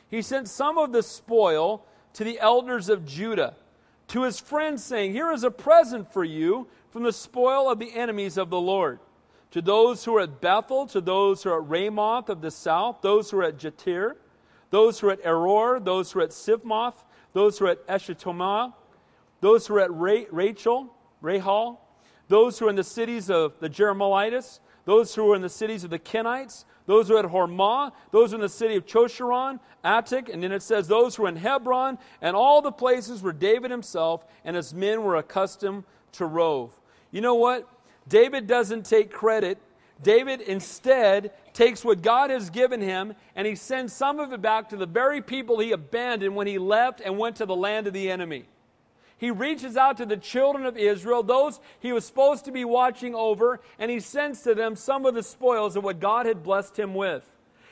he 0.09 0.23
sent 0.23 0.49
some 0.49 0.79
of 0.79 0.93
the 0.93 1.03
spoil 1.03 1.85
to 2.13 2.23
the 2.23 2.39
elders 2.39 2.89
of 2.89 3.05
Judah, 3.05 3.55
to 4.07 4.23
his 4.23 4.39
friends, 4.39 4.83
saying, 4.83 5.11
Here 5.11 5.31
is 5.31 5.43
a 5.43 5.51
present 5.51 6.11
for 6.11 6.23
you 6.23 6.69
from 6.89 7.03
the 7.03 7.13
spoil 7.13 7.69
of 7.69 7.77
the 7.77 7.93
enemies 7.93 8.35
of 8.35 8.49
the 8.49 8.59
Lord 8.59 8.97
to 9.51 9.61
those 9.61 10.03
who 10.03 10.15
are 10.17 10.21
at 10.21 10.41
Bethel, 10.41 10.87
to 10.87 11.01
those 11.01 11.43
who 11.43 11.51
are 11.51 11.61
at 11.61 11.69
Ramoth 11.69 12.29
of 12.29 12.41
the 12.41 12.51
south, 12.51 12.97
those 13.01 13.31
who 13.31 13.39
are 13.39 13.43
at 13.43 13.57
Jattir, 13.57 14.15
those 14.69 14.99
who 14.99 15.07
are 15.07 15.11
at 15.11 15.23
Aroer, 15.23 15.83
those 15.83 16.11
who 16.11 16.19
are 16.19 16.23
at 16.23 16.31
Siphmoth, 16.31 17.03
those 17.33 17.59
who 17.59 17.65
are 17.65 17.69
at 17.69 17.87
Eshtemoa, 17.87 18.73
those 19.41 19.67
who 19.67 19.75
are 19.75 19.81
at 19.81 19.93
Ra- 19.93 20.25
Rachel, 20.31 20.93
Rahal, 21.23 21.77
those 22.27 22.59
who 22.59 22.67
are 22.67 22.69
in 22.69 22.75
the 22.75 22.83
cities 22.83 23.29
of 23.29 23.53
the 23.59 23.69
Jerahmeelites, 23.69 24.59
those 24.85 25.15
who 25.15 25.31
are 25.31 25.35
in 25.35 25.41
the 25.41 25.49
cities 25.49 25.83
of 25.83 25.89
the 25.89 25.99
Kenites, 25.99 26.65
those 26.85 27.07
who 27.07 27.15
are 27.15 27.19
at 27.19 27.25
Hormah, 27.25 27.91
those 28.11 28.33
in 28.33 28.39
the 28.39 28.49
city 28.49 28.75
of 28.75 28.85
Jeshurun, 28.85 29.59
Athach, 29.83 30.29
and 30.31 30.41
then 30.41 30.51
it 30.51 30.61
says 30.61 30.87
those 30.87 31.15
who 31.15 31.25
are 31.25 31.29
in 31.29 31.35
Hebron, 31.35 31.97
and 32.21 32.35
all 32.35 32.61
the 32.61 32.71
places 32.71 33.21
where 33.21 33.33
David 33.33 33.71
himself 33.71 34.25
and 34.45 34.55
his 34.55 34.73
men 34.73 35.03
were 35.03 35.17
accustomed 35.17 35.83
to 36.13 36.25
rove. 36.25 36.73
You 37.11 37.21
know 37.21 37.35
what? 37.35 37.67
David 38.07 38.47
doesn't 38.47 38.85
take 38.85 39.11
credit. 39.11 39.57
David 40.01 40.41
instead 40.41 41.31
takes 41.53 41.83
what 41.83 42.01
God 42.01 42.29
has 42.29 42.49
given 42.49 42.81
him 42.81 43.15
and 43.35 43.47
he 43.47 43.55
sends 43.55 43.93
some 43.93 44.19
of 44.19 44.31
it 44.31 44.41
back 44.41 44.69
to 44.69 44.77
the 44.77 44.85
very 44.85 45.21
people 45.21 45.59
he 45.59 45.71
abandoned 45.71 46.35
when 46.35 46.47
he 46.47 46.59
left 46.59 47.01
and 47.01 47.17
went 47.17 47.37
to 47.37 47.45
the 47.45 47.55
land 47.55 47.87
of 47.87 47.93
the 47.93 48.11
enemy. 48.11 48.45
He 49.17 49.31
reaches 49.31 49.75
out 49.75 49.97
to 49.97 50.05
the 50.05 50.17
children 50.17 50.65
of 50.65 50.77
Israel, 50.77 51.23
those 51.23 51.59
he 51.79 51.91
was 51.91 52.05
supposed 52.05 52.45
to 52.45 52.51
be 52.51 52.63
watching 52.63 53.15
over, 53.15 53.59
and 53.79 53.89
he 53.89 53.99
sends 53.99 54.41
to 54.43 54.53
them 54.53 54.75
some 54.75 55.07
of 55.07 55.15
the 55.15 55.23
spoils 55.23 55.75
of 55.75 55.83
what 55.83 55.99
God 55.99 56.27
had 56.27 56.43
blessed 56.43 56.77
him 56.77 56.93
with. 56.93 57.27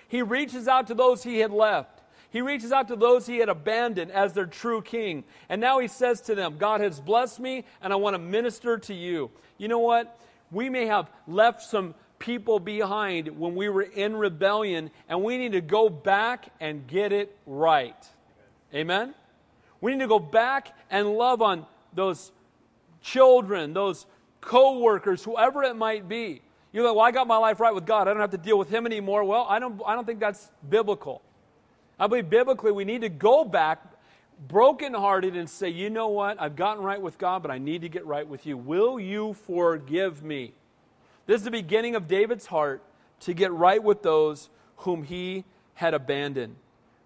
He 0.07 0.23
reaches 0.23 0.67
out 0.67 0.87
to 0.87 0.95
those 0.95 1.23
he 1.23 1.39
had 1.39 1.51
left. 1.51 1.94
He 2.35 2.41
reaches 2.41 2.73
out 2.73 2.89
to 2.89 2.97
those 2.97 3.25
he 3.25 3.37
had 3.37 3.47
abandoned 3.47 4.11
as 4.11 4.33
their 4.33 4.45
true 4.45 4.81
king. 4.81 5.23
And 5.47 5.61
now 5.61 5.79
he 5.79 5.87
says 5.87 6.19
to 6.23 6.35
them, 6.35 6.57
God 6.57 6.81
has 6.81 6.99
blessed 6.99 7.39
me, 7.39 7.63
and 7.81 7.93
I 7.93 7.95
want 7.95 8.13
to 8.13 8.17
minister 8.17 8.77
to 8.77 8.93
you. 8.93 9.31
You 9.57 9.69
know 9.69 9.79
what? 9.79 10.19
We 10.51 10.69
may 10.69 10.85
have 10.85 11.09
left 11.27 11.61
some 11.61 11.95
people 12.19 12.59
behind 12.59 13.29
when 13.39 13.55
we 13.55 13.69
were 13.69 13.83
in 13.83 14.17
rebellion, 14.17 14.91
and 15.07 15.23
we 15.23 15.37
need 15.37 15.53
to 15.53 15.61
go 15.61 15.87
back 15.87 16.49
and 16.59 16.85
get 16.85 17.13
it 17.13 17.37
right. 17.45 17.95
Amen? 18.73 19.15
We 19.79 19.93
need 19.93 20.01
to 20.01 20.07
go 20.07 20.19
back 20.19 20.77
and 20.91 21.13
love 21.13 21.41
on 21.41 21.65
those 21.93 22.33
children, 23.01 23.71
those 23.71 24.05
co 24.41 24.79
workers, 24.79 25.23
whoever 25.23 25.63
it 25.63 25.77
might 25.77 26.09
be. 26.09 26.41
You're 26.73 26.83
like, 26.83 26.97
well, 26.97 27.05
I 27.05 27.11
got 27.11 27.27
my 27.27 27.37
life 27.37 27.61
right 27.61 27.73
with 27.73 27.85
God. 27.85 28.09
I 28.09 28.11
don't 28.11 28.19
have 28.19 28.31
to 28.31 28.37
deal 28.37 28.57
with 28.57 28.69
him 28.69 28.85
anymore. 28.85 29.23
Well, 29.23 29.47
I 29.47 29.57
don't, 29.59 29.81
I 29.85 29.95
don't 29.95 30.05
think 30.05 30.19
that's 30.19 30.51
biblical. 30.67 31.21
I 31.99 32.07
believe 32.07 32.29
biblically 32.29 32.71
we 32.71 32.85
need 32.85 33.01
to 33.01 33.09
go 33.09 33.45
back 33.45 33.81
brokenhearted 34.47 35.35
and 35.35 35.49
say, 35.49 35.69
you 35.69 35.89
know 35.89 36.09
what? 36.09 36.41
I've 36.41 36.55
gotten 36.55 36.83
right 36.83 37.01
with 37.01 37.17
God, 37.17 37.41
but 37.41 37.51
I 37.51 37.57
need 37.57 37.81
to 37.81 37.89
get 37.89 38.05
right 38.05 38.27
with 38.27 38.45
you. 38.45 38.57
Will 38.57 38.99
you 38.99 39.33
forgive 39.45 40.23
me? 40.23 40.53
This 41.25 41.37
is 41.37 41.45
the 41.45 41.51
beginning 41.51 41.95
of 41.95 42.07
David's 42.07 42.45
heart 42.45 42.83
to 43.21 43.33
get 43.33 43.51
right 43.51 43.81
with 43.81 44.03
those 44.03 44.49
whom 44.77 45.03
he 45.03 45.45
had 45.75 45.93
abandoned. 45.93 46.55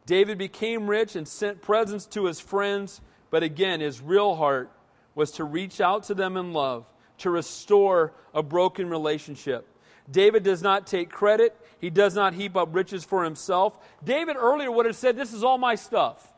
David 0.06 0.38
became 0.38 0.90
rich 0.90 1.16
and 1.16 1.28
sent 1.28 1.62
presents 1.62 2.06
to 2.08 2.26
his 2.26 2.40
friends, 2.40 3.00
but 3.30 3.44
again, 3.44 3.80
his 3.80 4.02
real 4.02 4.36
heart 4.36 4.72
was 5.14 5.32
to 5.34 5.44
reach 5.44 5.80
out 5.80 6.04
to 6.04 6.16
them 6.16 6.36
in 6.36 6.52
love, 6.52 6.86
to 7.20 7.30
restore 7.30 8.14
a 8.34 8.42
broken 8.42 8.90
relationship. 8.90 9.68
David 10.12 10.44
does 10.44 10.62
not 10.62 10.88
take 10.88 11.10
credit. 11.10 11.56
He 11.80 11.90
does 11.90 12.16
not 12.16 12.34
heap 12.34 12.56
up 12.56 12.74
riches 12.74 13.04
for 13.04 13.24
himself. 13.24 13.78
David 14.04 14.36
earlier 14.36 14.72
would 14.72 14.86
have 14.86 14.96
said, 14.96 15.16
This 15.16 15.34
is 15.34 15.44
all 15.44 15.58
my 15.58 15.76
stuff. 15.76 16.34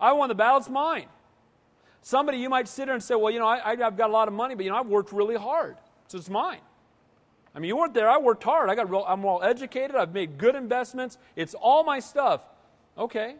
I 0.00 0.12
won 0.12 0.28
the 0.28 0.34
battle, 0.34 0.58
it's 0.58 0.68
mine. 0.68 1.06
Somebody, 2.02 2.36
you 2.36 2.50
might 2.50 2.68
sit 2.68 2.84
there 2.84 2.94
and 2.94 3.02
say, 3.02 3.14
well, 3.14 3.30
you 3.30 3.38
know, 3.38 3.46
I, 3.46 3.76
have 3.76 3.96
got 3.96 4.10
a 4.10 4.12
lot 4.12 4.28
of 4.28 4.34
money, 4.34 4.54
but, 4.54 4.64
you 4.64 4.70
know, 4.70 4.76
I've 4.76 4.88
worked 4.88 5.10
really 5.10 5.36
hard, 5.36 5.76
so 6.06 6.18
it's 6.18 6.28
mine. 6.28 6.60
I 7.54 7.60
mean, 7.60 7.68
you 7.68 7.76
weren't 7.76 7.94
there. 7.94 8.10
I 8.10 8.18
worked 8.18 8.42
hard. 8.42 8.68
I 8.68 8.74
got 8.74 8.90
real, 8.90 9.04
I'm 9.08 9.22
well 9.22 9.42
educated. 9.42 9.96
I've 9.96 10.12
made 10.12 10.36
good 10.36 10.54
investments. 10.54 11.16
It's 11.36 11.54
all 11.54 11.84
my 11.84 12.00
stuff. 12.00 12.42
Okay. 12.98 13.36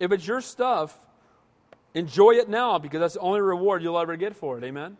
If 0.00 0.10
it's 0.10 0.26
your 0.26 0.40
stuff, 0.40 0.98
enjoy 1.94 2.32
it 2.32 2.48
now 2.48 2.78
because 2.78 3.00
that's 3.00 3.14
the 3.14 3.20
only 3.20 3.40
reward 3.40 3.84
you'll 3.84 4.00
ever 4.00 4.16
get 4.16 4.34
for 4.34 4.58
it. 4.58 4.64
Amen. 4.64 4.96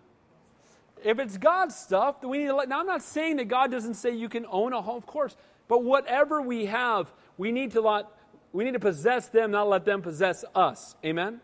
If 1.04 1.18
it's 1.18 1.38
God's 1.38 1.74
stuff, 1.74 2.20
then 2.20 2.30
we 2.30 2.38
need 2.38 2.46
to 2.46 2.54
let. 2.54 2.68
Now, 2.68 2.80
I'm 2.80 2.86
not 2.86 3.02
saying 3.02 3.36
that 3.36 3.48
God 3.48 3.70
doesn't 3.70 3.94
say 3.94 4.14
you 4.14 4.28
can 4.28 4.46
own 4.48 4.72
a 4.72 4.80
home, 4.80 4.96
of 4.96 5.06
course, 5.06 5.36
but 5.68 5.84
whatever 5.84 6.40
we 6.40 6.66
have, 6.66 7.12
we 7.36 7.52
need 7.52 7.72
to 7.72 7.80
let 7.80 8.06
we 8.52 8.64
need 8.64 8.74
to 8.74 8.80
possess 8.80 9.28
them, 9.28 9.50
not 9.50 9.68
let 9.68 9.84
them 9.84 10.02
possess 10.02 10.44
us. 10.54 10.94
Amen? 11.04 11.40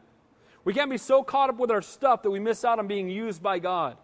We 0.65 0.75
can't 0.75 0.91
be 0.91 0.99
so 0.99 1.23
caught 1.23 1.49
up 1.49 1.59
with 1.59 1.71
our 1.71 1.81
stuff 1.81 2.23
that 2.23 2.31
we 2.31 2.39
miss 2.39 2.65
out 2.65 2.79
on 2.79 2.87
being 2.87 3.09
used 3.09 3.43
by 3.43 3.59
God. 3.59 3.97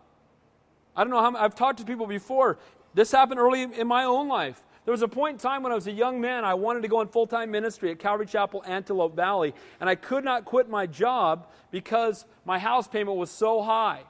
I 0.96 1.04
don't 1.04 1.10
know 1.10 1.20
how 1.20 1.36
I've 1.36 1.54
talked 1.54 1.80
to 1.80 1.84
people 1.84 2.06
before. 2.06 2.58
This 2.94 3.12
happened 3.12 3.40
early 3.40 3.62
in 3.62 3.86
my 3.86 4.04
own 4.04 4.28
life. 4.28 4.62
There 4.84 4.92
was 4.92 5.02
a 5.02 5.08
point 5.08 5.34
in 5.34 5.38
time 5.38 5.62
when 5.62 5.72
I 5.72 5.74
was 5.74 5.86
a 5.86 5.92
young 5.92 6.20
man, 6.20 6.44
I 6.44 6.54
wanted 6.54 6.82
to 6.82 6.88
go 6.88 7.00
in 7.00 7.08
full 7.08 7.26
time 7.26 7.50
ministry 7.50 7.90
at 7.90 7.98
Calvary 7.98 8.26
Chapel, 8.26 8.62
Antelope 8.66 9.16
Valley, 9.16 9.54
and 9.80 9.88
I 9.88 9.94
could 9.94 10.24
not 10.24 10.44
quit 10.44 10.68
my 10.68 10.86
job 10.86 11.48
because 11.70 12.24
my 12.44 12.58
house 12.58 12.86
payment 12.86 13.16
was 13.16 13.30
so 13.30 13.62
high. 13.62 14.02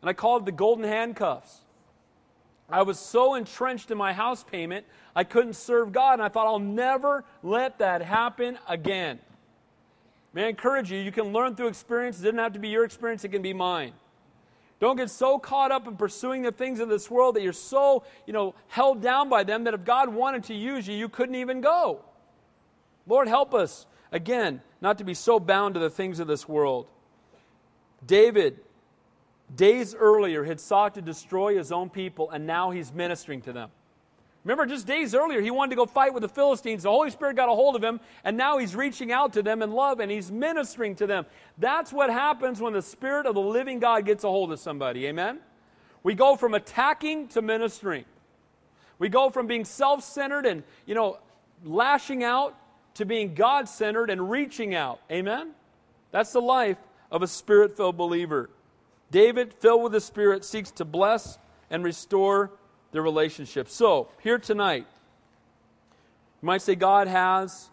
And 0.00 0.08
I 0.08 0.12
called 0.12 0.46
the 0.46 0.52
golden 0.52 0.84
handcuffs. 0.84 1.60
I 2.68 2.82
was 2.82 2.98
so 2.98 3.34
entrenched 3.34 3.90
in 3.90 3.98
my 3.98 4.12
house 4.12 4.44
payment, 4.44 4.86
I 5.14 5.24
couldn't 5.24 5.54
serve 5.54 5.92
God. 5.92 6.14
And 6.14 6.22
I 6.22 6.28
thought, 6.28 6.46
I'll 6.46 6.58
never 6.58 7.24
let 7.42 7.78
that 7.78 8.02
happen 8.02 8.58
again. 8.68 9.18
May 10.32 10.44
I 10.44 10.48
encourage 10.48 10.92
you, 10.92 10.98
you 10.98 11.10
can 11.10 11.32
learn 11.32 11.56
through 11.56 11.66
experience. 11.66 12.20
It 12.20 12.24
doesn't 12.24 12.38
have 12.38 12.52
to 12.52 12.60
be 12.60 12.68
your 12.68 12.84
experience, 12.84 13.24
it 13.24 13.30
can 13.30 13.42
be 13.42 13.52
mine. 13.52 13.92
Don't 14.78 14.96
get 14.96 15.10
so 15.10 15.38
caught 15.38 15.72
up 15.72 15.86
in 15.86 15.96
pursuing 15.96 16.40
the 16.40 16.52
things 16.52 16.80
of 16.80 16.88
this 16.88 17.10
world 17.10 17.36
that 17.36 17.42
you're 17.42 17.52
so, 17.52 18.04
you 18.26 18.32
know, 18.32 18.54
held 18.68 19.02
down 19.02 19.28
by 19.28 19.44
them 19.44 19.64
that 19.64 19.74
if 19.74 19.84
God 19.84 20.08
wanted 20.08 20.44
to 20.44 20.54
use 20.54 20.88
you, 20.88 20.94
you 20.94 21.08
couldn't 21.08 21.34
even 21.34 21.60
go. 21.60 22.00
Lord, 23.06 23.28
help 23.28 23.52
us, 23.52 23.86
again, 24.10 24.62
not 24.80 24.96
to 24.98 25.04
be 25.04 25.12
so 25.12 25.38
bound 25.38 25.74
to 25.74 25.80
the 25.80 25.90
things 25.90 26.18
of 26.18 26.28
this 26.28 26.48
world. 26.48 26.86
David 28.06 28.60
days 29.56 29.94
earlier 29.94 30.44
had 30.44 30.60
sought 30.60 30.94
to 30.94 31.02
destroy 31.02 31.56
his 31.56 31.72
own 31.72 31.90
people, 31.90 32.30
and 32.30 32.46
now 32.46 32.70
he's 32.70 32.92
ministering 32.92 33.42
to 33.42 33.52
them. 33.52 33.70
Remember, 34.44 34.64
just 34.64 34.86
days 34.86 35.14
earlier, 35.14 35.40
he 35.42 35.50
wanted 35.50 35.70
to 35.70 35.76
go 35.76 35.84
fight 35.84 36.14
with 36.14 36.22
the 36.22 36.28
Philistines. 36.28 36.84
The 36.84 36.90
Holy 36.90 37.10
Spirit 37.10 37.36
got 37.36 37.50
a 37.50 37.54
hold 37.54 37.76
of 37.76 37.84
him, 37.84 38.00
and 38.24 38.38
now 38.38 38.56
he's 38.56 38.74
reaching 38.74 39.12
out 39.12 39.34
to 39.34 39.42
them 39.42 39.60
in 39.60 39.70
love 39.70 40.00
and 40.00 40.10
he's 40.10 40.32
ministering 40.32 40.94
to 40.96 41.06
them. 41.06 41.26
That's 41.58 41.92
what 41.92 42.08
happens 42.08 42.58
when 42.58 42.72
the 42.72 42.80
Spirit 42.80 43.26
of 43.26 43.34
the 43.34 43.40
living 43.40 43.80
God 43.80 44.06
gets 44.06 44.24
a 44.24 44.28
hold 44.28 44.50
of 44.50 44.58
somebody. 44.58 45.06
Amen? 45.06 45.40
We 46.02 46.14
go 46.14 46.36
from 46.36 46.54
attacking 46.54 47.28
to 47.28 47.42
ministering. 47.42 48.06
We 48.98 49.10
go 49.10 49.28
from 49.28 49.46
being 49.46 49.66
self 49.66 50.04
centered 50.04 50.46
and, 50.46 50.62
you 50.86 50.94
know, 50.94 51.18
lashing 51.62 52.24
out 52.24 52.56
to 52.94 53.04
being 53.04 53.34
God 53.34 53.68
centered 53.68 54.08
and 54.08 54.30
reaching 54.30 54.74
out. 54.74 55.00
Amen? 55.10 55.50
That's 56.12 56.32
the 56.32 56.40
life 56.40 56.78
of 57.10 57.22
a 57.22 57.26
spirit 57.26 57.76
filled 57.76 57.98
believer. 57.98 58.48
David, 59.10 59.54
filled 59.54 59.82
with 59.82 59.92
the 59.92 60.00
Spirit, 60.00 60.44
seeks 60.44 60.70
to 60.72 60.84
bless 60.84 61.38
and 61.70 61.84
restore 61.84 62.52
the 62.92 63.00
relationship. 63.00 63.68
So, 63.68 64.08
here 64.22 64.38
tonight, 64.38 64.86
you 66.42 66.46
might 66.46 66.62
say 66.62 66.74
God 66.74 67.08
has 67.08 67.70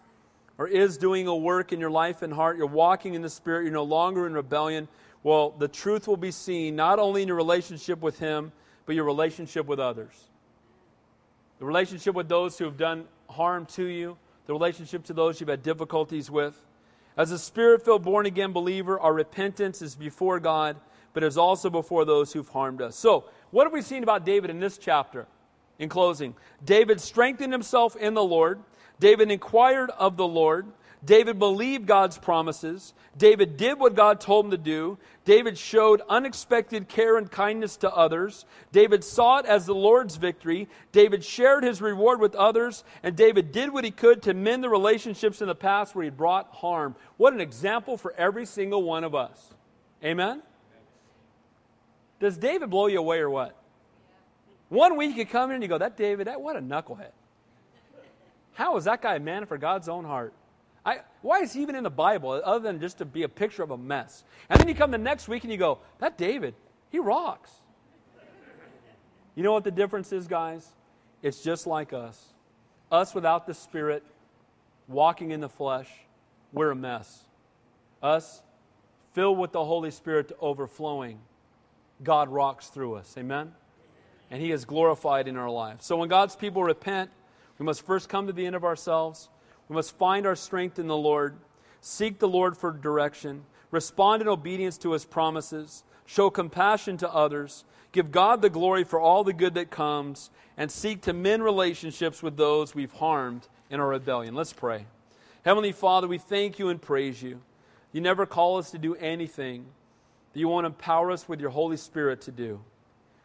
or 0.58 0.66
is 0.66 0.98
doing 0.98 1.28
a 1.28 1.36
work 1.36 1.72
in 1.72 1.80
your 1.80 1.90
life 1.90 2.22
and 2.22 2.32
heart. 2.32 2.56
You're 2.56 2.66
walking 2.66 3.14
in 3.14 3.22
the 3.22 3.30
Spirit. 3.30 3.64
You're 3.64 3.72
no 3.72 3.84
longer 3.84 4.26
in 4.26 4.34
rebellion. 4.34 4.88
Well, 5.22 5.50
the 5.50 5.68
truth 5.68 6.08
will 6.08 6.16
be 6.16 6.30
seen 6.30 6.76
not 6.76 6.98
only 6.98 7.22
in 7.22 7.28
your 7.28 7.36
relationship 7.36 8.00
with 8.00 8.18
Him, 8.18 8.52
but 8.86 8.94
your 8.94 9.04
relationship 9.04 9.66
with 9.66 9.78
others. 9.78 10.14
The 11.58 11.64
relationship 11.64 12.14
with 12.14 12.28
those 12.28 12.58
who 12.58 12.64
have 12.64 12.76
done 12.76 13.04
harm 13.28 13.66
to 13.66 13.84
you, 13.84 14.16
the 14.46 14.52
relationship 14.52 15.04
to 15.04 15.12
those 15.12 15.40
you've 15.40 15.50
had 15.50 15.62
difficulties 15.62 16.30
with. 16.30 16.60
As 17.16 17.32
a 17.32 17.38
spirit 17.38 17.84
filled, 17.84 18.04
born 18.04 18.26
again 18.26 18.52
believer, 18.52 18.98
our 18.98 19.12
repentance 19.12 19.82
is 19.82 19.96
before 19.96 20.38
God, 20.38 20.76
but 21.12 21.22
is 21.22 21.38
also 21.38 21.70
before 21.70 22.04
those 22.04 22.32
who've 22.32 22.48
harmed 22.48 22.82
us. 22.82 22.96
So, 22.96 23.24
what 23.50 23.64
have 23.64 23.72
we 23.72 23.82
seen 23.82 24.02
about 24.02 24.24
David 24.24 24.50
in 24.50 24.60
this 24.60 24.78
chapter? 24.78 25.26
In 25.78 25.88
closing, 25.88 26.34
David 26.64 27.00
strengthened 27.00 27.52
himself 27.52 27.94
in 27.94 28.14
the 28.14 28.22
Lord. 28.22 28.60
David 28.98 29.30
inquired 29.30 29.90
of 29.90 30.16
the 30.16 30.26
Lord. 30.26 30.66
David 31.04 31.38
believed 31.38 31.86
God's 31.86 32.18
promises. 32.18 32.92
David 33.16 33.56
did 33.56 33.78
what 33.78 33.94
God 33.94 34.20
told 34.20 34.46
him 34.46 34.50
to 34.50 34.58
do. 34.58 34.98
David 35.24 35.56
showed 35.56 36.02
unexpected 36.08 36.88
care 36.88 37.16
and 37.16 37.30
kindness 37.30 37.76
to 37.78 37.94
others. 37.94 38.44
David 38.72 39.04
saw 39.04 39.38
it 39.38 39.46
as 39.46 39.66
the 39.66 39.74
Lord's 39.74 40.16
victory. 40.16 40.68
David 40.90 41.24
shared 41.24 41.62
his 41.62 41.80
reward 41.80 42.20
with 42.20 42.34
others. 42.34 42.82
And 43.02 43.14
David 43.14 43.52
did 43.52 43.72
what 43.72 43.84
he 43.84 43.92
could 43.92 44.22
to 44.22 44.34
mend 44.34 44.64
the 44.64 44.68
relationships 44.68 45.40
in 45.40 45.46
the 45.46 45.54
past 45.54 45.94
where 45.94 46.04
he 46.04 46.10
brought 46.10 46.52
harm. 46.52 46.96
What 47.16 47.32
an 47.32 47.40
example 47.40 47.96
for 47.96 48.12
every 48.14 48.46
single 48.46 48.82
one 48.82 49.04
of 49.04 49.14
us. 49.14 49.54
Amen? 50.02 50.42
Does 52.20 52.36
David 52.36 52.70
blow 52.70 52.86
you 52.86 52.98
away 52.98 53.18
or 53.18 53.30
what? 53.30 53.56
One 54.68 54.96
week 54.96 55.16
you 55.16 55.24
come 55.24 55.50
in 55.50 55.54
and 55.54 55.62
you 55.62 55.68
go, 55.68 55.78
that 55.78 55.96
David, 55.96 56.26
that 56.26 56.40
what 56.40 56.56
a 56.56 56.60
knucklehead. 56.60 57.12
How 58.54 58.76
is 58.76 58.84
that 58.84 59.00
guy 59.00 59.16
a 59.16 59.20
man 59.20 59.46
for 59.46 59.56
God's 59.56 59.88
own 59.88 60.04
heart? 60.04 60.34
I, 60.84 61.00
why 61.22 61.40
is 61.40 61.52
he 61.52 61.62
even 61.62 61.74
in 61.74 61.84
the 61.84 61.90
Bible 61.90 62.40
other 62.44 62.60
than 62.60 62.80
just 62.80 62.98
to 62.98 63.04
be 63.04 63.22
a 63.22 63.28
picture 63.28 63.62
of 63.62 63.70
a 63.70 63.78
mess? 63.78 64.24
And 64.48 64.58
then 64.58 64.68
you 64.68 64.74
come 64.74 64.90
the 64.90 64.98
next 64.98 65.28
week 65.28 65.44
and 65.44 65.52
you 65.52 65.58
go, 65.58 65.78
that 65.98 66.18
David, 66.18 66.54
he 66.90 66.98
rocks. 66.98 67.50
You 69.34 69.42
know 69.44 69.52
what 69.52 69.64
the 69.64 69.70
difference 69.70 70.12
is, 70.12 70.26
guys? 70.26 70.68
It's 71.22 71.42
just 71.42 71.66
like 71.66 71.92
us. 71.92 72.34
Us 72.90 73.14
without 73.14 73.46
the 73.46 73.54
Spirit, 73.54 74.02
walking 74.88 75.30
in 75.30 75.40
the 75.40 75.48
flesh, 75.48 75.88
we're 76.52 76.70
a 76.70 76.76
mess. 76.76 77.22
Us 78.02 78.42
filled 79.12 79.38
with 79.38 79.52
the 79.52 79.64
Holy 79.64 79.90
Spirit 79.90 80.28
to 80.28 80.36
overflowing, 80.40 81.20
God 82.02 82.28
rocks 82.28 82.68
through 82.68 82.94
us. 82.94 83.14
Amen? 83.18 83.52
And 84.30 84.42
He 84.42 84.52
is 84.52 84.64
glorified 84.64 85.28
in 85.28 85.36
our 85.36 85.50
lives. 85.50 85.84
So 85.86 85.96
when 85.96 86.08
God's 86.08 86.36
people 86.36 86.62
repent, 86.62 87.10
we 87.58 87.64
must 87.64 87.84
first 87.84 88.08
come 88.08 88.26
to 88.26 88.32
the 88.32 88.46
end 88.46 88.56
of 88.56 88.64
ourselves. 88.64 89.28
We 89.68 89.74
must 89.74 89.96
find 89.96 90.26
our 90.26 90.36
strength 90.36 90.78
in 90.78 90.86
the 90.86 90.96
Lord, 90.96 91.36
seek 91.80 92.18
the 92.18 92.28
Lord 92.28 92.56
for 92.56 92.70
direction, 92.72 93.44
respond 93.70 94.22
in 94.22 94.28
obedience 94.28 94.78
to 94.78 94.92
his 94.92 95.04
promises, 95.04 95.84
show 96.06 96.30
compassion 96.30 96.96
to 96.98 97.12
others, 97.12 97.64
give 97.92 98.10
God 98.10 98.40
the 98.40 98.50
glory 98.50 98.84
for 98.84 99.00
all 99.00 99.24
the 99.24 99.32
good 99.32 99.54
that 99.54 99.70
comes, 99.70 100.30
and 100.56 100.70
seek 100.70 101.02
to 101.02 101.12
mend 101.12 101.44
relationships 101.44 102.22
with 102.22 102.36
those 102.36 102.74
we've 102.74 102.92
harmed 102.92 103.46
in 103.70 103.80
our 103.80 103.88
rebellion. 103.88 104.34
Let's 104.34 104.52
pray. 104.52 104.86
Heavenly 105.44 105.72
Father, 105.72 106.08
we 106.08 106.18
thank 106.18 106.58
you 106.58 106.68
and 106.68 106.80
praise 106.80 107.22
you. 107.22 107.40
You 107.92 108.00
never 108.00 108.26
call 108.26 108.58
us 108.58 108.70
to 108.72 108.78
do 108.78 108.94
anything 108.96 109.66
that 110.38 110.42
you 110.42 110.48
want 110.48 110.62
to 110.62 110.68
empower 110.68 111.10
us 111.10 111.28
with 111.28 111.40
your 111.40 111.50
Holy 111.50 111.76
Spirit 111.76 112.20
to 112.20 112.30
do. 112.30 112.60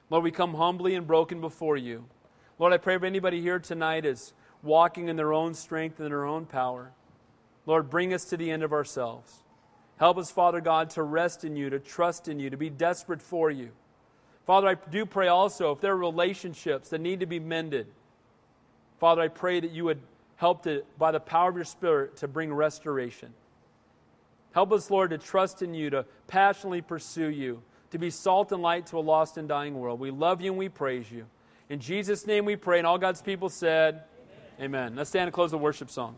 Lord, 0.09 0.24
we 0.24 0.32
come 0.32 0.55
humbly 0.55 0.95
and 0.95 1.05
broken 1.05 1.41
before 1.41 1.78
you. 1.78 2.05
Lord, 2.57 2.74
I 2.74 2.78
pray 2.78 2.95
if 2.95 3.03
anybody 3.03 3.39
here 3.39 3.59
tonight 3.59 4.03
is 4.03 4.34
walking 4.64 5.09
in 5.09 5.16
their 5.16 5.32
own 5.32 5.53
strength 5.53 5.99
and 5.99 6.09
their 6.09 6.26
own 6.26 6.47
power, 6.47 6.91
Lord, 7.68 7.91
bring 7.91 8.16
us 8.16 8.26
to 8.26 8.38
the 8.38 8.49
end 8.49 8.64
of 8.64 8.74
ourselves. 8.74 9.43
Help 9.97 10.18
us, 10.18 10.32
Father 10.32 10.59
God, 10.59 10.89
to 10.91 11.03
rest 11.03 11.45
in 11.45 11.55
you, 11.55 11.70
to 11.70 11.78
trust 11.78 12.30
in 12.30 12.39
you, 12.39 12.49
to 12.49 12.57
be 12.57 12.72
desperate 12.72 13.22
for 13.22 13.51
you. 13.51 13.70
Father, 14.47 14.70
I 14.70 14.74
do 14.74 15.05
pray 15.05 15.28
also 15.28 15.72
if 15.72 15.82
there 15.82 15.93
are 15.93 15.97
relationships 15.97 16.89
that 16.89 16.99
need 16.99 17.20
to 17.20 17.28
be 17.28 17.39
mended, 17.39 17.86
Father, 18.99 19.22
I 19.22 19.28
pray 19.28 19.59
that 19.59 19.70
you 19.70 19.84
would 19.84 20.01
help 20.38 20.64
to, 20.64 20.82
by 20.97 21.11
the 21.11 21.20
power 21.20 21.51
of 21.51 21.57
your 21.57 21.66
Spirit, 21.66 22.18
to 22.18 22.28
bring 22.28 22.51
restoration. 22.51 23.36
Help 24.54 24.72
us, 24.72 24.89
Lord, 24.89 25.10
to 25.10 25.18
trust 25.18 25.62
in 25.62 25.74
you, 25.74 25.89
to 25.89 26.06
passionately 26.28 26.82
pursue 26.82 27.28
you, 27.28 27.62
to 27.91 27.97
be 27.97 28.10
salt 28.10 28.51
and 28.51 28.62
light 28.62 28.88
to 28.88 28.97
a 28.97 29.01
lost 29.01 29.38
and 29.38 29.47
dying 29.47 29.76
world. 29.76 29.99
We 29.99 30.12
love 30.12 30.41
you 30.41 30.51
and 30.51 30.58
we 30.58 30.70
praise 30.70 31.12
you. 31.12 31.26
In 31.70 31.80
Jesus' 31.80 32.28
name 32.28 32.45
we 32.45 32.56
pray. 32.56 32.78
And 32.78 32.86
all 32.86 32.99
God's 32.99 33.22
people 33.22 33.49
said, 33.49 34.04
Amen. 34.60 34.66
Amen. 34.66 34.95
Let's 34.95 35.10
stand 35.10 35.26
and 35.26 35.34
close 35.34 35.51
the 35.51 35.58
worship 35.58 35.89
song. 35.89 36.16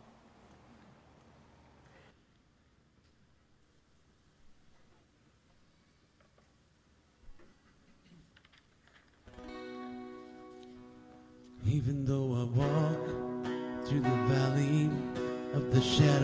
Even 11.65 12.05
though 12.05 12.33
I 12.33 12.43
walk 12.43 13.87
through 13.87 14.01
the 14.01 14.09
valley 14.09 14.89
of 15.53 15.73
the 15.73 15.81
shadow 15.81 16.14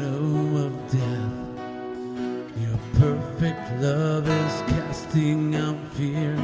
is 5.11 5.21
casting 5.21 5.55
out 5.55 5.77
fear. 5.93 6.35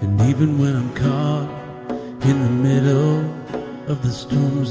And 0.00 0.20
even 0.22 0.58
when 0.58 0.76
I'm 0.76 0.94
caught 0.94 1.50
in 2.24 2.42
the 2.42 2.50
middle 2.50 3.20
of 3.88 4.02
the 4.02 4.10
storms 4.10 4.68